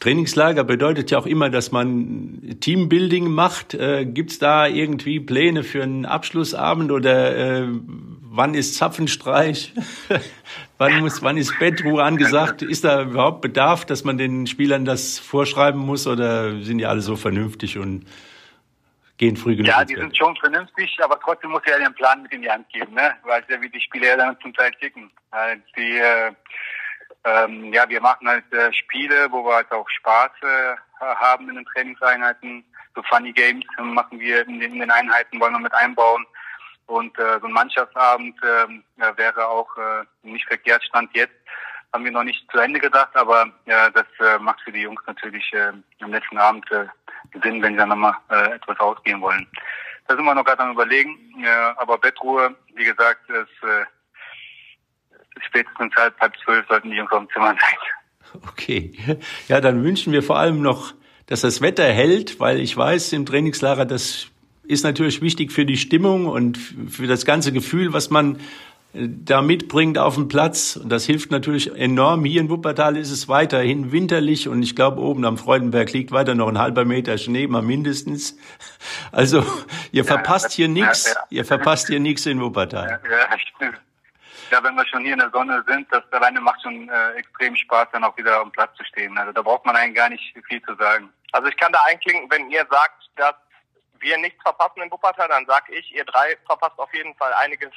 Trainingslager 0.00 0.62
bedeutet 0.62 1.10
ja 1.10 1.18
auch 1.18 1.26
immer, 1.26 1.48
dass 1.50 1.72
man 1.72 2.58
Teambuilding 2.60 3.28
macht. 3.30 3.74
Äh, 3.74 4.04
Gibt 4.04 4.30
es 4.30 4.38
da 4.38 4.66
irgendwie 4.66 5.20
Pläne 5.20 5.64
für 5.64 5.82
einen 5.82 6.04
Abschlussabend 6.04 6.92
oder 6.92 7.34
äh, 7.36 7.66
wann 8.20 8.54
ist 8.54 8.76
Zapfenstreich? 8.76 9.72
wann, 10.78 11.00
muss, 11.00 11.22
wann 11.22 11.36
ist 11.36 11.58
Bettruhe 11.58 12.02
angesagt? 12.02 12.62
Ist 12.62 12.84
da 12.84 13.02
überhaupt 13.02 13.40
Bedarf, 13.40 13.84
dass 13.84 14.04
man 14.04 14.18
den 14.18 14.46
Spielern 14.46 14.84
das 14.84 15.18
vorschreiben 15.18 15.80
muss 15.80 16.06
oder 16.06 16.60
sind 16.60 16.78
die 16.78 16.86
alle 16.86 17.00
so 17.00 17.16
vernünftig 17.16 17.78
und 17.78 18.06
gehen 19.18 19.36
früh 19.36 19.56
genug? 19.56 19.68
Ja, 19.68 19.84
die 19.84 19.94
sind 19.94 20.16
schon 20.16 20.36
vernünftig, 20.36 20.96
aber 21.02 21.18
trotzdem 21.20 21.50
muss 21.50 21.62
er 21.64 21.78
ja 21.78 21.84
den 21.84 21.94
Plan 21.94 22.22
mit 22.22 22.32
in 22.32 22.42
die 22.42 22.50
Hand 22.50 22.68
geben, 22.70 22.94
ne? 22.94 23.14
weil 23.24 23.42
ja 23.48 23.60
wie 23.60 23.70
die 23.70 23.80
Spieler 23.80 24.16
dann 24.16 24.38
zum 24.40 24.52
Teil 24.54 24.70
kicken. 24.72 25.10
Die 25.76 25.98
äh, 25.98 26.32
ähm, 27.24 27.72
ja, 27.72 27.88
wir 27.88 28.00
machen 28.00 28.28
halt 28.28 28.52
äh, 28.52 28.72
Spiele, 28.72 29.28
wo 29.30 29.44
wir 29.44 29.56
halt 29.56 29.72
auch 29.72 29.88
Spaß 29.88 30.30
äh, 30.42 30.76
haben 31.00 31.48
in 31.48 31.56
den 31.56 31.64
Trainingseinheiten. 31.66 32.64
So 32.94 33.02
Funny 33.02 33.32
Games 33.32 33.64
machen 33.78 34.20
wir 34.20 34.46
in 34.46 34.60
den, 34.60 34.74
in 34.74 34.80
den 34.80 34.90
Einheiten, 34.90 35.40
wollen 35.40 35.52
wir 35.54 35.60
mit 35.60 35.74
einbauen. 35.74 36.24
Und 36.86 37.18
äh, 37.18 37.40
so 37.40 37.46
ein 37.46 37.52
Mannschaftsabend 37.52 38.36
äh, 38.42 39.16
wäre 39.16 39.48
auch 39.48 39.68
äh, 39.76 40.04
nicht 40.22 40.46
verkehrt. 40.46 40.84
Stand 40.84 41.10
jetzt 41.16 41.34
haben 41.92 42.04
wir 42.04 42.12
noch 42.12 42.24
nicht 42.24 42.44
zu 42.50 42.58
Ende 42.58 42.78
gedacht, 42.78 43.14
aber 43.14 43.50
ja, 43.64 43.90
das 43.90 44.06
äh, 44.20 44.38
macht 44.38 44.60
für 44.60 44.72
die 44.72 44.82
Jungs 44.82 45.00
natürlich 45.06 45.50
äh, 45.52 45.72
am 46.00 46.12
letzten 46.12 46.38
Abend 46.38 46.70
äh, 46.70 46.86
Sinn, 47.42 47.62
wenn 47.62 47.72
sie 47.72 47.78
dann 47.78 47.88
nochmal 47.88 48.14
äh, 48.30 48.54
etwas 48.54 48.78
ausgehen 48.78 49.20
wollen. 49.20 49.46
Da 50.06 50.14
sind 50.14 50.24
wir 50.24 50.34
noch 50.34 50.44
gerade 50.44 50.62
am 50.62 50.72
überlegen. 50.72 51.18
Äh, 51.42 51.48
aber 51.76 51.98
Bettruhe, 51.98 52.54
wie 52.74 52.84
gesagt, 52.84 53.28
ist 53.30 53.68
äh, 53.68 53.84
spätestens 55.46 55.94
halb, 55.96 56.18
halb 56.20 56.34
zwölf 56.44 56.66
sollten 56.68 56.90
die 56.90 56.96
Jungs 56.96 57.10
auf 57.12 57.20
dem 57.20 57.30
Zimmer 57.30 57.48
sein. 57.48 58.42
Okay. 58.48 58.92
Ja, 59.48 59.60
dann 59.60 59.82
wünschen 59.82 60.12
wir 60.12 60.22
vor 60.22 60.38
allem 60.38 60.60
noch, 60.60 60.92
dass 61.26 61.40
das 61.40 61.62
Wetter 61.62 61.84
hält, 61.84 62.38
weil 62.40 62.60
ich 62.60 62.76
weiß, 62.76 63.12
im 63.14 63.24
Trainingslager, 63.24 63.84
das 63.84 64.28
ist 64.68 64.84
natürlich 64.84 65.22
wichtig 65.22 65.52
für 65.52 65.64
die 65.64 65.76
Stimmung 65.76 66.26
und 66.26 66.56
für 66.56 67.06
das 67.06 67.24
ganze 67.24 67.52
Gefühl, 67.52 67.92
was 67.92 68.10
man 68.10 68.36
äh, 68.92 69.08
da 69.08 69.42
mitbringt 69.42 69.98
auf 69.98 70.14
dem 70.14 70.28
Platz. 70.28 70.76
Und 70.76 70.90
das 70.90 71.04
hilft 71.04 71.30
natürlich 71.30 71.74
enorm. 71.74 72.24
Hier 72.24 72.40
in 72.40 72.50
Wuppertal 72.50 72.96
ist 72.96 73.10
es 73.10 73.28
weiterhin 73.28 73.92
winterlich 73.92 74.48
und 74.48 74.62
ich 74.62 74.74
glaube, 74.74 75.00
oben 75.00 75.24
am 75.24 75.38
Freudenberg 75.38 75.92
liegt 75.92 76.12
weiter 76.12 76.34
noch 76.34 76.48
ein 76.48 76.58
halber 76.58 76.84
Meter 76.84 77.18
Schnee, 77.18 77.46
mal 77.46 77.62
mindestens. 77.62 78.36
Also 79.12 79.44
ihr 79.92 80.04
verpasst 80.04 80.52
hier 80.52 80.68
nichts, 80.68 81.14
ihr 81.30 81.44
verpasst 81.44 81.88
hier 81.88 82.00
nichts 82.00 82.26
in 82.26 82.40
Wuppertal. 82.40 83.00
Ja, 83.02 83.10
ja, 83.10 83.70
ja, 84.50 84.64
wenn 84.64 84.74
wir 84.74 84.86
schon 84.86 85.02
hier 85.02 85.14
in 85.14 85.18
der 85.18 85.30
Sonne 85.30 85.64
sind, 85.66 85.86
das 85.90 86.02
alleine 86.12 86.40
macht 86.40 86.62
schon 86.62 86.88
äh, 86.88 87.12
extrem 87.12 87.56
Spaß, 87.56 87.88
dann 87.92 88.04
auch 88.04 88.16
wieder 88.18 88.40
am 88.40 88.50
Platz 88.52 88.76
zu 88.76 88.84
stehen. 88.84 89.16
Also 89.16 89.32
da 89.32 89.42
braucht 89.42 89.64
man 89.64 89.74
eigentlich 89.74 89.96
gar 89.96 90.10
nicht 90.10 90.34
viel 90.48 90.62
zu 90.62 90.74
sagen. 90.74 91.08
Also 91.32 91.48
ich 91.48 91.56
kann 91.56 91.72
da 91.72 91.80
einklinken, 91.88 92.30
wenn 92.30 92.50
ihr 92.50 92.66
sagt, 92.70 93.10
dass 93.16 93.34
wir 94.00 94.18
nichts 94.18 94.40
verpassen 94.42 94.82
in 94.82 94.90
Wuppertal, 94.90 95.28
dann 95.28 95.44
sag 95.46 95.68
ich, 95.70 95.94
ihr 95.94 96.04
drei 96.04 96.36
verpasst 96.46 96.78
auf 96.78 96.92
jeden 96.94 97.14
Fall 97.14 97.32
einiges, 97.34 97.70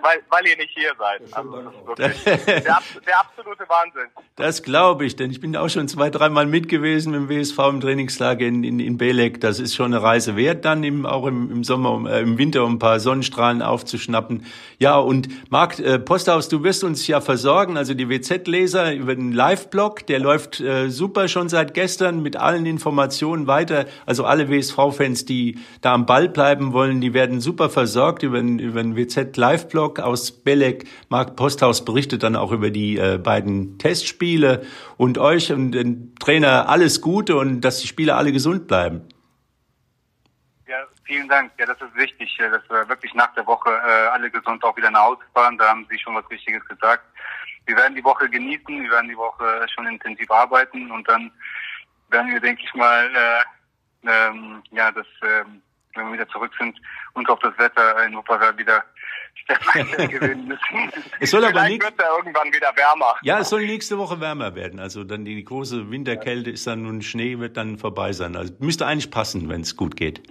weil, 0.00 0.22
weil 0.28 0.46
ihr 0.46 0.56
nicht 0.56 0.72
hier 0.74 0.92
seid. 0.98 1.22
Also 1.32 1.62
das 1.96 2.12
ist 2.12 2.26
wirklich 2.26 2.64
der, 2.64 2.82
der 3.06 3.20
absolute 3.20 3.68
Wahnsinn. 3.68 4.08
Das 4.36 4.62
glaube 4.62 5.04
ich, 5.04 5.16
denn 5.16 5.30
ich 5.30 5.40
bin 5.40 5.56
auch 5.56 5.68
schon 5.68 5.88
zwei, 5.88 6.10
dreimal 6.10 6.46
mit 6.46 6.68
gewesen 6.68 7.12
dem 7.12 7.28
WSV 7.28 7.58
im 7.58 7.80
Trainingslager 7.80 8.46
in, 8.46 8.64
in, 8.64 8.80
in 8.80 8.98
Belek. 8.98 9.40
Das 9.40 9.60
ist 9.60 9.74
schon 9.74 9.94
eine 9.94 10.02
Reise 10.02 10.36
wert, 10.36 10.64
dann 10.64 10.84
im, 10.84 11.06
auch 11.06 11.26
im, 11.26 11.50
im 11.50 11.64
Sommer, 11.64 12.10
äh, 12.10 12.20
im 12.20 12.38
Winter 12.38 12.64
um 12.64 12.74
ein 12.74 12.78
paar 12.78 13.00
Sonnenstrahlen 13.00 13.62
aufzuschnappen. 13.62 14.46
Ja, 14.78 14.96
und 14.96 15.50
Marc 15.50 15.78
äh, 15.78 15.98
Posthaus, 15.98 16.48
du 16.48 16.62
wirst 16.62 16.84
uns 16.84 17.06
ja 17.06 17.20
versorgen, 17.20 17.76
also 17.76 17.94
die 17.94 18.08
WZ-Leser 18.08 18.94
über 18.94 19.14
den 19.14 19.32
Live-Blog, 19.32 20.06
der 20.06 20.18
läuft 20.18 20.60
äh, 20.60 20.88
super 20.88 21.28
schon 21.28 21.48
seit 21.48 21.74
gestern 21.74 22.22
mit 22.22 22.36
allen 22.36 22.66
Informationen 22.66 23.46
weiter. 23.46 23.86
Also 24.06 24.24
alle 24.24 24.48
WSV-Fans, 24.50 25.24
die 25.24 25.58
da 25.80 25.92
am 25.92 26.06
Ball 26.06 26.28
bleiben 26.28 26.72
wollen, 26.72 27.00
die 27.00 27.14
werden 27.14 27.40
super 27.40 27.70
versorgt 27.70 28.22
über 28.22 28.38
den, 28.38 28.58
über 28.58 28.82
den 28.82 28.96
WZ 28.96 29.36
Live-Blog 29.36 30.00
aus 30.00 30.32
Belek. 30.42 30.88
Marc 31.08 31.36
Posthaus 31.36 31.84
berichtet 31.84 32.22
dann 32.22 32.36
auch 32.36 32.52
über 32.52 32.70
die 32.70 32.96
äh, 32.96 33.18
beiden 33.18 33.78
Testspiele 33.78 34.64
und 34.96 35.18
euch 35.18 35.52
und 35.52 35.72
den 35.72 36.14
Trainer 36.16 36.68
alles 36.68 37.00
Gute 37.00 37.36
und 37.36 37.60
dass 37.60 37.80
die 37.80 37.88
Spieler 37.88 38.16
alle 38.16 38.32
gesund 38.32 38.66
bleiben. 38.66 39.08
Ja, 40.66 40.78
vielen 41.04 41.28
Dank. 41.28 41.52
Ja, 41.58 41.66
das 41.66 41.80
ist 41.80 41.94
wichtig, 41.94 42.36
dass 42.38 42.62
wir 42.68 42.88
wirklich 42.88 43.14
nach 43.14 43.34
der 43.34 43.46
Woche 43.46 43.70
äh, 43.70 44.08
alle 44.08 44.30
gesund 44.30 44.64
auch 44.64 44.76
wieder 44.76 44.90
nach 44.90 45.02
Hause 45.02 45.22
fahren. 45.32 45.58
Da 45.58 45.68
haben 45.68 45.86
Sie 45.90 45.98
schon 45.98 46.14
was 46.14 46.28
Wichtiges 46.30 46.66
gesagt. 46.66 47.04
Wir 47.66 47.76
werden 47.76 47.94
die 47.94 48.04
Woche 48.04 48.28
genießen, 48.28 48.82
wir 48.82 48.90
werden 48.90 49.08
die 49.08 49.16
Woche 49.16 49.66
schon 49.74 49.86
intensiv 49.86 50.30
arbeiten 50.30 50.90
und 50.90 51.08
dann 51.08 51.30
werden 52.10 52.30
wir, 52.30 52.40
denke 52.40 52.62
ich 52.62 52.74
mal, 52.74 53.06
äh, 53.06 53.42
ähm, 54.06 54.62
ja, 54.70 54.90
das, 54.90 55.06
ähm, 55.22 55.62
wenn 55.94 56.06
wir 56.06 56.14
wieder 56.14 56.28
zurück 56.28 56.52
sind, 56.58 56.80
uns 57.14 57.28
auf 57.28 57.38
das 57.40 57.56
Wetter 57.58 58.04
in 58.04 58.16
Wuppertal 58.16 58.56
wieder 58.58 58.84
gewöhnen 60.08 60.48
müssen. 60.48 60.92
es 61.20 61.30
soll 61.30 61.44
aber 61.44 61.68
nicht, 61.68 61.82
wird 61.82 62.00
ja 62.00 62.16
irgendwann 62.16 62.52
wieder 62.52 62.74
wärmer. 62.76 63.16
Ja, 63.22 63.40
es 63.40 63.50
soll 63.50 63.66
nächste 63.66 63.98
Woche 63.98 64.20
wärmer 64.20 64.54
werden. 64.54 64.80
Also 64.80 65.04
dann 65.04 65.24
die 65.24 65.42
große 65.44 65.90
Winterkälte 65.90 66.50
ist 66.50 66.66
dann 66.66 66.82
nun 66.82 67.02
Schnee 67.02 67.38
wird 67.38 67.56
dann 67.56 67.78
vorbei 67.78 68.12
sein. 68.12 68.36
Also 68.36 68.54
müsste 68.60 68.86
eigentlich 68.86 69.10
passen, 69.10 69.48
wenn 69.48 69.60
es 69.60 69.76
gut 69.76 69.96
geht. 69.96 70.22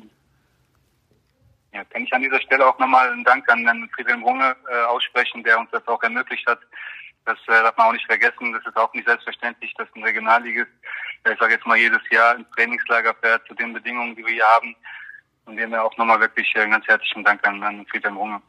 Ja, 1.74 1.84
kann 1.86 2.04
ich 2.04 2.14
an 2.14 2.22
dieser 2.22 2.42
Stelle 2.42 2.66
auch 2.66 2.78
nochmal 2.80 3.12
einen 3.12 3.24
Dank 3.24 3.48
an 3.50 3.64
Herrn 3.66 3.90
Friedhelm 3.96 4.24
Runge 4.24 4.56
äh, 4.70 4.84
aussprechen, 4.86 5.44
der 5.44 5.60
uns 5.60 5.70
das 5.72 5.88
auch 5.88 6.02
ermöglicht 6.04 6.46
hat. 6.48 6.60
Das 7.26 7.38
äh, 7.48 7.52
darf 7.52 7.76
man 7.78 7.88
auch 7.88 7.94
nicht 7.94 8.06
vergessen. 8.06 8.54
Das 8.54 8.66
ist 8.66 8.78
auch 8.78 8.94
nicht 8.94 9.08
selbstverständlich, 9.08 9.74
dass 9.76 9.88
ein 9.96 10.04
Regionalligist 10.04 10.72
ich 11.32 11.40
sage 11.40 11.54
jetzt 11.54 11.66
mal, 11.66 11.78
jedes 11.78 12.02
Jahr 12.12 12.36
ins 12.36 12.50
Trainingslager 12.56 13.14
fährt 13.22 13.48
zu 13.48 13.54
den 13.54 13.74
Bedingungen, 13.74 14.16
die 14.16 14.26
wir 14.26 14.34
hier 14.34 14.46
haben. 14.46 14.76
Und 15.46 15.58
dem 15.58 15.74
auch 15.74 15.96
nochmal 15.98 16.20
wirklich 16.20 16.54
einen 16.56 16.72
ganz 16.72 16.88
herzlichen 16.88 17.24
Dank 17.24 17.46
an, 17.46 17.62
an 17.64 17.86
Friedhelm 17.88 18.18
Runge. 18.18 18.42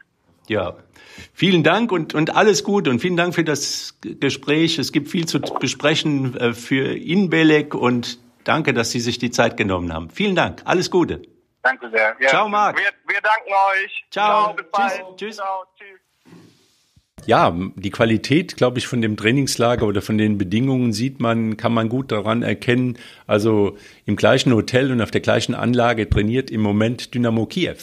Ja, 0.47 0.75
vielen 1.33 1.63
Dank 1.63 1.91
und, 1.91 2.13
und 2.13 2.35
alles 2.35 2.63
Gute 2.63 2.89
und 2.89 2.99
vielen 2.99 3.17
Dank 3.17 3.33
für 3.33 3.43
das 3.43 3.99
Gespräch. 4.01 4.77
Es 4.77 4.91
gibt 4.91 5.09
viel 5.09 5.25
zu 5.25 5.39
besprechen 5.39 6.37
äh, 6.37 6.53
für 6.53 6.95
Inbelek 6.95 7.73
und 7.73 8.19
danke, 8.43 8.73
dass 8.73 8.91
Sie 8.91 8.99
sich 8.99 9.17
die 9.17 9.31
Zeit 9.31 9.57
genommen 9.57 9.91
haben. 9.91 10.09
Vielen 10.09 10.35
Dank, 10.35 10.61
alles 10.65 10.91
Gute. 10.91 11.23
Danke 11.63 11.89
sehr. 11.89 12.15
Ja. 12.19 12.29
Ciao, 12.29 12.47
Marc. 12.47 12.77
Wir, 12.77 12.91
wir 13.07 13.21
danken 13.21 13.51
euch. 13.73 14.05
Ciao. 14.11 14.43
Ciao 14.43 14.53
bis 14.53 14.65
bald. 14.71 14.91
Tschüss. 14.91 15.15
Tschüss. 15.17 15.35
Ciao, 15.37 15.65
tschüss 15.77 16.04
ja, 17.25 17.57
die 17.75 17.89
Qualität, 17.89 18.55
glaube 18.57 18.77
ich, 18.77 18.87
von 18.87 19.01
dem 19.01 19.17
Trainingslager 19.17 19.87
oder 19.87 20.01
von 20.01 20.17
den 20.17 20.37
Bedingungen 20.37 20.93
sieht 20.93 21.19
man, 21.19 21.57
kann 21.57 21.73
man 21.73 21.89
gut 21.89 22.11
daran 22.11 22.43
erkennen. 22.43 22.97
Also 23.25 23.77
im 24.05 24.15
gleichen 24.15 24.53
Hotel 24.53 24.91
und 24.91 25.01
auf 25.01 25.11
der 25.11 25.21
gleichen 25.21 25.55
Anlage 25.55 26.09
trainiert 26.09 26.51
im 26.51 26.61
Moment 26.61 27.13
Dynamo 27.13 27.45
Kiew. 27.45 27.77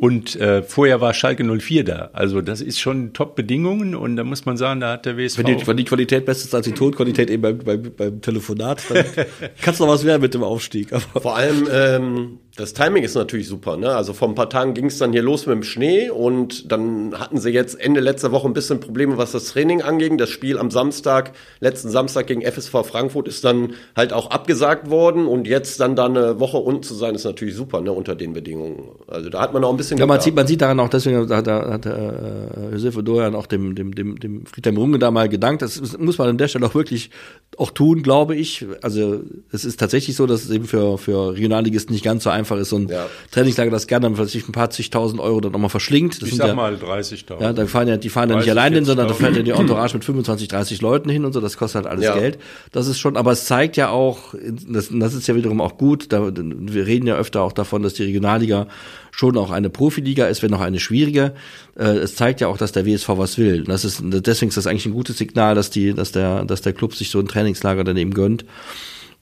Und 0.00 0.34
äh, 0.36 0.64
vorher 0.64 1.00
war 1.00 1.14
Schalke 1.14 1.44
04 1.44 1.84
da. 1.84 2.10
Also 2.12 2.40
das 2.40 2.60
ist 2.60 2.80
schon 2.80 3.12
Top-Bedingungen 3.12 3.94
und 3.94 4.16
da 4.16 4.24
muss 4.24 4.44
man 4.44 4.56
sagen, 4.56 4.80
da 4.80 4.94
hat 4.94 5.06
der 5.06 5.16
WSV... 5.16 5.38
Wenn 5.38 5.46
die, 5.46 5.66
wenn 5.66 5.76
die 5.76 5.84
Qualität 5.84 6.26
besser 6.26 6.46
ist 6.46 6.54
als 6.54 6.64
die 6.64 6.72
Tonqualität 6.72 7.30
eben 7.30 7.42
beim, 7.42 7.58
beim, 7.58 7.92
beim 7.96 8.20
Telefonat, 8.20 8.82
dann 8.88 9.04
kann 9.62 9.74
es 9.74 9.78
noch 9.78 9.86
was 9.86 10.04
werden 10.04 10.22
mit 10.22 10.34
dem 10.34 10.42
Aufstieg. 10.42 10.92
Aber 10.92 11.20
Vor 11.20 11.36
allem, 11.36 11.68
ähm, 11.70 12.38
Das 12.56 12.72
Timing 12.72 13.02
ist 13.02 13.16
natürlich 13.16 13.48
super. 13.48 13.76
Ne? 13.76 13.90
Also 13.90 14.12
vor 14.12 14.28
ein 14.28 14.36
paar 14.36 14.48
Tagen 14.48 14.74
ging 14.74 14.86
es 14.86 14.98
dann 14.98 15.12
hier 15.12 15.22
los 15.22 15.46
mit 15.46 15.56
dem 15.56 15.62
Schnee 15.64 16.08
und 16.08 16.70
dann 16.70 17.18
hatten 17.18 17.40
sie 17.40 17.50
jetzt 17.50 17.80
Ende 17.80 17.98
letzter 17.98 18.30
Woche 18.30 18.46
ein 18.46 18.52
bisschen 18.52 18.78
Probleme, 18.78 19.18
was 19.18 19.32
das 19.32 19.46
Training 19.46 19.82
anging. 19.82 20.18
Das 20.18 20.30
Spiel 20.30 20.58
am 20.58 20.70
Samstag, 20.70 21.32
letzten 21.58 21.90
Samstag 21.90 22.28
gegen 22.28 22.42
FSV 22.42 22.86
Frankfurt 22.86 23.26
ist 23.26 23.42
dann 23.44 23.74
halt 23.96 24.12
auch 24.12 24.30
abgesagt 24.30 24.88
worden 24.88 25.26
und 25.26 25.48
jetzt 25.48 25.80
dann 25.80 25.96
da 25.96 26.04
eine 26.04 26.38
Woche 26.38 26.58
unten 26.58 26.84
zu 26.84 26.94
sein, 26.94 27.16
ist 27.16 27.24
natürlich 27.24 27.56
super 27.56 27.80
ne, 27.80 27.90
unter 27.90 28.14
den 28.14 28.34
Bedingungen. 28.34 28.90
Also 29.08 29.30
da 29.30 29.40
hat 29.40 29.52
man 29.52 29.64
auch 29.64 29.70
ein 29.70 29.76
bisschen. 29.76 29.98
Ja, 29.98 30.06
man 30.06 30.20
sieht, 30.20 30.36
man 30.36 30.46
sieht 30.46 30.60
daran 30.60 30.78
auch, 30.78 30.88
deswegen 30.88 31.28
hat, 31.28 31.48
hat 31.48 31.86
äh, 31.86 32.70
Josef 32.70 33.02
Dorian 33.02 33.34
auch 33.34 33.46
dem, 33.46 33.74
dem, 33.74 33.96
dem, 33.96 34.20
dem 34.20 34.46
Friedhelm 34.46 34.76
Runge 34.76 35.00
da 35.00 35.10
mal 35.10 35.28
gedankt. 35.28 35.62
Das 35.62 35.98
muss 35.98 36.18
man 36.18 36.28
an 36.28 36.38
der 36.38 36.46
Stelle 36.46 36.66
auch 36.66 36.76
wirklich 36.76 37.10
auch 37.58 37.72
tun, 37.72 38.04
glaube 38.04 38.36
ich. 38.36 38.64
Also 38.80 39.22
es 39.50 39.64
ist 39.64 39.80
tatsächlich 39.80 40.14
so, 40.14 40.26
dass 40.26 40.44
es 40.44 40.50
eben 40.50 40.66
für, 40.66 40.98
für 40.98 41.32
Regionalligisten 41.32 41.92
nicht 41.92 42.04
ganz 42.04 42.22
so 42.22 42.30
einfach 42.30 42.43
ist, 42.52 42.70
so 42.70 42.76
ein 42.76 42.88
ja. 42.88 43.06
Trainingslager, 43.30 43.70
das 43.70 43.86
gerne 43.86 44.10
dann 44.10 44.26
sich 44.26 44.48
ein 44.48 44.52
paar 44.52 44.70
zigtausend 44.70 45.20
Euro 45.20 45.40
dann 45.40 45.52
nochmal 45.52 45.70
verschlingt. 45.70 46.20
Das 46.22 46.28
ich 46.28 46.36
sag 46.36 46.48
ja, 46.48 46.54
mal 46.54 46.74
30.000. 46.74 47.40
Ja, 47.40 47.52
da 47.52 47.66
fahren 47.66 47.88
ja, 47.88 47.96
die 47.96 48.08
fahren 48.08 48.30
ja 48.30 48.36
nicht 48.36 48.50
allein 48.50 48.74
hin, 48.74 48.84
sondern 48.84 49.08
da 49.08 49.14
fährt 49.14 49.36
ja 49.36 49.42
die 49.42 49.50
Entourage 49.50 49.94
mit 49.94 50.04
25, 50.04 50.48
30 50.48 50.80
Leuten 50.82 51.08
hin 51.08 51.24
und 51.24 51.32
so, 51.32 51.40
das 51.40 51.56
kostet 51.56 51.84
halt 51.84 51.92
alles 51.92 52.04
ja. 52.04 52.14
Geld. 52.14 52.38
Das 52.72 52.86
ist 52.86 52.98
schon, 52.98 53.16
aber 53.16 53.32
es 53.32 53.46
zeigt 53.46 53.76
ja 53.76 53.88
auch, 53.90 54.34
das, 54.68 54.88
das 54.92 55.14
ist 55.14 55.26
ja 55.26 55.34
wiederum 55.34 55.60
auch 55.60 55.78
gut, 55.78 56.12
da, 56.12 56.30
wir 56.34 56.86
reden 56.86 57.06
ja 57.06 57.16
öfter 57.16 57.42
auch 57.42 57.52
davon, 57.52 57.82
dass 57.82 57.94
die 57.94 58.04
Regionalliga 58.04 58.68
schon 59.10 59.36
auch 59.36 59.50
eine 59.50 59.70
Profiliga 59.70 60.26
ist, 60.26 60.42
wenn 60.42 60.52
auch 60.54 60.60
eine 60.60 60.80
schwierige. 60.80 61.34
Äh, 61.78 61.98
es 61.98 62.16
zeigt 62.16 62.40
ja 62.40 62.48
auch, 62.48 62.56
dass 62.56 62.72
der 62.72 62.84
WSV 62.84 63.08
was 63.10 63.38
will. 63.38 63.64
Das 63.64 63.84
ist, 63.84 64.02
deswegen 64.02 64.48
ist 64.48 64.56
das 64.56 64.66
eigentlich 64.66 64.86
ein 64.86 64.92
gutes 64.92 65.18
Signal, 65.18 65.54
dass 65.54 65.70
die, 65.70 65.94
dass 65.94 66.12
der, 66.12 66.44
dass 66.44 66.62
der 66.62 66.72
Club 66.72 66.94
sich 66.94 67.10
so 67.10 67.20
ein 67.20 67.28
Trainingslager 67.28 67.84
dann 67.84 67.96
eben 67.96 68.12
gönnt. 68.12 68.44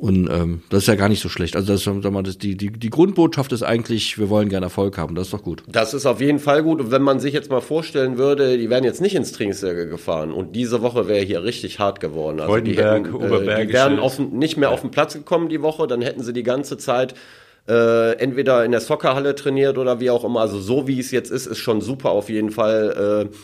Und 0.02 0.28
ähm, 0.32 0.62
das 0.68 0.80
ist 0.82 0.86
ja 0.88 0.96
gar 0.96 1.08
nicht 1.08 1.22
so 1.22 1.28
schlecht. 1.28 1.54
Also 1.54 1.72
das, 1.72 1.84
sag 1.84 2.10
mal, 2.10 2.24
das, 2.24 2.36
die, 2.36 2.56
die, 2.56 2.72
die 2.72 2.90
Grundbotschaft 2.90 3.52
ist 3.52 3.62
eigentlich, 3.62 4.18
wir 4.18 4.30
wollen 4.30 4.48
gerne 4.48 4.66
Erfolg 4.66 4.98
haben. 4.98 5.14
Das 5.14 5.28
ist 5.28 5.32
doch 5.32 5.44
gut. 5.44 5.62
Das 5.68 5.94
ist 5.94 6.06
auf 6.06 6.20
jeden 6.20 6.40
Fall 6.40 6.64
gut. 6.64 6.80
Und 6.80 6.90
wenn 6.90 7.02
man 7.02 7.20
sich 7.20 7.32
jetzt 7.32 7.50
mal 7.50 7.60
vorstellen 7.60 8.18
würde, 8.18 8.58
die 8.58 8.68
wären 8.68 8.82
jetzt 8.82 9.00
nicht 9.00 9.14
ins 9.14 9.30
Trainingslager 9.30 9.86
gefahren 9.86 10.32
und 10.32 10.56
diese 10.56 10.82
Woche 10.82 11.06
wäre 11.06 11.24
hier 11.24 11.44
richtig 11.44 11.78
hart 11.78 12.00
geworden. 12.00 12.40
Also 12.40 12.56
die, 12.56 12.76
hätten, 12.76 13.04
äh, 13.22 13.64
die 13.64 13.72
wären 13.72 14.00
auf, 14.00 14.18
nicht 14.18 14.56
mehr 14.56 14.70
ja. 14.70 14.74
auf 14.74 14.80
den 14.80 14.90
Platz 14.90 15.14
gekommen 15.14 15.48
die 15.48 15.62
Woche, 15.62 15.86
dann 15.86 16.02
hätten 16.02 16.24
sie 16.24 16.32
die 16.32 16.42
ganze 16.42 16.78
Zeit 16.78 17.14
äh, 17.68 18.16
entweder 18.16 18.64
in 18.64 18.72
der 18.72 18.80
Soccerhalle 18.80 19.36
trainiert 19.36 19.78
oder 19.78 20.00
wie 20.00 20.10
auch 20.10 20.24
immer. 20.24 20.40
Also 20.40 20.58
so 20.58 20.88
wie 20.88 20.98
es 20.98 21.12
jetzt 21.12 21.30
ist, 21.30 21.46
ist 21.46 21.58
schon 21.58 21.80
super 21.80 22.10
auf 22.10 22.28
jeden 22.28 22.50
Fall. 22.50 23.28
Äh, 23.30 23.36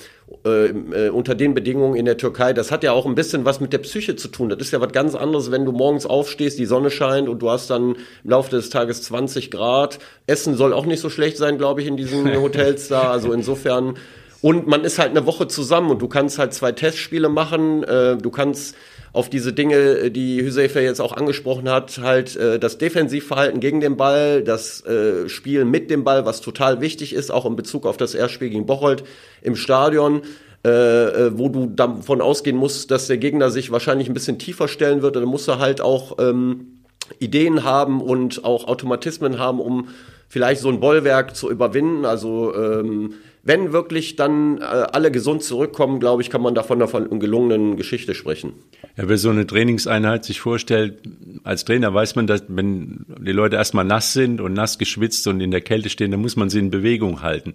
äh, 0.45 0.67
äh, 0.67 1.09
unter 1.09 1.35
den 1.35 1.55
Bedingungen 1.55 1.95
in 1.95 2.05
der 2.05 2.19
Türkei. 2.19 2.53
Das 2.53 2.71
hat 2.71 2.85
ja 2.85 2.93
auch 2.93 3.07
ein 3.07 3.15
bisschen 3.15 3.45
was 3.47 3.61
mit 3.61 3.73
der 3.73 3.79
Psyche 3.79 4.15
zu 4.15 4.29
tun. 4.29 4.51
Das 4.51 4.59
ist 4.59 4.73
ja 4.73 4.81
was 4.81 4.93
ganz 4.93 5.15
anderes, 5.15 5.51
wenn 5.51 5.65
du 5.65 5.73
morgens 5.73 6.05
aufstehst, 6.05 6.59
die 6.59 6.67
Sonne 6.67 6.91
scheint 6.91 7.29
und 7.29 7.41
du 7.41 7.51
hast 7.51 7.71
dann 7.71 7.97
im 8.25 8.31
Laufe 8.31 8.51
des 8.51 8.69
Tages 8.69 9.03
20 9.03 9.51
Grad. 9.51 9.99
Essen 10.27 10.55
soll 10.55 10.75
auch 10.75 10.85
nicht 10.85 11.01
so 11.01 11.09
schlecht 11.09 11.39
sein, 11.39 11.57
glaube 11.57 11.81
ich, 11.81 11.87
in 11.87 11.97
diesen 11.97 12.35
Hotels 12.43 12.89
da. 12.89 13.11
Also 13.11 13.33
insofern. 13.33 13.95
Und 14.43 14.67
man 14.67 14.85
ist 14.85 14.99
halt 14.99 15.11
eine 15.11 15.25
Woche 15.25 15.49
zusammen 15.49 15.91
und 15.91 16.03
du 16.03 16.09
kannst 16.09 16.39
halt 16.39 16.53
zwei 16.53 16.73
Testspiele 16.73 17.31
machen. 17.31 17.83
Äh, 17.85 18.19
du 18.19 18.31
kannst 18.31 18.77
auf 19.13 19.31
diese 19.31 19.53
Dinge, 19.53 19.77
äh, 19.77 20.11
die 20.11 20.43
Hüsefer 20.43 20.81
jetzt 20.81 21.01
auch 21.01 21.17
angesprochen 21.17 21.69
hat, 21.69 21.99
halt 21.99 22.37
äh, 22.37 22.59
das 22.59 22.79
Defensivverhalten 22.79 23.61
gegen 23.61 23.81
den 23.81 23.97
Ball, 23.97 24.43
das 24.43 24.85
äh, 24.87 25.29
Spiel 25.29 25.65
mit 25.65 25.91
dem 25.91 26.05
Ball, 26.05 26.27
was 26.27 26.41
total 26.41 26.81
wichtig 26.81 27.15
ist, 27.15 27.31
auch 27.31 27.47
in 27.47 27.57
Bezug 27.57 27.87
auf 27.87 27.97
das 27.97 28.15
Erstspiel 28.15 28.51
gegen 28.51 28.67
Bocholt 28.67 29.05
im 29.43 29.57
Stadion. 29.57 30.23
Äh, 30.65 30.71
äh, 30.71 31.39
wo 31.39 31.49
du 31.49 31.67
davon 31.67 32.21
ausgehen 32.21 32.57
musst, 32.57 32.91
dass 32.91 33.07
der 33.07 33.17
Gegner 33.17 33.49
sich 33.49 33.71
wahrscheinlich 33.71 34.09
ein 34.09 34.13
bisschen 34.13 34.41
tiefer 34.41 34.67
stellen 34.67 35.03
wird, 35.03 35.15
dann 35.15 35.25
musst 35.25 35.47
du 35.47 35.61
halt 35.61 35.81
auch 35.81 36.19
ähm, 36.19 36.81
Ideen 37.21 37.63
haben 37.63 38.01
und 38.01 38.45
auch 38.45 38.67
Automatismen 38.67 39.39
haben, 39.39 39.61
um 39.61 39.89
vielleicht 40.29 40.61
so 40.61 40.69
ein 40.69 40.81
Bollwerk 40.81 41.37
zu 41.37 41.49
überwinden. 41.49 42.05
Also 42.05 42.55
ähm, 42.57 43.15
wenn 43.49 43.73
wirklich 43.73 44.15
dann 44.15 44.59
äh, 44.59 44.63
alle 44.63 45.11
gesund 45.11 45.43
zurückkommen, 45.43 46.01
glaube 46.01 46.21
ich, 46.21 46.29
kann 46.29 46.43
man 46.43 46.55
davon 46.55 46.83
einer 46.83 47.19
gelungenen 47.19 47.77
Geschichte 47.77 48.15
sprechen. 48.15 48.53
Ja, 48.99 49.09
wer 49.09 49.17
so 49.17 49.31
eine 49.31 49.47
Trainingseinheit 49.47 50.27
sich 50.27 50.39
vorstellt, 50.41 50.99
als 51.45 51.65
Trainer 51.65 51.93
weiß 51.95 52.15
man, 52.15 52.27
dass 52.27 52.45
wenn 52.49 53.07
die 53.19 53.33
Leute 53.33 53.57
erstmal 53.57 53.87
nass 53.87 54.13
sind 54.13 54.43
und 54.43 54.53
nass 54.53 54.77
geschwitzt 54.77 55.27
und 55.29 55.41
in 55.41 55.51
der 55.51 55.63
Kälte 55.63 55.89
stehen, 55.89 56.11
dann 56.11 56.21
muss 56.21 56.37
man 56.37 56.51
sie 56.51 56.59
in 56.59 56.71
Bewegung 56.71 57.23
halten. 57.23 57.55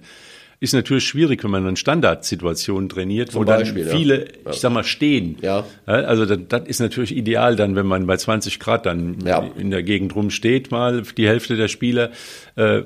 Ist 0.59 0.73
natürlich 0.73 1.03
schwierig, 1.03 1.43
wenn 1.43 1.51
man 1.51 1.67
in 1.67 1.75
Standardsituationen 1.75 2.89
trainiert, 2.89 3.31
Zum 3.31 3.41
wo 3.41 3.45
Beispiel, 3.45 3.85
dann 3.85 3.95
viele, 3.95 4.19
ja. 4.45 4.51
ich 4.51 4.61
sag 4.61 4.71
mal, 4.71 4.83
stehen. 4.83 5.37
Ja. 5.41 5.65
Also 5.85 6.25
das, 6.25 6.39
das, 6.47 6.67
ist 6.67 6.79
natürlich 6.79 7.15
ideal 7.15 7.55
dann, 7.55 7.75
wenn 7.75 7.85
man 7.85 8.07
bei 8.07 8.17
20 8.17 8.59
Grad 8.59 8.87
dann 8.87 9.17
in 9.57 9.69
der 9.69 9.83
Gegend 9.83 10.15
rumsteht, 10.15 10.71
mal 10.71 11.03
die 11.17 11.27
Hälfte 11.27 11.55
der 11.55 11.67
Spieler. 11.67 12.09
Äh, 12.55 12.83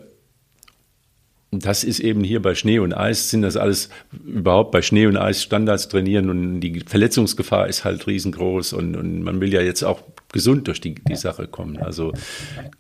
das 1.52 1.86
ist 1.86 2.00
eben 2.00 2.24
hier 2.24 2.42
bei 2.42 2.56
Schnee 2.56 2.80
und 2.80 2.94
Eis, 2.94 3.30
sind 3.30 3.42
das 3.42 3.56
alles 3.56 3.90
überhaupt 4.26 4.72
bei 4.72 4.82
Schnee 4.82 5.08
und 5.08 5.16
Eis 5.16 5.42
Standards 5.42 5.88
trainieren 5.88 6.30
und 6.30 6.60
die 6.60 6.82
Verletzungsgefahr 6.82 7.68
ist 7.68 7.86
halt 7.86 8.06
riesengroß 8.06 8.74
und, 8.74 8.98
und 8.98 9.24
man 9.24 9.40
will 9.40 9.54
ja 9.54 9.62
jetzt 9.62 9.84
auch 9.84 10.04
gesund 10.34 10.68
durch 10.68 10.82
die, 10.82 10.96
die 10.96 11.16
Sache 11.16 11.48
kommen. 11.48 11.78
Also 11.78 12.12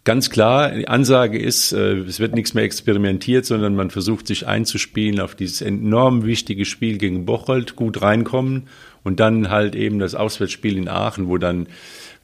ganz 0.03 0.29
klar, 0.29 0.71
die 0.71 0.87
Ansage 0.89 1.39
ist, 1.39 1.71
äh, 1.71 1.99
es 1.99 2.19
wird 2.19 2.35
nichts 2.35 2.53
mehr 2.53 2.65
experimentiert, 2.65 3.45
sondern 3.45 3.75
man 3.75 3.89
versucht 3.89 4.27
sich 4.27 4.47
einzuspielen 4.47 5.21
auf 5.21 5.35
dieses 5.35 5.61
enorm 5.61 6.25
wichtige 6.25 6.65
Spiel 6.65 6.97
gegen 6.97 7.25
Bocholt, 7.25 7.77
gut 7.77 8.01
reinkommen 8.01 8.67
und 9.03 9.21
dann 9.21 9.49
halt 9.49 9.75
eben 9.75 9.99
das 9.99 10.13
Auswärtsspiel 10.13 10.77
in 10.77 10.89
Aachen, 10.89 11.29
wo 11.29 11.37
dann 11.37 11.67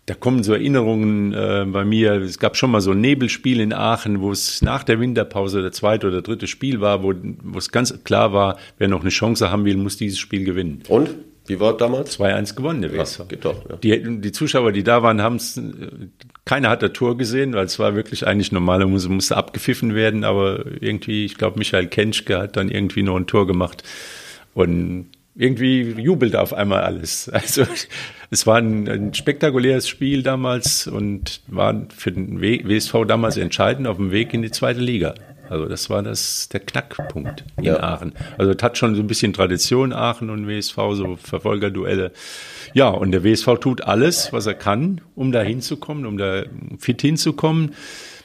da 0.05 0.15
kommen 0.15 0.43
so 0.43 0.53
Erinnerungen 0.53 1.33
äh, 1.33 1.65
bei 1.67 1.85
mir. 1.85 2.13
Es 2.13 2.37
gab 2.37 2.57
schon 2.57 2.71
mal 2.71 2.81
so 2.81 2.91
ein 2.91 2.99
Nebelspiel 2.99 3.61
in 3.61 3.71
Aachen, 3.71 4.19
wo 4.19 4.31
es 4.31 4.61
nach 4.61 4.83
der 4.83 4.99
Winterpause 4.99 5.61
der 5.61 5.71
zweite 5.71 6.07
oder 6.07 6.21
dritte 6.21 6.47
Spiel 6.47 6.81
war, 6.81 7.03
wo, 7.03 7.13
wo 7.43 7.57
es 7.57 7.71
ganz 7.71 8.03
klar 8.03 8.33
war, 8.33 8.57
wer 8.77 8.89
noch 8.89 9.01
eine 9.01 9.09
Chance 9.09 9.49
haben 9.49 9.63
will, 9.63 9.77
muss 9.77 9.97
dieses 9.97 10.19
Spiel 10.19 10.43
gewinnen. 10.43 10.83
Und? 10.89 11.09
Wie 11.45 11.59
war 11.59 11.75
damals? 11.75 12.17
2-1 12.19 12.55
gewonnen, 12.55 12.81
der 12.81 12.93
WSV. 12.93 13.27
Geht 13.27 13.43
doch, 13.43 13.69
ja. 13.69 13.75
die, 13.75 14.21
die 14.21 14.31
Zuschauer, 14.31 14.71
die 14.71 14.83
da 14.83 15.03
waren, 15.03 15.21
haben 15.21 15.35
es, 15.35 15.61
keiner 16.45 16.69
hat 16.69 16.81
das 16.81 16.93
Tor 16.93 17.17
gesehen, 17.17 17.53
weil 17.53 17.65
es 17.65 17.79
war 17.79 17.95
wirklich 17.95 18.25
eigentlich 18.25 18.53
normaler 18.53 18.87
musste, 18.87 19.09
musste 19.09 19.35
abgepfiffen 19.35 19.93
werden, 19.93 20.23
aber 20.23 20.63
irgendwie, 20.79 21.25
ich 21.25 21.35
glaube, 21.37 21.59
Michael 21.59 21.87
Kenschke 21.87 22.37
hat 22.37 22.55
dann 22.55 22.69
irgendwie 22.69 23.03
noch 23.03 23.17
ein 23.17 23.27
Tor 23.27 23.45
gemacht. 23.45 23.83
Und 24.53 25.09
irgendwie 25.35 25.81
jubelte 25.99 26.41
auf 26.41 26.53
einmal 26.53 26.81
alles. 26.81 27.29
Also 27.33 27.63
es 28.29 28.47
war 28.47 28.57
ein, 28.57 28.87
ein, 28.87 29.13
spektakuläres 29.13 29.87
Spiel 29.87 30.23
damals 30.23 30.87
und 30.87 31.41
war 31.47 31.85
für 31.95 32.11
den 32.11 32.41
WSV 32.41 33.05
damals 33.07 33.37
entscheidend 33.37 33.87
auf 33.87 33.97
dem 33.97 34.11
Weg 34.11 34.33
in 34.33 34.41
die 34.41 34.51
zweite 34.51 34.79
Liga. 34.79 35.13
Also 35.49 35.65
das 35.65 35.89
war 35.89 36.01
das 36.01 36.49
der 36.49 36.61
Knackpunkt 36.61 37.43
in 37.57 37.65
ja. 37.65 37.79
Aachen. 37.79 38.13
Also 38.37 38.51
es 38.51 38.63
hat 38.63 38.77
schon 38.77 38.95
so 38.95 39.01
ein 39.01 39.07
bisschen 39.07 39.33
Tradition 39.33 39.93
Aachen 39.93 40.29
und 40.29 40.47
WSV, 40.47 40.75
so 40.93 41.17
Verfolgerduelle. 41.21 42.11
Ja, 42.73 42.87
und 42.87 43.11
der 43.11 43.23
WSV 43.23 43.59
tut 43.59 43.81
alles, 43.81 44.33
was 44.33 44.47
er 44.47 44.55
kann, 44.55 45.01
um 45.15 45.31
da 45.31 45.41
hinzukommen, 45.41 46.05
um 46.05 46.17
da 46.17 46.43
fit 46.79 47.01
hinzukommen. 47.01 47.73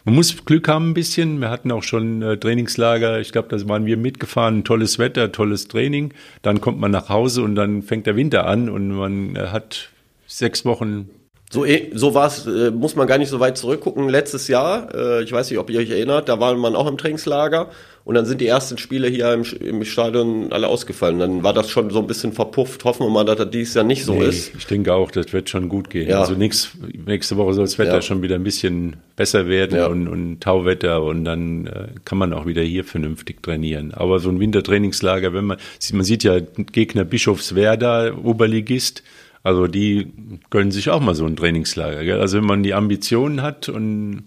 Man 0.08 0.14
muss 0.14 0.46
Glück 0.46 0.68
haben 0.68 0.92
ein 0.92 0.94
bisschen. 0.94 1.38
Wir 1.38 1.50
hatten 1.50 1.70
auch 1.70 1.82
schon 1.82 2.22
äh, 2.22 2.38
Trainingslager. 2.38 3.20
Ich 3.20 3.30
glaube, 3.30 3.54
da 3.54 3.68
waren 3.68 3.84
wir 3.84 3.98
mitgefahren. 3.98 4.64
Tolles 4.64 4.98
Wetter, 4.98 5.32
tolles 5.32 5.68
Training. 5.68 6.14
Dann 6.40 6.62
kommt 6.62 6.80
man 6.80 6.90
nach 6.90 7.10
Hause 7.10 7.42
und 7.42 7.56
dann 7.56 7.82
fängt 7.82 8.06
der 8.06 8.16
Winter 8.16 8.46
an 8.46 8.70
und 8.70 8.88
man 8.88 9.36
äh, 9.36 9.48
hat 9.48 9.90
sechs 10.26 10.64
Wochen 10.64 11.10
so, 11.50 11.64
eh, 11.64 11.90
so 11.94 12.14
war 12.14 12.26
es, 12.26 12.46
äh, 12.46 12.70
muss 12.70 12.94
man 12.94 13.06
gar 13.06 13.16
nicht 13.16 13.30
so 13.30 13.40
weit 13.40 13.56
zurückgucken. 13.56 14.08
Letztes 14.08 14.48
Jahr, 14.48 14.94
äh, 14.94 15.22
ich 15.22 15.32
weiß 15.32 15.48
nicht, 15.48 15.58
ob 15.58 15.70
ihr 15.70 15.80
euch 15.80 15.90
erinnert, 15.90 16.28
da 16.28 16.38
war 16.40 16.54
man 16.54 16.76
auch 16.76 16.86
im 16.86 16.98
Trainingslager 16.98 17.70
und 18.04 18.14
dann 18.14 18.26
sind 18.26 18.40
die 18.42 18.46
ersten 18.46 18.76
Spiele 18.76 19.08
hier 19.08 19.32
im, 19.32 19.44
im 19.60 19.84
Stadion 19.84 20.52
alle 20.52 20.68
ausgefallen. 20.68 21.18
Dann 21.18 21.42
war 21.42 21.54
das 21.54 21.70
schon 21.70 21.88
so 21.88 22.00
ein 22.00 22.06
bisschen 22.06 22.32
verpufft. 22.32 22.84
Hoffen 22.84 23.06
wir 23.06 23.10
mal, 23.10 23.24
dass 23.24 23.36
das 23.36 23.50
dieses 23.50 23.74
Jahr 23.74 23.84
nicht 23.84 24.04
so 24.04 24.14
nee, 24.14 24.26
ist. 24.26 24.52
Ich 24.56 24.66
denke 24.66 24.92
auch, 24.92 25.10
das 25.10 25.32
wird 25.32 25.48
schon 25.48 25.70
gut 25.70 25.88
gehen. 25.88 26.08
Ja. 26.08 26.20
Also 26.20 26.34
nix, 26.34 26.72
nächste 27.06 27.38
Woche 27.38 27.54
soll 27.54 27.64
das 27.64 27.78
Wetter 27.78 27.96
ja. 27.96 28.02
schon 28.02 28.20
wieder 28.20 28.34
ein 28.34 28.44
bisschen 28.44 28.96
besser 29.16 29.46
werden 29.46 29.76
ja. 29.78 29.86
und, 29.86 30.06
und 30.08 30.40
Tauwetter 30.40 31.02
und 31.02 31.24
dann 31.24 31.66
äh, 31.66 31.88
kann 32.04 32.18
man 32.18 32.34
auch 32.34 32.44
wieder 32.46 32.62
hier 32.62 32.84
vernünftig 32.84 33.42
trainieren. 33.42 33.92
Aber 33.94 34.20
so 34.20 34.28
ein 34.28 34.38
Wintertrainingslager, 34.38 35.32
wenn 35.32 35.46
man, 35.46 35.56
man 35.92 36.04
sieht 36.04 36.24
ja 36.24 36.40
Gegner 36.40 37.04
Bischofswerda, 37.04 38.14
Oberligist, 38.22 39.02
also 39.42 39.66
die 39.66 40.12
gönnen 40.50 40.70
sich 40.70 40.90
auch 40.90 41.00
mal 41.00 41.14
so 41.14 41.24
ein 41.26 41.36
Trainingslager. 41.36 42.04
Gell? 42.04 42.20
Also 42.20 42.38
wenn 42.38 42.46
man 42.46 42.62
die 42.62 42.74
Ambitionen 42.74 43.42
hat 43.42 43.68
und 43.68 44.24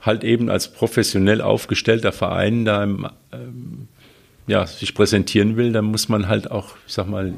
halt 0.00 0.24
eben 0.24 0.48
als 0.48 0.72
professionell 0.72 1.40
aufgestellter 1.40 2.12
Verein 2.12 2.64
da 2.64 2.84
ähm, 2.84 3.88
ja, 4.46 4.66
sich 4.66 4.94
präsentieren 4.94 5.56
will, 5.56 5.72
dann 5.72 5.84
muss 5.84 6.08
man 6.08 6.28
halt 6.28 6.50
auch, 6.50 6.76
ich 6.86 6.94
sag 6.94 7.08
mal, 7.08 7.34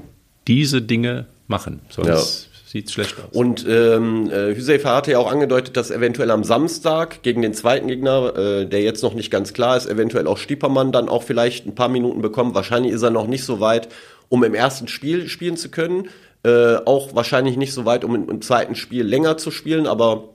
diese 0.46 0.82
Dinge 0.82 1.26
machen. 1.46 1.80
Sonst 1.88 2.08
ja. 2.08 2.18
sieht 2.66 2.86
es 2.86 2.92
schlecht 2.92 3.16
aus. 3.18 3.32
Und 3.32 3.66
ähm, 3.68 4.30
äh, 4.30 4.54
Hüsefer 4.54 4.94
hatte 4.94 5.12
ja 5.12 5.18
auch 5.18 5.30
angedeutet, 5.30 5.76
dass 5.76 5.90
eventuell 5.90 6.30
am 6.30 6.44
Samstag 6.44 7.22
gegen 7.22 7.42
den 7.42 7.54
zweiten 7.54 7.88
Gegner, 7.88 8.36
äh, 8.36 8.66
der 8.66 8.82
jetzt 8.82 9.02
noch 9.02 9.14
nicht 9.14 9.30
ganz 9.30 9.52
klar 9.52 9.76
ist, 9.76 9.86
eventuell 9.86 10.26
auch 10.26 10.38
Stiepermann 10.38 10.92
dann 10.92 11.08
auch 11.08 11.22
vielleicht 11.22 11.66
ein 11.66 11.74
paar 11.74 11.88
Minuten 11.88 12.22
bekommt. 12.22 12.54
Wahrscheinlich 12.54 12.92
ist 12.92 13.02
er 13.02 13.10
noch 13.10 13.26
nicht 13.26 13.44
so 13.44 13.60
weit, 13.60 13.88
um 14.28 14.44
im 14.44 14.54
ersten 14.54 14.88
Spiel 14.88 15.28
spielen 15.28 15.56
zu 15.56 15.68
können. 15.68 16.08
Äh, 16.44 16.76
auch 16.86 17.14
wahrscheinlich 17.14 17.56
nicht 17.56 17.72
so 17.72 17.84
weit, 17.84 18.04
um 18.04 18.28
im, 18.28 18.42
zweiten 18.42 18.74
Spiel 18.74 19.04
länger 19.04 19.36
zu 19.38 19.52
spielen, 19.52 19.86
aber 19.86 20.30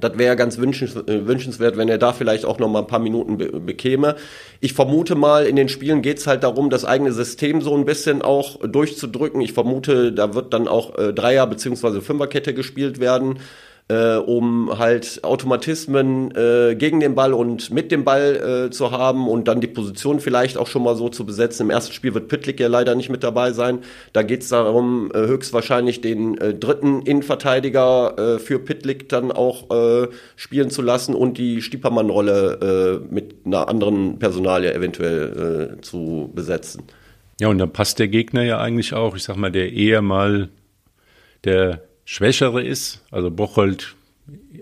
Das 0.00 0.18
wäre 0.18 0.36
ganz 0.36 0.58
äh, 0.58 1.26
wünschenswert, 1.26 1.76
wenn 1.76 1.88
er 1.88 1.96
da 1.96 2.12
vielleicht 2.12 2.44
auch 2.44 2.58
noch 2.58 2.68
mal 2.68 2.80
ein 2.80 2.86
paar 2.88 2.98
Minuten 2.98 3.38
be 3.38 3.60
bekäme. 3.60 4.16
Ich 4.60 4.74
vermute 4.74 5.14
mal, 5.14 5.46
in 5.46 5.56
den 5.56 5.68
Spielen 5.68 6.02
geht's 6.02 6.26
halt 6.26 6.42
darum, 6.42 6.70
das 6.70 6.84
eigene 6.84 7.12
System 7.12 7.62
so 7.62 7.74
ein 7.74 7.84
bisschen 7.84 8.20
auch 8.20 8.58
durchzudrücken. 8.66 9.40
Ich 9.40 9.52
vermute, 9.52 10.12
da 10.12 10.34
wird 10.34 10.52
dann 10.52 10.68
auch 10.68 10.98
äh, 10.98 11.12
Dreier- 11.12 11.46
beziehungsweise 11.46 12.02
Fünferkette 12.02 12.52
gespielt 12.52 13.00
werden 13.00 13.38
äh, 13.88 14.16
um 14.16 14.78
halt 14.78 15.22
Automatismen 15.22 16.34
äh, 16.34 16.74
gegen 16.74 16.98
den 16.98 17.14
Ball 17.14 17.32
und 17.32 17.70
mit 17.70 17.92
dem 17.92 18.04
Ball 18.04 18.66
äh, 18.66 18.70
zu 18.70 18.90
haben 18.90 19.28
und 19.28 19.46
dann 19.46 19.60
die 19.60 19.68
Position 19.68 20.18
vielleicht 20.18 20.58
auch 20.58 20.66
schon 20.66 20.82
mal 20.82 20.96
so 20.96 21.08
zu 21.08 21.24
besetzen. 21.24 21.62
Im 21.62 21.70
ersten 21.70 21.92
Spiel 21.92 22.12
wird 22.12 22.26
Pitlick 22.26 22.58
ja 22.58 22.66
leider 22.66 22.96
nicht 22.96 23.10
mit 23.10 23.22
dabei 23.22 23.52
sein. 23.52 23.78
Da 24.12 24.22
geht 24.22 24.42
es 24.42 24.48
darum, 24.48 25.12
äh, 25.14 25.18
höchstwahrscheinlich 25.18 26.00
den 26.00 26.36
äh, 26.38 26.52
dritten 26.52 27.02
Innenverteidiger 27.02 28.18
äh, 28.18 28.38
für 28.40 28.58
Pitlick 28.58 29.08
dann 29.08 29.30
auch 29.30 29.70
äh, 29.70 30.08
spielen 30.34 30.70
zu 30.70 30.82
lassen 30.82 31.14
und 31.14 31.38
die 31.38 31.62
Stiepermann-Rolle 31.62 33.02
äh, 33.08 33.14
mit 33.14 33.46
einer 33.46 33.68
anderen 33.68 34.18
Personalie 34.18 34.74
eventuell 34.74 35.76
äh, 35.78 35.80
zu 35.80 36.32
besetzen. 36.34 36.82
Ja, 37.38 37.48
und 37.48 37.58
dann 37.58 37.72
passt 37.72 38.00
der 38.00 38.08
Gegner 38.08 38.42
ja 38.42 38.58
eigentlich 38.58 38.94
auch, 38.94 39.14
ich 39.14 39.22
sag 39.22 39.36
mal, 39.36 39.52
der 39.52 39.72
eher 39.72 40.02
mal 40.02 40.48
der 41.44 41.85
Schwächere 42.06 42.62
ist. 42.62 43.02
Also 43.10 43.30
Bocholt 43.30 43.94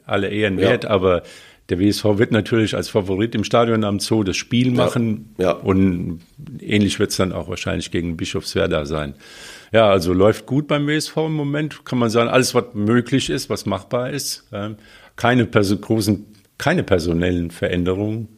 alle 0.05 0.29
Ehren 0.29 0.59
wert, 0.59 0.85
ja. 0.85 0.91
aber 0.91 1.23
der 1.69 1.79
WSV 1.79 2.05
wird 2.19 2.31
natürlich 2.31 2.75
als 2.75 2.89
Favorit 2.89 3.35
im 3.35 3.45
Stadion 3.45 3.85
am 3.85 4.01
Zoo 4.01 4.23
das 4.23 4.37
Spiel 4.37 4.71
machen. 4.71 5.35
Ja. 5.39 5.45
ja. 5.45 5.53
Und 5.53 6.21
ähnlich 6.61 6.99
wird 6.99 7.11
es 7.11 7.17
dann 7.17 7.33
auch 7.33 7.49
wahrscheinlich 7.49 7.91
gegen 7.91 8.17
Bischofswerda 8.17 8.85
sein. 8.85 9.15
Ja, 9.73 9.89
also 9.89 10.13
läuft 10.13 10.47
gut 10.47 10.67
beim 10.67 10.87
WSV 10.87 11.17
im 11.17 11.35
Moment, 11.35 11.85
kann 11.85 11.99
man 11.99 12.11
sagen. 12.11 12.29
Alles, 12.29 12.55
was 12.55 12.65
möglich 12.75 13.31
ist, 13.31 13.49
was 13.49 13.67
machbar 13.67 14.11
ist. 14.11 14.45
Keine 15.17 15.47
Perso 15.47 15.77
großen, 15.77 16.27
keine 16.59 16.83
personellen 16.83 17.51
Veränderungen 17.51 18.29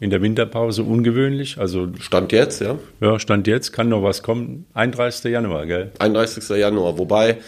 in 0.00 0.10
der 0.10 0.20
Winterpause, 0.20 0.82
ungewöhnlich. 0.82 1.58
Also 1.58 1.88
Stand 1.98 2.32
jetzt, 2.32 2.60
ja? 2.60 2.78
Ja, 3.00 3.18
Stand 3.18 3.46
jetzt, 3.46 3.72
kann 3.72 3.88
noch 3.88 4.02
was 4.02 4.22
kommen. 4.22 4.66
31. 4.74 5.32
Januar, 5.32 5.66
gell? 5.66 5.92
31. 5.98 6.48
Januar, 6.58 6.98
wobei 6.98 7.38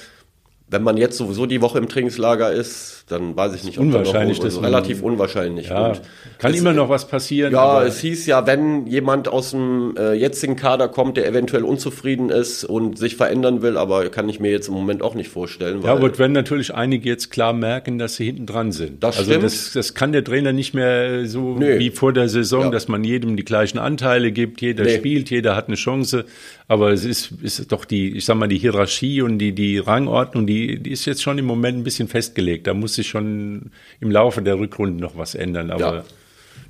wenn 0.69 0.83
man 0.83 0.97
jetzt 0.97 1.17
sowieso 1.19 1.47
die 1.47 1.61
Woche 1.61 1.79
im 1.79 1.89
Trainingslager 1.89 2.53
ist, 2.53 2.96
dann 3.09 3.37
weiß 3.37 3.55
ich 3.55 3.63
nicht, 3.63 3.79
ob 3.79 3.85
unwahrscheinlich, 3.85 4.39
noch, 4.39 4.45
also 4.47 4.61
relativ 4.61 5.01
unwahrscheinlich. 5.01 5.69
Ja, 5.69 5.93
kann 6.39 6.53
es, 6.53 6.61
immer 6.61 6.73
noch 6.73 6.89
was 6.89 7.07
passieren. 7.07 7.53
Ja, 7.53 7.85
es 7.85 8.01
hieß 8.01 8.27
ja, 8.27 8.47
wenn 8.49 8.89
jemand 8.89 9.29
aus 9.29 9.53
dem 9.53 9.95
äh, 9.97 10.15
jetzigen 10.15 10.57
Kader 10.57 10.89
kommt, 10.89 11.17
der 11.17 11.29
eventuell 11.29 11.63
unzufrieden 11.63 12.31
ist 12.31 12.65
und 12.65 12.99
sich 12.99 13.15
verändern 13.15 13.63
will, 13.63 13.77
aber 13.77 14.09
kann 14.09 14.29
ich 14.29 14.41
mir 14.41 14.51
jetzt 14.51 14.67
im 14.67 14.75
Moment 14.75 15.03
auch 15.03 15.15
nicht 15.15 15.29
vorstellen. 15.29 15.83
ja, 15.83 15.93
aber 15.93 16.19
wenn 16.19 16.33
natürlich 16.33 16.75
einige 16.75 17.09
jetzt 17.09 17.31
klar 17.31 17.53
merken, 17.53 17.99
dass 17.99 18.17
sie 18.17 18.25
hinten 18.25 18.45
dran 18.45 18.73
sind. 18.73 19.05
Das 19.05 19.19
also 19.19 19.31
stimmt. 19.31 19.45
Das, 19.45 19.73
das 19.73 19.95
kann 19.95 20.11
der 20.11 20.25
Trainer 20.25 20.53
nicht 20.53 20.75
mehr 20.75 21.27
so 21.27 21.55
nee. 21.57 21.79
wie 21.79 21.91
vor 21.91 22.13
der 22.13 22.29
Saison, 22.29 22.63
ja. 22.63 22.71
dass 22.71 22.89
man 22.89 23.05
jedem 23.05 23.37
die 23.37 23.45
gleichen 23.45 23.79
Anteile 23.79 24.33
gibt, 24.33 24.61
jeder 24.61 24.83
nee. 24.83 24.97
spielt, 24.97 25.31
jeder 25.31 25.55
hat 25.55 25.69
eine 25.69 25.77
Chance. 25.77 26.25
Aber 26.69 26.91
es 26.91 27.05
ist, 27.05 27.31
ist 27.43 27.71
doch 27.71 27.85
die, 27.85 28.17
ich 28.17 28.25
sag 28.25 28.37
mal, 28.37 28.49
die 28.49 28.59
Hierarchie 28.59 29.23
und 29.23 29.39
die, 29.39 29.53
die 29.53 29.79
Rangordnung, 29.79 30.49
die, 30.49 30.81
die 30.81 30.91
ist 30.91 31.05
jetzt 31.05 31.23
schon 31.23 31.39
im 31.39 31.45
Moment 31.45 31.79
ein 31.79 31.85
bisschen 31.85 32.09
festgelegt. 32.09 32.67
Da 32.67 32.75
muss 32.75 32.96
sich 32.97 33.09
schon 33.09 33.71
im 34.01 34.11
Laufe 34.11 34.43
der 34.43 34.59
Rückrunde 34.59 35.01
noch 35.01 35.17
was 35.17 35.35
ändern. 35.35 35.71
Aber 35.71 35.81
ja. 35.81 36.05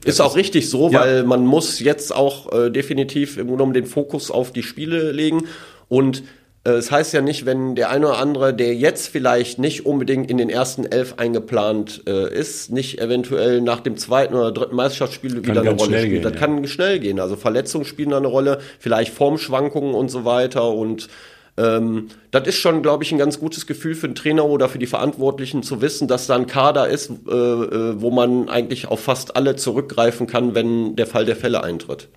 Ist 0.05 0.21
auch 0.21 0.37
richtig 0.37 0.71
so, 0.71 0.91
ja. 0.91 1.01
weil 1.01 1.25
man 1.25 1.45
muss 1.45 1.81
jetzt 1.81 2.15
auch 2.15 2.53
äh, 2.53 2.71
definitiv 2.71 3.39
im 3.39 3.47
Grunde 3.47 3.57
genommen 3.57 3.75
den 3.75 3.87
Fokus 3.87 4.31
auf 4.31 4.53
die 4.53 4.63
Spiele 4.63 5.11
legen. 5.11 5.45
Und 5.89 6.23
äh, 6.67 6.73
es 6.73 6.91
heißt 6.91 7.13
ja 7.13 7.23
nicht, 7.23 7.47
wenn 7.47 7.75
der 7.75 7.91
eine 7.91 8.09
oder 8.09 8.19
andere, 8.19 8.55
der 8.55 8.75
jetzt 8.75 9.09
vielleicht 9.09 9.59
nicht 9.59 9.87
unbedingt 9.87 10.31
in 10.31 10.39
den 10.39 10.51
ersten 10.51 10.85
elf 10.85 11.15
eingeplant 11.17 12.03
äh, 12.07 12.33
ist, 12.33 12.71
nicht 12.71 13.01
eventuell 13.01 13.61
nach 13.61 13.81
dem 13.81 13.97
zweiten 13.97 14.35
oder 14.35 14.53
dritten 14.53 14.77
Meisterschaftsspiel 14.77 15.45
wieder 15.45 15.61
eine 15.61 15.71
Rolle 15.71 15.99
spielt. 15.99 16.13
Gehen, 16.13 16.23
das 16.23 16.33
ja. 16.33 16.39
kann 16.39 16.67
schnell 16.67 16.99
gehen. 16.99 17.21
Also 17.21 17.37
Verletzungen 17.37 17.85
spielen 17.85 18.11
da 18.11 18.19
eine 18.19 18.29
Rolle, 18.29 18.59
vielleicht 18.79 19.13
Formschwankungen 19.13 19.95
und 19.95 20.11
so 20.11 20.25
weiter 20.25 20.71
und 20.71 21.09
ähm, 21.57 22.09
das 22.31 22.47
ist 22.47 22.57
schon, 22.57 22.83
glaube 22.83 23.05
ich, 23.05 23.13
ein 23.13 23.19
ganz 23.19 23.41
gutes 23.41 23.67
Gefühl 23.67 23.95
für 23.95 24.09
den 24.09 24.15
Trainer 24.15 24.45
oder 24.45 24.69
für 24.69 24.79
die 24.79 24.87
Verantwortlichen 24.87 25.63
zu 25.63 25.81
wissen, 25.81 26.07
dass 26.09 26.27
da 26.27 26.37
ein 26.37 26.47
Kader 26.47 26.89
ist, 26.89 27.11
äh, 27.11 27.33
äh, 27.33 28.01
wo 28.01 28.11
man 28.11 28.49
eigentlich 28.49 28.89
auf 28.89 29.01
fast 29.01 29.37
alle 29.37 29.57
zurückgreifen 29.57 30.27
kann, 30.27 30.55
wenn 30.55 30.97
der 30.97 31.07
Fall 31.07 31.25
der 31.25 31.37
Fälle 31.37 31.63
eintritt. 31.63 32.09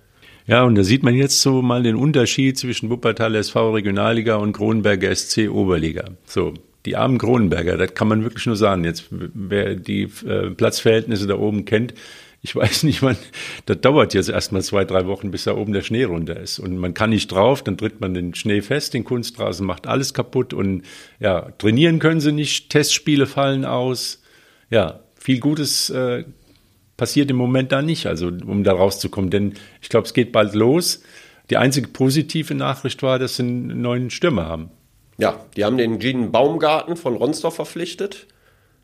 Ja, 0.46 0.64
und 0.64 0.74
da 0.74 0.82
sieht 0.82 1.02
man 1.02 1.14
jetzt 1.14 1.40
so 1.42 1.62
mal 1.62 1.82
den 1.82 1.96
Unterschied 1.96 2.58
zwischen 2.58 2.90
Wuppertal 2.90 3.34
SV 3.34 3.72
Regionalliga 3.72 4.36
und 4.36 4.52
Kronenberger 4.52 5.14
SC 5.14 5.48
Oberliga. 5.50 6.04
So, 6.24 6.54
die 6.86 6.96
armen 6.96 7.18
Kronenberger, 7.18 7.76
das 7.76 7.94
kann 7.94 8.08
man 8.08 8.24
wirklich 8.24 8.46
nur 8.46 8.56
sagen. 8.56 8.84
Jetzt, 8.84 9.04
wer 9.10 9.74
die 9.74 10.08
äh, 10.26 10.50
Platzverhältnisse 10.50 11.26
da 11.26 11.38
oben 11.38 11.66
kennt, 11.66 11.94
ich 12.42 12.56
weiß 12.56 12.84
nicht, 12.84 13.02
man, 13.02 13.16
das 13.66 13.80
dauert 13.80 14.14
jetzt 14.14 14.30
erstmal 14.30 14.62
zwei, 14.62 14.84
drei 14.84 15.06
Wochen, 15.06 15.30
bis 15.30 15.44
da 15.44 15.54
oben 15.56 15.72
der 15.72 15.82
Schnee 15.82 16.04
runter 16.04 16.38
ist. 16.38 16.58
Und 16.58 16.78
man 16.78 16.94
kann 16.94 17.10
nicht 17.10 17.30
drauf, 17.30 17.62
dann 17.62 17.76
tritt 17.76 18.00
man 18.00 18.14
den 18.14 18.34
Schnee 18.34 18.62
fest, 18.62 18.94
den 18.94 19.04
Kunstrasen 19.04 19.66
macht 19.66 19.86
alles 19.86 20.14
kaputt 20.14 20.54
und 20.54 20.82
ja, 21.18 21.50
trainieren 21.58 21.98
können 21.98 22.20
sie 22.20 22.32
nicht, 22.32 22.70
Testspiele 22.70 23.26
fallen 23.26 23.64
aus. 23.64 24.22
Ja, 24.70 25.00
viel 25.16 25.38
Gutes 25.38 25.90
äh, 25.90 26.24
passiert 26.96 27.30
im 27.30 27.36
Moment 27.36 27.72
da 27.72 27.82
nicht, 27.82 28.06
also 28.06 28.28
um 28.28 28.64
da 28.64 28.72
rauszukommen. 28.72 29.30
Denn 29.30 29.54
ich 29.82 29.90
glaube, 29.90 30.06
es 30.06 30.14
geht 30.14 30.32
bald 30.32 30.54
los. 30.54 31.02
Die 31.50 31.56
einzige 31.58 31.88
positive 31.88 32.54
Nachricht 32.54 33.02
war, 33.02 33.18
dass 33.18 33.36
sie 33.36 33.42
einen 33.42 33.82
neuen 33.82 34.10
Stürmer 34.10 34.46
haben. 34.46 34.70
Ja, 35.18 35.44
die 35.56 35.64
haben 35.64 35.76
den 35.76 35.98
Gene 35.98 36.28
Baumgarten 36.28 36.96
von 36.96 37.16
Ronsdorf 37.16 37.56
verpflichtet. 37.56 38.26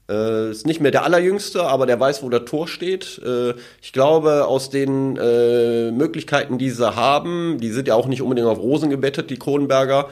Äh, 0.09 0.51
ist 0.51 0.67
nicht 0.67 0.81
mehr 0.81 0.93
der 0.93 1.05
allerjüngste, 1.05 1.65
aber 1.65 1.87
der 1.87 1.99
weiß, 1.99 2.23
wo 2.23 2.29
der 2.29 2.45
Tor 2.45 2.69
steht. 2.69 3.21
Äh, 3.25 3.55
ich 3.83 3.93
glaube, 3.93 4.47
aus 4.47 4.71
den 4.71 5.17
äh, 5.17 5.91
Möglichkeiten, 5.91 6.59
die 6.59 6.71
sie 6.71 6.95
haben, 6.95 7.59
die 7.61 7.71
sind 7.71 7.89
ja 7.89 7.95
auch 7.95 8.07
nicht 8.07 8.23
unbedingt 8.23 8.47
auf 8.47 8.59
Rosen 8.59 8.91
gebettet, 8.91 9.31
die 9.31 9.39
Kronenberger, 9.39 10.09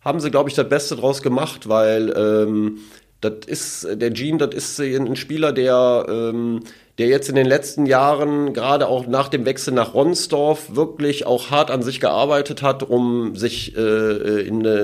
haben 0.00 0.20
sie, 0.20 0.30
glaube 0.30 0.48
ich, 0.48 0.54
das 0.54 0.68
Beste 0.68 0.96
draus 0.96 1.22
gemacht, 1.22 1.68
weil 1.68 2.12
ähm, 2.16 2.78
das 3.20 3.46
ist 3.46 3.88
der 3.90 4.10
Gene, 4.10 4.38
das 4.38 4.54
ist 4.54 4.80
ein 4.80 5.16
Spieler, 5.16 5.52
der 5.52 6.06
ähm, 6.08 6.60
der 6.98 7.08
jetzt 7.08 7.28
in 7.28 7.34
den 7.34 7.46
letzten 7.46 7.86
Jahren, 7.86 8.52
gerade 8.52 8.86
auch 8.86 9.06
nach 9.06 9.28
dem 9.28 9.44
Wechsel 9.46 9.74
nach 9.74 9.94
Ronsdorf, 9.94 10.76
wirklich 10.76 11.26
auch 11.26 11.50
hart 11.50 11.70
an 11.70 11.82
sich 11.82 11.98
gearbeitet 12.00 12.62
hat, 12.62 12.84
um 12.84 13.34
sich 13.34 13.76
äh, 13.76 14.46
in 14.46 14.64
eine 14.64 14.82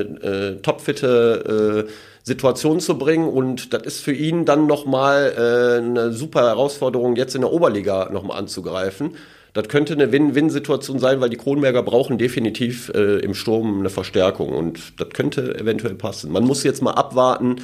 äh, 0.57 0.57
topfitte 0.61 1.87
äh, 1.87 1.91
Situation 2.23 2.81
zu 2.81 2.99
bringen. 2.99 3.29
Und 3.29 3.73
das 3.73 3.83
ist 3.83 4.01
für 4.01 4.13
ihn 4.13 4.45
dann 4.45 4.67
nochmal 4.67 5.33
äh, 5.37 5.79
eine 5.79 6.13
super 6.13 6.43
Herausforderung, 6.43 7.17
jetzt 7.17 7.35
in 7.35 7.43
der 7.43 7.53
Oberliga 7.53 8.11
nochmal 8.13 8.39
anzugreifen. 8.39 9.17
Das 9.53 9.69
könnte 9.69 9.95
eine 9.95 10.13
Win-Win-Situation 10.13 10.99
sein, 10.99 11.21
weil 11.21 11.31
die 11.31 11.37
Kronberger 11.37 11.83
brauchen 11.83 12.19
definitiv 12.19 12.91
äh, 12.95 13.19
im 13.19 13.35
Sturm 13.35 13.81
eine 13.81 13.91
Verstärkung 13.91 14.51
und 14.51 15.01
das 15.01 15.09
könnte 15.11 15.59
eventuell 15.59 15.95
passen. 15.95 16.31
Man 16.31 16.45
muss 16.45 16.63
jetzt 16.63 16.83
mal 16.83 16.93
abwarten. 16.93 17.57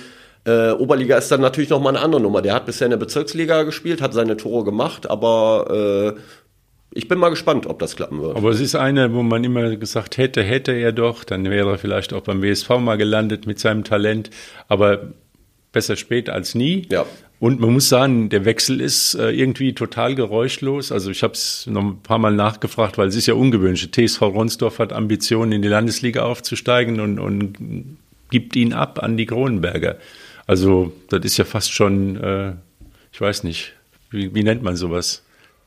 Äh, 0.45 0.73
Oberliga 0.73 1.17
ist 1.17 1.31
dann 1.31 1.41
natürlich 1.41 1.71
nochmal 1.71 1.95
eine 1.95 2.05
andere 2.05 2.21
Nummer. 2.21 2.43
Der 2.43 2.55
hat 2.55 2.67
bisher 2.67 2.87
in 2.87 2.91
der 2.91 2.97
Bezirksliga 2.97 3.63
gespielt, 3.63 4.03
hat 4.03 4.15
seine 4.15 4.37
Tore 4.37 4.65
gemacht, 4.65 5.09
aber 5.09 6.17
äh, 6.17 6.21
ich 6.93 7.09
bin 7.09 7.19
mal 7.19 7.29
gespannt, 7.29 7.67
ob 7.67 7.79
das 7.79 7.97
klappen 7.97 8.23
wird. 8.23 8.37
Aber 8.37 8.51
es 8.51 8.61
ist 8.61 8.75
eine, 8.75 9.13
wo 9.13 9.23
man 9.23 9.45
immer 9.45 9.77
gesagt 9.77 10.17
hätte, 10.17 10.43
hätte 10.43 10.73
er 10.73 10.93
doch, 10.93 11.25
dann 11.25 11.45
wäre 11.45 11.73
er 11.73 11.79
vielleicht 11.79 12.13
auch 12.13 12.23
beim 12.23 12.43
WSV 12.43 12.71
mal 12.79 12.97
gelandet 12.97 13.47
mit 13.47 13.59
seinem 13.59 13.85
Talent. 13.85 14.31
Aber 14.69 15.13
besser 15.73 15.97
spät 15.97 16.31
als 16.31 16.55
nie. 16.55 16.87
Ja. 16.91 17.05
Und 17.39 17.61
man 17.61 17.71
muss 17.71 17.91
sagen, 17.91 18.31
der 18.31 18.47
Wechsel 18.47 18.81
ist 18.81 19.15
äh, 19.15 19.31
irgendwie 19.31 19.75
total 19.75 20.15
geräuschlos. 20.15 20.91
Also 20.91 21.11
ich 21.11 21.23
habe 21.23 21.35
es 21.35 21.67
noch 21.67 21.83
ein 21.83 22.01
paar 22.01 22.19
Mal 22.19 22.33
nachgefragt, 22.33 22.97
weil 22.97 23.09
es 23.09 23.15
ist 23.15 23.27
ja 23.27 23.35
ungewöhnlich. 23.35 23.91
TSV 23.93 24.23
Ronsdorf 24.23 24.79
hat 24.79 24.95
Ambitionen, 24.95 25.53
in 25.53 25.61
die 25.61 25.69
Landesliga 25.69 26.23
aufzusteigen 26.23 26.99
und, 26.99 27.19
und 27.19 27.99
gibt 28.31 28.57
ihn 28.57 28.73
ab 28.73 29.03
an 29.03 29.19
die 29.19 29.27
Kronenberger. 29.27 29.99
Also 30.47 30.93
das 31.11 31.27
ist 31.27 31.37
ja 31.37 31.45
fast 31.45 31.73
schon, 31.73 32.17
äh, 32.17 32.53
ich 33.13 33.21
weiß 33.21 33.45
nicht, 33.45 33.75
wie, 34.11 34.35
wie 34.35 34.43
nennt 34.43 34.63
man 34.63 34.77
sowas? 34.77 35.26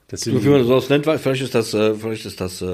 Das 0.09 0.25
wie 0.25 0.31
man 0.31 0.63
sowas 0.63 0.89
nennt, 0.89 1.05
vielleicht 1.05 1.43
ist 1.43 1.53
das, 1.53 1.71
äh, 1.75 1.93
vielleicht 1.93 2.25
ist 2.25 2.41
das 2.41 2.63
äh, 2.63 2.65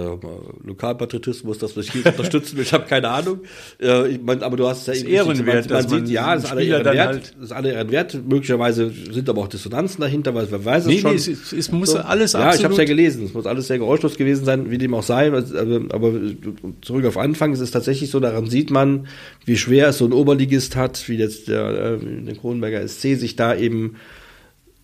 Lokalpatriotismus, 0.64 1.58
das 1.58 1.76
ich 1.76 1.92
hier 1.92 2.06
unterstützen 2.06 2.56
will. 2.56 2.64
Ich 2.64 2.72
habe 2.72 2.86
keine 2.86 3.10
Ahnung. 3.10 3.42
Äh, 3.82 4.08
ich 4.08 4.22
mein, 4.22 4.42
aber 4.42 4.56
du 4.56 4.66
hast 4.66 4.88
es 4.88 5.02
ja 5.02 5.04
eben 5.04 5.14
ehrenwert, 5.14 5.70
man, 5.70 5.84
man 5.84 5.90
sieht, 5.90 6.14
ja, 6.14 6.34
das 6.34 6.46
ist 6.46 6.52
alle 6.52 6.64
Ehren 6.64 6.86
wert. 6.86 7.08
Halt 7.08 7.36
ist 7.42 7.52
alle 7.52 7.74
Ehren 7.74 7.92
wert. 7.92 8.18
Möglicherweise 8.26 8.90
sind 9.12 9.28
aber 9.28 9.42
auch 9.42 9.50
Dissonanzen 9.50 10.00
dahinter, 10.00 10.34
weil 10.34 10.50
wer 10.50 10.64
weiß 10.64 10.86
nee, 10.86 10.96
es 10.96 11.02
schon. 11.02 11.12
Nee, 11.12 11.18
es, 11.18 11.52
es 11.52 11.72
muss 11.74 11.92
so. 11.92 11.98
alles 11.98 12.34
Ja, 12.34 12.56
ich 12.56 12.64
habe 12.64 12.74
es 12.74 12.80
ja 12.80 12.86
gelesen. 12.86 13.26
Es 13.26 13.34
muss 13.34 13.46
alles 13.46 13.68
sehr 13.68 13.80
geräuschlos 13.80 14.16
gewesen 14.16 14.46
sein, 14.46 14.72
wie 14.72 14.78
dem 14.78 14.94
auch 14.94 15.04
sei. 15.04 15.28
Aber 15.28 16.14
zurück 16.84 17.06
auf 17.06 17.18
Anfang, 17.18 17.52
es 17.52 17.60
ist 17.60 17.72
tatsächlich 17.72 18.12
so, 18.12 18.22
daran 18.22 18.50
sieht 18.50 18.72
man, 18.72 19.08
wie 19.44 19.58
schwer 19.58 19.90
es 19.90 19.98
so 19.98 20.06
ein 20.06 20.14
Oberligist 20.14 20.78
hat, 20.78 21.10
wie 21.10 21.18
jetzt 21.18 21.50
der, 21.50 22.00
äh, 22.02 22.24
der 22.24 22.36
Kronenberger 22.36 22.88
SC 22.88 23.18
sich 23.18 23.36
da 23.36 23.54
eben 23.54 23.98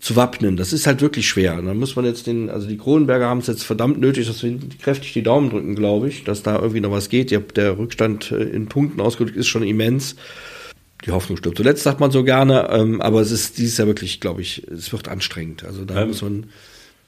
zu 0.02 0.16
wappnen. 0.16 0.58
Das 0.58 0.74
ist 0.74 0.88
halt 0.88 1.02
wirklich 1.02 1.28
schwer. 1.30 1.58
Und 1.58 1.68
dann 1.68 1.78
muss 1.78 1.96
man 1.96 2.06
jetzt 2.06 2.26
den, 2.26 2.50
also 2.50 2.68
die 2.68 2.78
Kronenberger 2.78 3.28
haben 3.28 3.38
es 3.38 3.48
jetzt 3.48 3.64
verdammt 3.64 4.00
nötig, 4.00 4.28
dass 4.28 4.42
wir 4.42 4.58
kräftig 4.82 5.14
die 5.14 5.22
Daumen 5.22 5.52
drücken, 5.52 5.76
glaube 5.76 6.10
ich, 6.10 6.24
dass 6.24 6.42
da 6.42 6.56
irgendwie 6.56 6.82
noch 6.82 6.92
was 6.92 7.08
geht. 7.08 7.30
Der, 7.30 7.40
der 7.40 7.78
Rückstand 7.78 8.32
äh, 8.32 8.44
in 8.44 8.68
Punkten 8.68 9.00
ausgedrückt 9.00 9.38
ist 9.38 9.48
schon 9.48 9.62
immens. 9.64 10.16
die 11.06 11.12
Hoffnung 11.12 11.38
stirbt. 11.38 11.58
Zuletzt 11.58 11.84
sagt 11.84 12.00
man 12.00 12.10
so 12.10 12.24
gerne, 12.24 12.70
ähm, 12.72 13.00
aber 13.00 13.22
es 13.22 13.32
ist 13.32 13.60
dieses 13.60 13.78
Jahr 13.78 13.88
wirklich, 13.88 14.20
glaube 14.20 14.42
ich, 14.42 14.68
es 14.68 14.92
wird 14.92 15.08
anstrengend. 15.08 15.64
Also 15.64 15.86
da 15.86 16.02
ähm, 16.02 16.10
muss 16.10 16.22
man. 16.22 16.46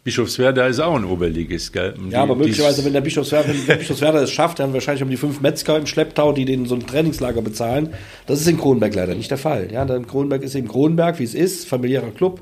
Bischofswerda 0.03 0.67
ist 0.67 0.81
auch 0.81 0.95
ein 0.95 1.05
Oberligist, 1.05 1.71
gell? 1.71 1.93
Und 1.97 2.11
ja, 2.11 2.21
aber 2.23 2.35
möglicherweise, 2.35 2.83
wenn 2.83 2.91
der 2.91 2.99
Bischofswerda, 2.99 3.47
wenn 3.47 3.65
der 3.65 3.75
Bischofswerda 3.77 4.21
es 4.21 4.31
schafft, 4.31 4.59
dann 4.59 4.73
wahrscheinlich 4.73 5.01
um 5.01 5.09
die 5.09 5.15
fünf 5.15 5.39
Metzger 5.39 5.77
im 5.77 5.87
Schlepptau, 5.87 6.33
die 6.33 6.43
den 6.43 6.65
so 6.65 6.75
ein 6.75 6.85
Trainingslager 6.85 7.41
bezahlen. 7.41 7.93
Das 8.27 8.41
ist 8.41 8.47
in 8.47 8.57
Kronberg 8.57 8.93
leider 8.93 9.15
nicht 9.15 9.31
der 9.31 9.37
Fall. 9.37 9.69
Ja, 9.71 9.83
in 9.83 10.05
Kronberg 10.05 10.43
ist 10.43 10.55
eben 10.55 10.67
Kronberg, 10.67 11.19
wie 11.19 11.23
es 11.23 11.33
ist, 11.33 11.69
familiärer 11.69 12.11
Club, 12.11 12.41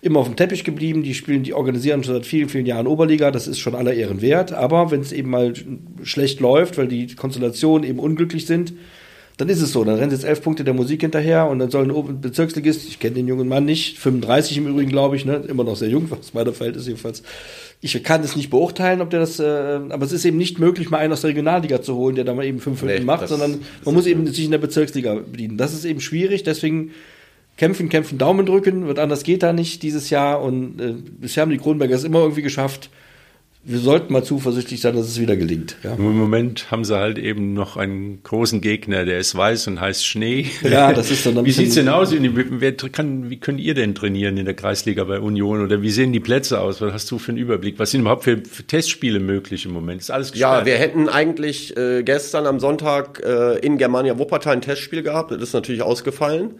immer 0.00 0.20
auf 0.20 0.26
dem 0.26 0.36
Teppich 0.36 0.64
geblieben. 0.64 1.02
Die 1.02 1.14
spielen, 1.14 1.42
die 1.42 1.54
organisieren 1.54 2.04
schon 2.04 2.14
seit 2.14 2.26
vielen, 2.26 2.48
vielen 2.48 2.66
Jahren 2.66 2.86
Oberliga. 2.86 3.30
Das 3.30 3.48
ist 3.48 3.58
schon 3.58 3.74
aller 3.74 3.94
Ehren 3.94 4.22
wert. 4.22 4.52
Aber 4.52 4.90
wenn 4.90 5.00
es 5.00 5.12
eben 5.12 5.30
mal 5.30 5.52
schlecht 6.02 6.40
läuft, 6.40 6.78
weil 6.78 6.88
die 6.88 7.14
Konstellationen 7.14 7.88
eben 7.88 7.98
unglücklich 7.98 8.46
sind, 8.46 8.72
dann 9.38 9.48
ist 9.48 9.62
es 9.62 9.72
so. 9.72 9.84
Dann 9.84 9.96
rennen 9.96 10.10
jetzt 10.10 10.24
elf 10.24 10.42
Punkte 10.42 10.64
der 10.64 10.74
Musik 10.74 11.00
hinterher 11.00 11.46
und 11.46 11.60
dann 11.60 11.70
soll 11.70 11.88
ein 11.88 12.20
Bezirksligist, 12.20 12.88
ich 12.88 12.98
kenne 12.98 13.14
den 13.14 13.28
jungen 13.28 13.48
Mann 13.48 13.64
nicht, 13.64 13.96
35 13.98 14.58
im 14.58 14.66
Übrigen, 14.66 14.90
glaube 14.90 15.14
ich, 15.14 15.24
ne, 15.24 15.44
immer 15.48 15.62
noch 15.62 15.76
sehr 15.76 15.88
jung, 15.88 16.06
was 16.10 16.34
meiner 16.34 16.52
Feld 16.52 16.76
ist 16.76 16.86
jedenfalls. 16.86 17.22
Ich 17.80 18.02
kann 18.02 18.22
es 18.24 18.34
nicht 18.34 18.50
beurteilen, 18.50 19.00
ob 19.00 19.10
der 19.10 19.20
das, 19.20 19.38
äh, 19.38 19.44
aber 19.44 20.04
es 20.04 20.10
ist 20.10 20.24
eben 20.24 20.36
nicht 20.36 20.58
möglich, 20.58 20.90
mal 20.90 20.98
einen 20.98 21.12
aus 21.12 21.20
der 21.20 21.30
Regionalliga 21.30 21.80
zu 21.80 21.94
holen, 21.94 22.16
der 22.16 22.24
da 22.24 22.34
mal 22.34 22.44
eben 22.44 22.58
fünf 22.58 22.82
Hütten 22.82 22.98
nee, 22.98 23.04
macht, 23.04 23.28
sondern 23.28 23.60
man 23.84 23.94
muss 23.94 24.06
eben 24.06 24.26
sich 24.26 24.44
in 24.44 24.50
der 24.50 24.58
Bezirksliga 24.58 25.14
bedienen. 25.14 25.56
Das 25.56 25.72
ist 25.72 25.84
eben 25.84 26.00
schwierig, 26.00 26.42
deswegen 26.42 26.90
kämpfen, 27.58 27.90
kämpfen, 27.90 28.16
Daumen 28.16 28.46
drücken, 28.46 28.86
wird 28.86 28.98
anders 28.98 29.24
geht 29.24 29.42
da 29.42 29.52
nicht 29.52 29.82
dieses 29.82 30.08
Jahr 30.08 30.40
und 30.40 30.80
äh, 30.80 30.94
bisher 31.20 31.42
haben 31.42 31.50
die 31.50 31.58
Kronberger 31.58 31.94
es 31.94 32.04
immer 32.04 32.20
irgendwie 32.20 32.42
geschafft, 32.42 32.88
wir 33.64 33.80
sollten 33.80 34.12
mal 34.12 34.24
zuversichtlich 34.24 34.80
sein, 34.80 34.94
dass 34.94 35.08
es 35.08 35.20
wieder 35.20 35.36
gelingt. 35.36 35.76
Ja. 35.82 35.94
Im 35.94 36.16
Moment 36.16 36.70
haben 36.70 36.84
sie 36.84 36.96
halt 36.96 37.18
eben 37.18 37.52
noch 37.52 37.76
einen 37.76 38.22
großen 38.22 38.62
Gegner, 38.62 39.04
der 39.04 39.18
ist 39.18 39.36
weiß 39.36 39.66
und 39.66 39.80
heißt 39.80 40.06
Schnee. 40.06 40.46
Ja, 40.62 40.94
das 40.94 41.10
ist 41.10 41.26
dann 41.26 41.36
ein 41.38 41.44
Wie 41.44 41.50
sieht's 41.50 41.74
denn 41.74 41.88
aus? 41.88 42.14
Wer 42.14 42.72
kann, 42.76 43.28
wie 43.28 43.38
könnt 43.38 43.60
ihr 43.60 43.74
denn 43.74 43.94
trainieren 43.94 44.38
in 44.38 44.46
der 44.46 44.54
Kreisliga 44.54 45.04
bei 45.04 45.20
Union? 45.20 45.60
Oder 45.60 45.82
wie 45.82 45.90
sehen 45.90 46.14
die 46.14 46.20
Plätze 46.20 46.60
aus? 46.60 46.80
Was 46.80 46.94
hast 46.94 47.10
du 47.10 47.18
für 47.18 47.32
einen 47.32 47.38
Überblick? 47.38 47.78
Was 47.78 47.90
sind 47.90 48.02
überhaupt 48.02 48.24
für, 48.24 48.38
für 48.38 48.62
Testspiele 48.62 49.20
möglich 49.20 49.66
im 49.66 49.72
Moment? 49.72 50.00
Ist 50.00 50.10
alles 50.10 50.32
gesperrt? 50.32 50.60
Ja, 50.60 50.64
wir 50.66 50.78
hätten 50.78 51.08
eigentlich 51.08 51.76
äh, 51.76 52.02
gestern 52.04 52.46
am 52.46 52.60
Sonntag 52.60 53.22
äh, 53.22 53.58
in 53.58 53.76
Germania 53.76 54.18
Wuppertal 54.18 54.54
ein 54.54 54.62
Testspiel 54.62 55.02
gehabt. 55.02 55.32
Das 55.32 55.42
ist 55.42 55.52
natürlich 55.52 55.82
ausgefallen. 55.82 56.52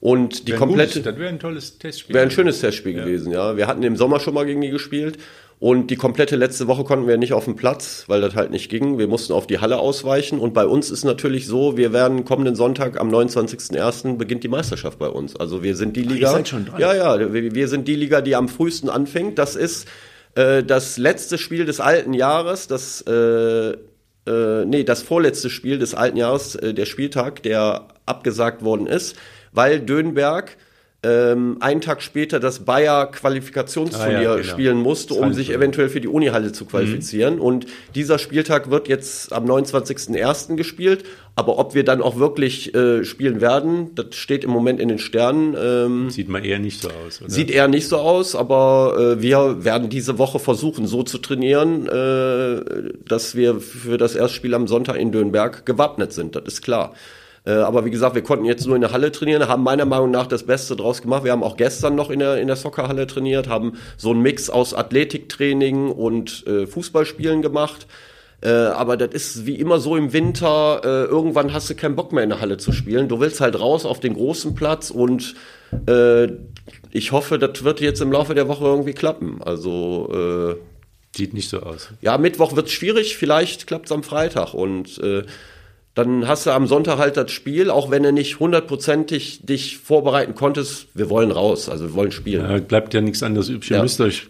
Und 0.00 0.46
die 0.46 0.52
komplette. 0.52 1.00
das 1.00 1.18
wäre 1.18 1.28
ein 1.28 1.40
tolles 1.40 1.78
Testspiel. 1.78 2.14
Wäre 2.14 2.24
ein 2.24 2.30
schönes 2.30 2.60
Testspiel 2.60 2.96
ja. 2.96 3.04
gewesen, 3.04 3.32
ja. 3.32 3.56
Wir 3.56 3.66
hatten 3.66 3.82
im 3.82 3.96
Sommer 3.96 4.20
schon 4.20 4.34
mal 4.34 4.46
gegen 4.46 4.60
die 4.60 4.70
gespielt. 4.70 5.18
Und 5.60 5.90
die 5.90 5.96
komplette 5.96 6.36
letzte 6.36 6.68
Woche 6.68 6.84
konnten 6.84 7.08
wir 7.08 7.16
nicht 7.16 7.32
auf 7.32 7.46
den 7.46 7.56
Platz, 7.56 8.04
weil 8.06 8.20
das 8.20 8.36
halt 8.36 8.52
nicht 8.52 8.70
ging. 8.70 8.96
Wir 8.96 9.08
mussten 9.08 9.32
auf 9.32 9.48
die 9.48 9.58
Halle 9.58 9.78
ausweichen. 9.78 10.38
Und 10.38 10.54
bei 10.54 10.64
uns 10.64 10.88
ist 10.88 11.02
natürlich 11.02 11.48
so, 11.48 11.76
wir 11.76 11.92
werden 11.92 12.24
kommenden 12.24 12.54
Sonntag 12.54 13.00
am 13.00 13.10
29.01. 13.10 14.18
beginnt 14.18 14.44
die 14.44 14.48
Meisterschaft 14.48 15.00
bei 15.00 15.08
uns. 15.08 15.34
Also 15.34 15.64
wir 15.64 15.74
sind 15.74 15.96
die 15.96 16.02
Liga. 16.02 16.28
Ach, 16.28 16.34
seid 16.34 16.48
schon 16.48 16.66
dran. 16.66 16.80
Ja, 16.80 16.94
ja, 16.94 17.32
wir, 17.32 17.54
wir, 17.56 17.66
sind 17.66 17.88
die 17.88 17.96
Liga, 17.96 18.20
die 18.20 18.36
am 18.36 18.48
frühesten 18.48 18.88
anfängt. 18.88 19.36
Das 19.36 19.56
ist 19.56 19.88
äh, 20.36 20.62
das 20.62 20.96
letzte 20.96 21.38
Spiel 21.38 21.64
des 21.64 21.80
alten 21.80 22.14
Jahres, 22.14 22.68
das 22.68 23.02
äh, 23.02 23.74
äh, 24.28 24.64
nee, 24.64 24.84
das 24.84 25.02
vorletzte 25.02 25.50
Spiel 25.50 25.78
des 25.78 25.94
alten 25.94 26.18
Jahres, 26.18 26.54
äh, 26.54 26.72
der 26.72 26.86
Spieltag, 26.86 27.42
der 27.42 27.88
abgesagt 28.06 28.62
worden 28.62 28.86
ist, 28.86 29.16
weil 29.58 29.80
Dönberg 29.80 30.56
ähm, 31.02 31.56
einen 31.58 31.80
Tag 31.80 32.00
später 32.00 32.38
das 32.38 32.64
Bayer 32.64 33.10
Qualifikationsturnier 33.10 34.18
ah, 34.18 34.22
ja, 34.22 34.36
genau. 34.36 34.48
spielen 34.48 34.76
musste, 34.78 35.14
um 35.14 35.32
sich 35.32 35.50
eventuell 35.52 35.88
für 35.88 36.00
die 36.00 36.06
Unihalle 36.06 36.52
zu 36.52 36.64
qualifizieren. 36.64 37.36
Mhm. 37.36 37.40
Und 37.40 37.66
dieser 37.96 38.20
Spieltag 38.20 38.70
wird 38.70 38.86
jetzt 38.86 39.32
am 39.32 39.46
29.01. 39.46 40.54
gespielt. 40.54 41.04
Aber 41.34 41.58
ob 41.58 41.74
wir 41.74 41.84
dann 41.84 42.02
auch 42.02 42.18
wirklich 42.18 42.72
äh, 42.74 43.04
spielen 43.04 43.40
werden, 43.40 43.96
das 43.96 44.14
steht 44.14 44.44
im 44.44 44.50
Moment 44.50 44.78
in 44.78 44.88
den 44.88 45.00
Sternen. 45.00 45.56
Ähm, 45.60 46.10
sieht 46.10 46.28
mal 46.28 46.44
eher 46.46 46.60
nicht 46.60 46.80
so 46.80 46.88
aus. 46.88 47.20
Oder? 47.20 47.30
Sieht 47.30 47.50
eher 47.50 47.66
nicht 47.66 47.88
so 47.88 47.96
aus, 47.96 48.36
aber 48.36 49.16
äh, 49.18 49.22
wir 49.22 49.64
werden 49.64 49.88
diese 49.88 50.18
Woche 50.18 50.38
versuchen, 50.38 50.86
so 50.86 51.02
zu 51.02 51.18
trainieren, 51.18 51.86
äh, 51.88 52.92
dass 53.06 53.34
wir 53.34 53.60
für 53.60 53.98
das 53.98 54.14
Erstspiel 54.14 54.54
am 54.54 54.68
Sonntag 54.68 54.96
in 54.96 55.10
Dönberg 55.10 55.66
gewappnet 55.66 56.12
sind. 56.12 56.36
Das 56.36 56.44
ist 56.44 56.62
klar. 56.62 56.94
Äh, 57.48 57.52
aber 57.52 57.86
wie 57.86 57.90
gesagt, 57.90 58.14
wir 58.14 58.22
konnten 58.22 58.44
jetzt 58.44 58.66
nur 58.66 58.76
in 58.76 58.82
der 58.82 58.92
Halle 58.92 59.10
trainieren, 59.10 59.48
haben 59.48 59.62
meiner 59.62 59.86
Meinung 59.86 60.10
nach 60.10 60.26
das 60.26 60.42
Beste 60.42 60.76
draus 60.76 61.00
gemacht. 61.00 61.24
Wir 61.24 61.32
haben 61.32 61.42
auch 61.42 61.56
gestern 61.56 61.94
noch 61.94 62.10
in 62.10 62.18
der, 62.18 62.36
in 62.36 62.46
der 62.46 62.56
Soccerhalle 62.56 63.06
trainiert, 63.06 63.48
haben 63.48 63.78
so 63.96 64.10
einen 64.10 64.20
Mix 64.20 64.50
aus 64.50 64.74
Athletiktraining 64.74 65.90
und 65.90 66.46
äh, 66.46 66.66
Fußballspielen 66.66 67.40
gemacht. 67.40 67.86
Äh, 68.42 68.50
aber 68.50 68.98
das 68.98 69.14
ist 69.14 69.46
wie 69.46 69.54
immer 69.54 69.80
so 69.80 69.96
im 69.96 70.12
Winter, 70.12 70.82
äh, 70.84 71.04
irgendwann 71.06 71.54
hast 71.54 71.70
du 71.70 71.74
keinen 71.74 71.96
Bock 71.96 72.12
mehr 72.12 72.22
in 72.22 72.28
der 72.28 72.42
Halle 72.42 72.58
zu 72.58 72.70
spielen. 72.72 73.08
Du 73.08 73.18
willst 73.18 73.40
halt 73.40 73.58
raus 73.58 73.86
auf 73.86 73.98
den 73.98 74.12
großen 74.12 74.54
Platz 74.54 74.90
und 74.90 75.34
äh, 75.86 76.28
ich 76.90 77.12
hoffe, 77.12 77.38
das 77.38 77.64
wird 77.64 77.80
jetzt 77.80 78.02
im 78.02 78.12
Laufe 78.12 78.34
der 78.34 78.46
Woche 78.46 78.64
irgendwie 78.64 78.92
klappen. 78.92 79.40
Also 79.42 80.10
äh, 80.12 80.60
Sieht 81.16 81.32
nicht 81.32 81.48
so 81.48 81.60
aus. 81.60 81.88
Ja, 82.00 82.18
Mittwoch 82.18 82.54
wird 82.54 82.70
schwierig, 82.70 83.16
vielleicht 83.16 83.66
klappt 83.66 83.86
es 83.86 83.92
am 83.92 84.02
Freitag. 84.02 84.54
Und 84.54 84.98
äh, 84.98 85.24
dann 85.98 86.28
hast 86.28 86.46
du 86.46 86.50
am 86.52 86.68
Sonntag 86.68 86.98
halt 86.98 87.16
das 87.16 87.32
Spiel, 87.32 87.70
auch 87.70 87.90
wenn 87.90 88.04
du 88.04 88.12
nicht 88.12 88.38
hundertprozentig 88.38 89.40
dich 89.42 89.78
vorbereiten 89.78 90.36
konntest, 90.36 90.86
wir 90.94 91.10
wollen 91.10 91.32
raus, 91.32 91.68
also 91.68 91.86
wir 91.88 91.94
wollen 91.94 92.12
spielen. 92.12 92.48
Ja, 92.48 92.58
bleibt 92.58 92.94
ja 92.94 93.00
nichts 93.00 93.22
anderes 93.24 93.48
übrig. 93.48 93.72
Ihr 93.72 93.82
müsst 93.82 94.00
euch 94.00 94.28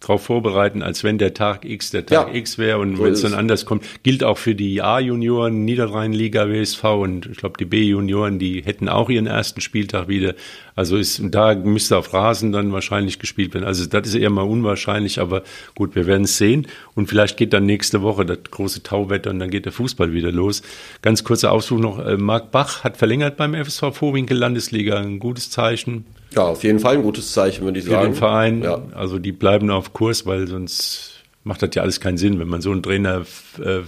darauf 0.00 0.24
vorbereiten, 0.24 0.82
als 0.82 1.04
wenn 1.04 1.16
der 1.16 1.32
Tag 1.32 1.64
X 1.64 1.90
der 1.90 2.04
Tag 2.04 2.28
ja, 2.28 2.34
X 2.34 2.58
wäre 2.58 2.78
und 2.78 2.96
so 2.96 3.04
wenn 3.04 3.14
es 3.14 3.22
dann 3.22 3.34
anders 3.34 3.64
kommt. 3.64 3.84
Gilt 4.02 4.22
auch 4.24 4.36
für 4.36 4.54
die 4.54 4.82
A-Junioren, 4.82 5.64
Niederrhein-Liga, 5.64 6.48
WSV 6.48 6.84
und 6.84 7.26
ich 7.26 7.38
glaube 7.38 7.56
die 7.58 7.64
B-Junioren, 7.64 8.38
die 8.38 8.62
hätten 8.62 8.88
auch 8.88 9.08
ihren 9.08 9.26
ersten 9.26 9.60
Spieltag 9.62 10.08
wieder. 10.08 10.34
Also 10.74 10.98
ist, 10.98 11.22
da 11.30 11.54
müsste 11.54 11.96
auf 11.96 12.12
Rasen 12.12 12.52
dann 12.52 12.72
wahrscheinlich 12.72 13.18
gespielt 13.18 13.54
werden. 13.54 13.64
Also 13.64 13.86
das 13.86 14.06
ist 14.06 14.14
eher 14.14 14.28
mal 14.28 14.42
unwahrscheinlich, 14.42 15.18
aber 15.18 15.42
gut, 15.74 15.94
wir 15.94 16.06
werden 16.06 16.24
es 16.24 16.36
sehen. 16.36 16.66
Und 16.94 17.08
vielleicht 17.08 17.38
geht 17.38 17.54
dann 17.54 17.64
nächste 17.64 18.02
Woche 18.02 18.26
das 18.26 18.38
große 18.50 18.82
Tauwetter 18.82 19.30
und 19.30 19.38
dann 19.38 19.50
geht 19.50 19.64
der 19.64 19.72
Fußball 19.72 20.12
wieder 20.12 20.30
los. 20.30 20.60
Ganz 21.00 21.24
kurzer 21.24 21.52
Ausflug 21.52 21.80
noch. 21.80 21.98
Äh, 22.04 22.18
Marc 22.18 22.50
Bach 22.50 22.84
hat 22.84 22.98
verlängert 22.98 23.38
beim 23.38 23.54
FSV 23.54 23.92
Vorwinkel 23.92 24.36
Landesliga. 24.36 24.98
Ein 24.98 25.18
gutes 25.18 25.50
Zeichen. 25.50 26.04
Ja, 26.34 26.42
auf 26.42 26.64
jeden 26.64 26.80
Fall 26.80 26.96
ein 26.96 27.02
gutes 27.02 27.32
Zeichen, 27.32 27.64
würde 27.64 27.78
ich 27.78 27.84
für 27.84 27.92
sagen. 27.92 28.02
Für 28.02 28.10
den 28.10 28.18
Verein. 28.18 28.62
Ja. 28.62 28.82
Also 28.94 29.18
die 29.18 29.32
bleiben 29.32 29.70
auf 29.70 29.92
Kurs, 29.92 30.26
weil 30.26 30.46
sonst 30.46 31.24
macht 31.44 31.62
das 31.62 31.70
ja 31.74 31.82
alles 31.82 32.00
keinen 32.00 32.18
Sinn, 32.18 32.38
wenn 32.38 32.48
man 32.48 32.60
so 32.60 32.72
einen 32.72 32.82
Trainer 32.82 33.22
äh, 33.58 33.80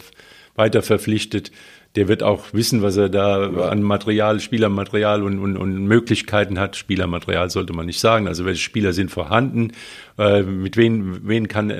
weiter 0.54 0.82
verpflichtet. 0.82 1.50
Der 1.96 2.06
wird 2.06 2.22
auch 2.22 2.52
wissen, 2.52 2.82
was 2.82 2.96
er 2.96 3.08
da 3.08 3.48
ja. 3.48 3.68
an 3.70 3.82
Material, 3.82 4.40
Spielermaterial 4.40 5.22
und, 5.22 5.38
und, 5.38 5.56
und 5.56 5.86
Möglichkeiten 5.86 6.58
hat. 6.60 6.76
Spielermaterial 6.76 7.50
sollte 7.50 7.72
man 7.72 7.86
nicht 7.86 7.98
sagen. 7.98 8.28
Also 8.28 8.44
welche 8.44 8.60
Spieler 8.60 8.92
sind 8.92 9.10
vorhanden? 9.10 9.72
Äh, 10.18 10.42
mit 10.42 10.76
wen, 10.76 11.26
wen 11.26 11.48
kann, 11.48 11.72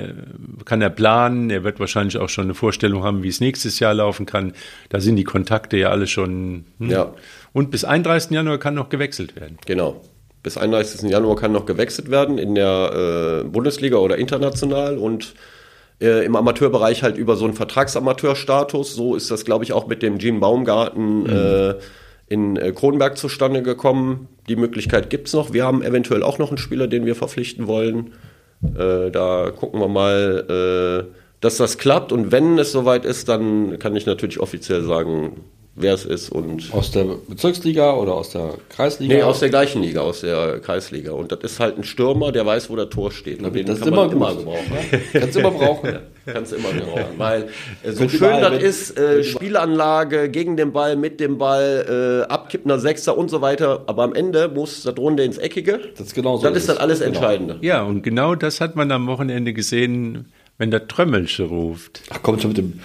kann 0.65 0.81
er 0.81 0.89
planen? 0.89 1.49
Er 1.51 1.63
wird 1.63 1.79
wahrscheinlich 1.79 2.17
auch 2.17 2.27
schon 2.27 2.45
eine 2.45 2.55
Vorstellung 2.55 3.03
haben, 3.03 3.23
wie 3.23 3.29
es 3.29 3.39
nächstes 3.39 3.79
Jahr 3.79 3.93
laufen 3.93 4.25
kann. 4.25 4.53
Da 4.89 4.99
sind 4.99 5.15
die 5.15 5.23
Kontakte 5.23 5.77
ja 5.77 5.89
alle 5.89 6.07
schon. 6.07 6.65
Hm. 6.79 6.89
Ja. 6.89 7.13
Und 7.53 7.71
bis 7.71 7.85
31. 7.85 8.31
Januar 8.31 8.57
kann 8.57 8.73
noch 8.73 8.89
gewechselt 8.89 9.35
werden. 9.39 9.57
Genau. 9.65 10.01
Bis 10.41 10.57
31. 10.57 11.09
Januar 11.09 11.35
kann 11.35 11.51
noch 11.51 11.65
gewechselt 11.65 12.09
werden 12.09 12.37
in 12.37 12.55
der 12.55 13.43
äh, 13.43 13.47
Bundesliga 13.47 13.97
oder 13.97 14.17
international 14.17 14.97
und 14.97 15.33
äh, 16.01 16.25
im 16.25 16.35
Amateurbereich 16.35 17.03
halt 17.03 17.17
über 17.17 17.35
so 17.35 17.45
einen 17.45 17.53
Vertragsamateurstatus. 17.53 18.95
So 18.95 19.15
ist 19.15 19.31
das, 19.31 19.43
glaube 19.43 19.65
ich, 19.65 19.73
auch 19.73 19.87
mit 19.87 20.01
dem 20.01 20.17
Gene 20.17 20.39
Baumgarten 20.39 21.23
mhm. 21.23 21.29
äh, 21.29 21.73
in 22.27 22.55
äh, 22.55 22.71
Kronberg 22.71 23.17
zustande 23.17 23.63
gekommen. 23.63 24.27
Die 24.47 24.55
Möglichkeit 24.55 25.09
gibt's 25.09 25.33
noch. 25.33 25.51
Wir 25.51 25.65
haben 25.65 25.83
eventuell 25.83 26.23
auch 26.23 26.37
noch 26.37 26.49
einen 26.49 26.57
Spieler, 26.57 26.87
den 26.87 27.05
wir 27.05 27.15
verpflichten 27.15 27.67
wollen. 27.67 28.13
Äh, 28.63 29.11
da 29.11 29.51
gucken 29.51 29.79
wir 29.79 29.87
mal, 29.87 31.07
äh, 31.09 31.13
dass 31.41 31.57
das 31.57 31.77
klappt. 31.77 32.11
Und 32.11 32.31
wenn 32.31 32.57
es 32.59 32.71
soweit 32.71 33.03
ist, 33.03 33.27
dann 33.27 33.79
kann 33.79 33.95
ich 33.95 34.05
natürlich 34.05 34.39
offiziell 34.39 34.83
sagen, 34.83 35.41
wer 35.79 35.93
es 35.93 36.05
ist. 36.05 36.29
Und 36.29 36.73
aus 36.73 36.91
der 36.91 37.05
Bezirksliga 37.27 37.93
oder 37.93 38.13
aus 38.13 38.31
der 38.31 38.55
Kreisliga? 38.69 39.15
Nee, 39.15 39.23
aus 39.23 39.39
der 39.39 39.49
gleichen 39.49 39.81
Liga, 39.81 40.01
aus 40.01 40.21
der 40.21 40.59
Kreisliga. 40.59 41.11
Und 41.11 41.31
das 41.31 41.39
ist 41.41 41.59
halt 41.59 41.77
ein 41.77 41.83
Stürmer, 41.83 42.31
der 42.31 42.45
weiß, 42.45 42.69
wo 42.69 42.75
der 42.75 42.89
Tor 42.89 43.11
steht. 43.11 43.41
Und 43.41 43.55
den 43.55 43.65
das 43.65 43.79
kann 43.79 43.89
immer 43.89 44.07
man 44.07 44.11
immer 44.11 44.35
gebrauchen. 44.35 44.69
Ne? 44.91 45.01
Kannst 45.19 45.35
du 45.35 45.39
immer 45.39 45.51
brauchen. 45.51 45.89
Ja, 45.89 46.33
kannst 46.33 46.51
du 46.51 46.57
immer 46.57 46.71
gebrauchen. 46.71 47.13
Weil 47.17 47.49
äh, 47.83 47.91
so 47.91 48.07
schön 48.07 48.41
das 48.41 48.61
ist, 48.61 48.97
äh, 48.99 49.23
Spielanlage 49.23 50.29
gegen 50.29 50.57
den 50.57 50.71
Ball, 50.71 50.95
mit 50.95 51.19
dem 51.19 51.37
Ball, 51.37 52.25
äh, 52.27 52.31
abkippender 52.31 52.79
Sechser 52.79 53.17
und 53.17 53.29
so 53.29 53.41
weiter. 53.41 53.83
Aber 53.87 54.03
am 54.03 54.13
Ende 54.13 54.47
muss 54.49 54.83
das 54.83 54.97
Runde 54.97 55.23
ins 55.23 55.37
Eckige. 55.37 55.79
Das 55.97 56.07
ist 56.07 56.15
genau 56.15 56.37
so. 56.37 56.47
Das 56.47 56.57
ist 56.57 56.69
dann 56.69 56.77
alles 56.77 56.99
genau. 56.99 57.11
Entscheidende. 57.11 57.57
Ja, 57.61 57.83
und 57.83 58.03
genau 58.03 58.35
das 58.35 58.61
hat 58.61 58.75
man 58.75 58.91
am 58.91 59.07
Wochenende 59.07 59.53
gesehen, 59.53 60.31
wenn 60.57 60.71
der 60.71 60.87
Trömmelsche 60.87 61.43
ruft. 61.43 62.01
Ach, 62.09 62.21
kommt 62.21 62.41
schon 62.41 62.49
mit 62.51 62.57
dem 62.57 62.79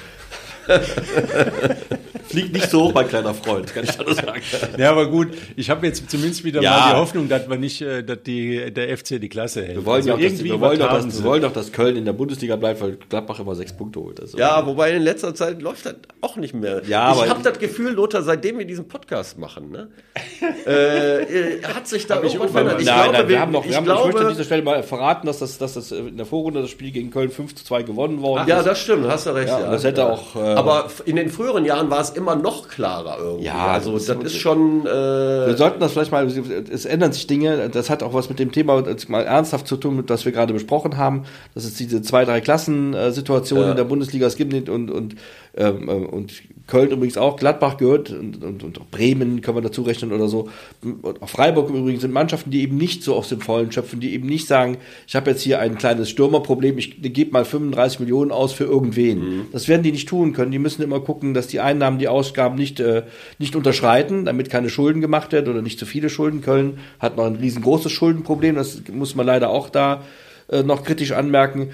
Fliegt 2.27 2.53
nicht 2.53 2.71
so 2.71 2.85
hoch, 2.85 2.95
mein 2.95 3.07
kleiner 3.07 3.35
Freund, 3.35 3.73
kann 3.73 3.85
ich 3.85 3.91
da 3.97 4.03
nur 4.03 4.15
sagen. 4.15 4.41
Ja, 4.79 4.91
aber 4.91 5.09
gut, 5.09 5.29
ich 5.57 5.69
habe 5.71 5.87
jetzt 5.87 6.11
zumindest 6.11 6.43
wieder 6.43 6.63
Ja. 6.63 6.71
mal 6.71 6.91
die 6.91 6.97
Hoffnung, 6.97 7.29
dass 7.29 7.49
wir 7.49 7.59
nicht, 7.59 7.81
äh, 7.83 8.03
dass 8.03 8.23
die, 8.25 8.73
der 8.73 8.97
FC 8.97 9.21
die 9.21 9.29
Klasse 9.29 9.63
hält. 9.65 9.77
Wir 9.77 9.85
wollen, 9.87 9.97
Also 9.97 10.09
ja 10.09 10.15
auch, 10.15 10.19
dass, 10.19 10.27
irgendwie 10.33 10.45
wir, 10.51 10.61
wollen 10.61 10.79
doch, 10.79 10.91
dass, 10.91 11.19
wir 11.19 11.25
wollen 11.25 11.43
doch, 11.43 11.53
dass 11.53 11.71
Köln 11.73 11.97
in 11.97 12.05
der 12.07 12.15
Bundesliga 12.15 12.57
bleibt, 12.57 12.81
weil 12.81 12.97
Gladbach 13.09 13.39
immer 13.41 13.55
sechs 13.55 13.73
Punkte 13.77 14.01
holt. 14.01 14.21
Also, 14.21 14.39
Ja, 14.39 14.65
wobei 14.67 14.93
in 14.95 15.03
letzter 15.03 15.35
Zeit 15.35 15.61
läuft 15.63 15.87
das 15.87 15.95
auch 16.23 16.37
nicht 16.37 16.55
mehr. 16.55 16.83
Ja, 16.89 17.13
ich 17.13 17.29
habe 17.29 17.43
das 17.43 17.59
Gefühl, 17.59 17.93
Lothar, 17.93 18.23
seitdem 18.23 18.59
wir 18.59 18.65
diesen 18.65 18.89
Podcast 18.89 19.39
machen, 19.39 19.71
ne, 19.71 19.89
äh, 20.67 21.23
äh, 21.59 21.63
hat 21.63 21.87
sich 21.87 22.07
da 22.07 22.23
irgendwas 22.23 22.51
verändert. 22.51 22.81
Ich 22.81 22.87
nein, 22.87 23.03
glaube, 23.11 23.19
nein, 23.19 23.29
wir 23.29 23.41
haben 23.41 23.53
noch, 23.53 23.65
wir 23.65 23.71
ich 23.71 23.77
haben, 23.77 23.85
ich 23.85 23.89
möchte 23.91 24.05
an 24.07 24.11
glaube, 24.13 24.31
dieser 24.33 24.45
Stelle 24.45 24.63
mal 24.63 24.83
verraten, 24.83 25.27
dass 25.27 25.39
das, 25.41 25.59
dass 25.59 25.75
das 25.75 25.93
äh, 25.93 25.99
in 25.99 26.17
der 26.17 26.27
Vorrunde 26.27 26.63
das 26.63 26.71
Spiel 26.71 26.91
gegen 26.91 27.11
Köln 27.11 27.31
5 27.31 27.55
zu 27.55 27.65
2 27.65 27.83
gewonnen 27.83 28.23
worden 28.23 28.49
ja, 28.49 28.59
ist. 28.61 28.67
das 28.67 28.81
stimmt, 28.81 29.07
hast 29.07 29.27
du 29.27 29.31
recht. 29.31 29.49
Ja, 29.49 29.61
Ja, 29.61 29.71
das 29.71 29.85
hätte 29.85 30.07
auch, 30.11 30.35
äh, 30.55 30.59
Aber 30.59 30.89
in 31.05 31.17
den 31.17 31.29
früheren 31.31 31.65
Jahren 31.65 31.91
war 31.91 32.01
es 32.01 32.11
immer 32.11 32.35
noch 32.37 32.69
klarer 32.69 33.19
irgendwie. 33.21 33.45
Ja, 33.47 33.67
also 33.69 33.93
das 33.95 34.07
das, 34.07 34.17
ist- 34.19 34.25
ist 34.27 34.37
schon. 34.37 34.87
Äh, 34.87 34.89
Wir 34.91 35.57
sollten 35.57 35.81
das 35.81 35.93
vielleicht 35.93 36.13
mal, 36.13 36.27
es 36.27 36.85
ändern 36.85 37.13
sich 37.13 37.27
Dinge, 37.27 37.69
das 37.71 37.91
hat 37.91 38.03
auch 38.03 38.15
was 38.15 38.29
mit 38.29 38.39
dem 38.39 38.53
Thema 38.53 38.81
jetzt 38.87 39.09
mal 39.09 39.23
ernsthaft 39.25 39.67
zu 39.67 39.77
tun, 39.77 40.03
das 40.07 40.25
wir 40.25 40.33
gerade 40.33 40.53
besprochen 40.53 40.97
haben, 40.97 41.25
dass 41.55 41.65
es 41.65 41.75
diese 41.75 42.03
zwei, 42.03 42.25
drei 42.25 42.41
Klassen-Situation 42.41 43.71
in 43.71 43.77
der 43.77 43.85
Bundesliga 43.85 44.27
es 44.27 44.37
gibt 44.37 44.53
und, 44.69 44.91
und, 44.91 45.17
ähm, 45.57 45.89
äh, 45.89 45.93
und 45.93 46.33
Köln 46.67 46.91
übrigens 46.91 47.19
auch, 47.19 47.37
Gladbach 47.37 47.77
gehört 47.77 48.11
und, 48.11 48.43
und, 48.43 48.65
und 48.65 48.81
auch 48.81 48.87
Bremen 48.87 49.43
können 49.43 49.59
wir 49.59 49.63
dazu 49.63 49.83
rechnen 49.83 50.13
oder 50.13 50.29
so. 50.29 50.49
Und 50.83 51.21
auch 51.23 51.29
Freiburg 51.29 51.69
im 51.69 51.77
Übrigen 51.77 52.01
sind 52.01 52.13
Mannschaften, 52.13 52.51
die 52.51 52.63
eben 52.63 52.79
nicht 52.79 53.03
so 53.03 53.15
aus 53.15 53.29
dem 53.29 53.43
Vollen 53.43 53.71
schöpfen, 53.71 54.01
die 54.01 54.15
eben 54.15 54.27
nicht 54.27 54.47
sagen, 54.47 54.79
ich 55.07 55.15
habe 55.15 55.31
jetzt 55.31 55.43
hier 55.43 55.61
ein 55.61 55.77
kleines 55.77 56.09
Stürmerproblem, 56.09 56.79
ich 56.79 57.03
gebe 57.03 57.33
mal 57.33 57.45
35 57.45 58.01
Millionen 58.01 58.31
aus 58.31 58.55
für 58.55 58.65
irgendwen. 58.65 59.47
Das 59.53 59.69
werden 59.69 59.83
die 59.83 59.93
nicht 59.93 60.09
tun 60.09 60.33
können. 60.33 60.53
Die 60.53 60.59
müssen 60.59 60.83
immer 60.83 61.01
gucken, 61.01 61.35
dass 61.35 61.49
die 61.49 61.61
Einnahmen, 61.61 61.99
die 61.99 62.09
Ausgaben 62.09 62.55
nicht, 62.55 62.81
äh, 62.81 63.03
nicht 63.39 63.55
unterschreiten, 63.57 64.25
damit 64.25 64.49
keine 64.49 64.71
Schulden 64.71 65.03
gemacht 65.03 65.33
werden 65.33 65.53
oder 65.53 65.61
nicht 65.61 65.79
zu 65.79 65.85
viele 65.85 66.09
Schulden. 66.09 66.41
Köln 66.41 66.79
hat 66.99 67.19
noch 67.19 67.27
ein 67.27 67.37
riesengroßes 67.37 67.93
Schuldenproblem, 67.93 68.55
das 68.55 68.83
muss 68.91 69.15
man 69.15 69.27
leider 69.27 69.51
auch 69.51 69.69
da 69.69 70.03
äh, 70.49 70.63
noch 70.63 70.83
kritisch 70.83 71.13
anmerken. 71.13 71.71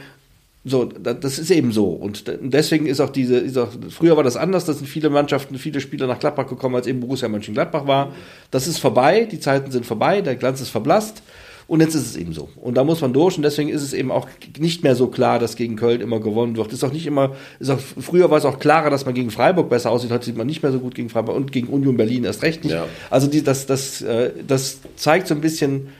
So, 0.65 0.85
da- 0.85 1.15
das 1.15 1.39
ist 1.39 1.51
eben 1.51 1.73
so. 1.73 1.87
Und 1.87 2.29
de- 2.29 2.39
deswegen 2.43 2.87
ist 2.87 3.01
auch 3.01 3.09
diese, 3.11 3.37
ist 3.39 3.57
auch, 3.57 3.69
früher 3.89 4.17
war 4.17 4.25
das 4.25 4.37
anders, 4.37 4.67
da 4.67 4.75
sind 4.75 4.87
viele 4.87 5.09
Mannschaften, 5.09 5.57
viele 5.57 5.81
Spieler 5.81 6.07
nach 6.07 6.19
Gladbach 6.19 6.47
gekommen, 6.49 6.75
als 6.75 6.87
eben 6.87 7.01
Borussia 7.01 7.29
Mönchengladbach 7.29 7.87
war. 7.87 8.13
Das 8.51 8.67
ist 8.67 8.79
vorbei, 8.79 9.27
die 9.31 9.41
Zeiten 9.41 9.71
sind 9.71 9.87
vorbei, 9.87 10.21
der 10.21 10.37
Glanz 10.37 10.61
ist 10.61 10.69
verblasst. 10.69 11.23
Und 11.67 11.79
jetzt 11.81 11.95
ist 11.95 12.05
es 12.05 12.17
eben 12.17 12.33
so. 12.33 12.49
Und 12.57 12.77
da 12.77 12.83
muss 12.83 13.01
man 13.01 13.13
durch. 13.13 13.37
Und 13.37 13.45
deswegen 13.45 13.69
ist 13.71 13.83
es 13.83 13.93
eben 13.93 14.11
auch 14.11 14.27
nicht 14.59 14.83
mehr 14.83 14.97
so 14.97 15.07
klar, 15.07 15.39
dass 15.39 15.55
gegen 15.55 15.77
Köln 15.77 16.01
immer 16.01 16.19
gewonnen 16.19 16.57
wird. 16.57 16.73
Ist 16.73 16.83
auch 16.83 16.93
nicht 16.93 17.07
immer, 17.07 17.37
ist 17.61 17.71
auch, 17.71 17.79
früher 17.79 18.29
war 18.29 18.39
es 18.39 18.45
auch 18.45 18.59
klarer, 18.59 18.91
dass 18.91 19.07
man 19.07 19.15
gegen 19.15 19.31
Freiburg 19.31 19.71
besser 19.71 19.93
aussieht. 19.93 20.11
Heute 20.11 20.25
sieht 20.25 20.37
man 20.37 20.49
nicht 20.49 20.65
mehr 20.65 20.73
so 20.73 20.81
gut 20.81 20.97
gegen 20.97 21.09
Freiburg 21.11 21.37
und 21.37 21.53
gegen 21.53 21.69
Union 21.69 21.97
Berlin 21.97 22.25
erst 22.25 22.43
recht 22.43 22.65
nicht. 22.65 22.73
Ja. 22.73 22.87
Also 23.09 23.29
die, 23.29 23.45
das, 23.45 23.67
das, 23.67 24.03
äh, 24.03 24.33
das 24.49 24.81
zeigt 24.97 25.29
so 25.29 25.35
ein 25.35 25.41
bisschen, 25.41 25.91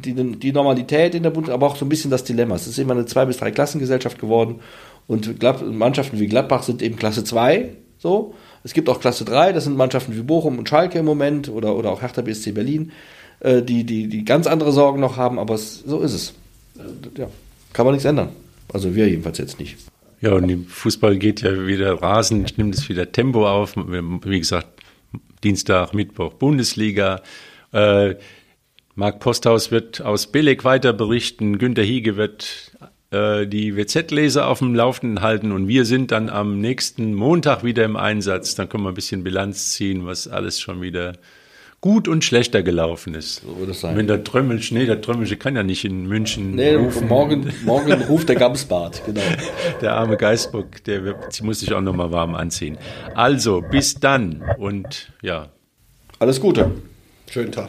die, 0.00 0.14
die 0.38 0.52
Normalität 0.52 1.14
in 1.14 1.22
der 1.22 1.30
Bundesliga, 1.30 1.54
aber 1.54 1.66
auch 1.68 1.76
so 1.76 1.84
ein 1.84 1.88
bisschen 1.88 2.10
das 2.10 2.24
Dilemma. 2.24 2.54
Es 2.54 2.66
ist 2.66 2.78
immer 2.78 2.92
eine 2.94 3.06
Zwei- 3.06 3.24
bis 3.26 3.36
drei 3.38 3.50
Klassengesellschaft 3.50 4.18
geworden 4.18 4.60
und 5.06 5.40
Mannschaften 5.72 6.18
wie 6.18 6.26
Gladbach 6.26 6.62
sind 6.62 6.82
eben 6.82 6.96
Klasse 6.96 7.24
2, 7.24 7.70
so. 7.98 8.34
Es 8.62 8.72
gibt 8.72 8.88
auch 8.88 8.98
Klasse 9.00 9.24
3, 9.24 9.52
das 9.52 9.64
sind 9.64 9.76
Mannschaften 9.76 10.16
wie 10.16 10.22
Bochum 10.22 10.58
und 10.58 10.68
Schalke 10.68 10.98
im 10.98 11.04
Moment 11.04 11.48
oder, 11.48 11.76
oder 11.76 11.90
auch 11.90 12.00
Hertha 12.02 12.22
BSC 12.22 12.52
Berlin, 12.52 12.92
äh, 13.40 13.62
die, 13.62 13.84
die, 13.84 14.08
die 14.08 14.24
ganz 14.24 14.46
andere 14.46 14.72
Sorgen 14.72 15.00
noch 15.00 15.16
haben, 15.16 15.38
aber 15.38 15.54
es, 15.54 15.80
so 15.86 16.00
ist 16.00 16.14
es. 16.14 16.34
Äh, 16.78 17.20
Ja, 17.20 17.28
kann 17.72 17.84
man 17.84 17.94
nichts 17.94 18.06
ändern. 18.06 18.30
Also 18.72 18.94
wir 18.94 19.06
jedenfalls 19.08 19.38
jetzt 19.38 19.58
nicht. 19.60 19.76
Ja, 20.22 20.32
und 20.32 20.48
im 20.48 20.64
Fußball 20.66 21.18
geht 21.18 21.42
ja 21.42 21.66
wieder 21.66 22.00
rasend, 22.00 22.56
nimmt 22.56 22.74
es 22.74 22.88
wieder 22.88 23.12
Tempo 23.12 23.46
auf. 23.46 23.74
Wie 23.76 24.38
gesagt, 24.38 24.68
Dienstag, 25.42 25.92
Mittwoch 25.92 26.32
Bundesliga. 26.32 27.20
Äh, 27.72 28.14
Marc 28.96 29.18
Posthaus 29.20 29.70
wird 29.70 30.02
aus 30.02 30.28
Beleg 30.28 30.64
weiter 30.64 30.92
berichten. 30.92 31.58
Günter 31.58 31.82
Hiege 31.82 32.16
wird 32.16 32.72
äh, 33.10 33.46
die 33.46 33.76
WZ-Leser 33.76 34.46
auf 34.46 34.60
dem 34.60 34.74
Laufenden 34.74 35.20
halten 35.20 35.50
und 35.52 35.66
wir 35.66 35.84
sind 35.84 36.12
dann 36.12 36.28
am 36.30 36.60
nächsten 36.60 37.12
Montag 37.14 37.64
wieder 37.64 37.84
im 37.84 37.96
Einsatz. 37.96 38.54
Dann 38.54 38.68
können 38.68 38.84
wir 38.84 38.90
ein 38.90 38.94
bisschen 38.94 39.24
Bilanz 39.24 39.72
ziehen, 39.72 40.06
was 40.06 40.28
alles 40.28 40.60
schon 40.60 40.80
wieder 40.80 41.14
gut 41.80 42.06
und 42.06 42.24
schlechter 42.24 42.62
gelaufen 42.62 43.14
ist. 43.14 43.42
So 43.42 43.58
wird 43.58 43.70
es 43.70 43.80
sein. 43.80 43.96
Wenn 43.96 44.06
der 44.06 44.22
Trömmelsch, 44.22 44.70
nee, 44.70 44.86
der 44.86 45.02
Trömmelsch 45.02 45.36
kann 45.40 45.56
ja 45.56 45.64
nicht 45.64 45.84
in 45.84 46.06
München 46.06 46.54
Nee, 46.54 46.76
rufen. 46.76 47.08
morgen, 47.08 47.52
morgen 47.64 47.92
ruft 48.08 48.28
der 48.28 48.36
Gamsbart, 48.36 49.02
genau. 49.04 49.20
Der 49.82 49.92
arme 49.94 50.16
Geistbock, 50.16 50.82
der 50.84 51.04
wird, 51.04 51.42
muss 51.42 51.60
sich 51.60 51.72
auch 51.74 51.82
noch 51.82 51.94
mal 51.94 52.10
warm 52.12 52.36
anziehen. 52.36 52.78
Also, 53.14 53.60
bis 53.60 53.96
dann 53.96 54.42
und 54.56 55.12
ja, 55.20 55.48
Alles 56.20 56.40
Gute. 56.40 56.70
schönen 57.28 57.50
Tag. 57.52 57.68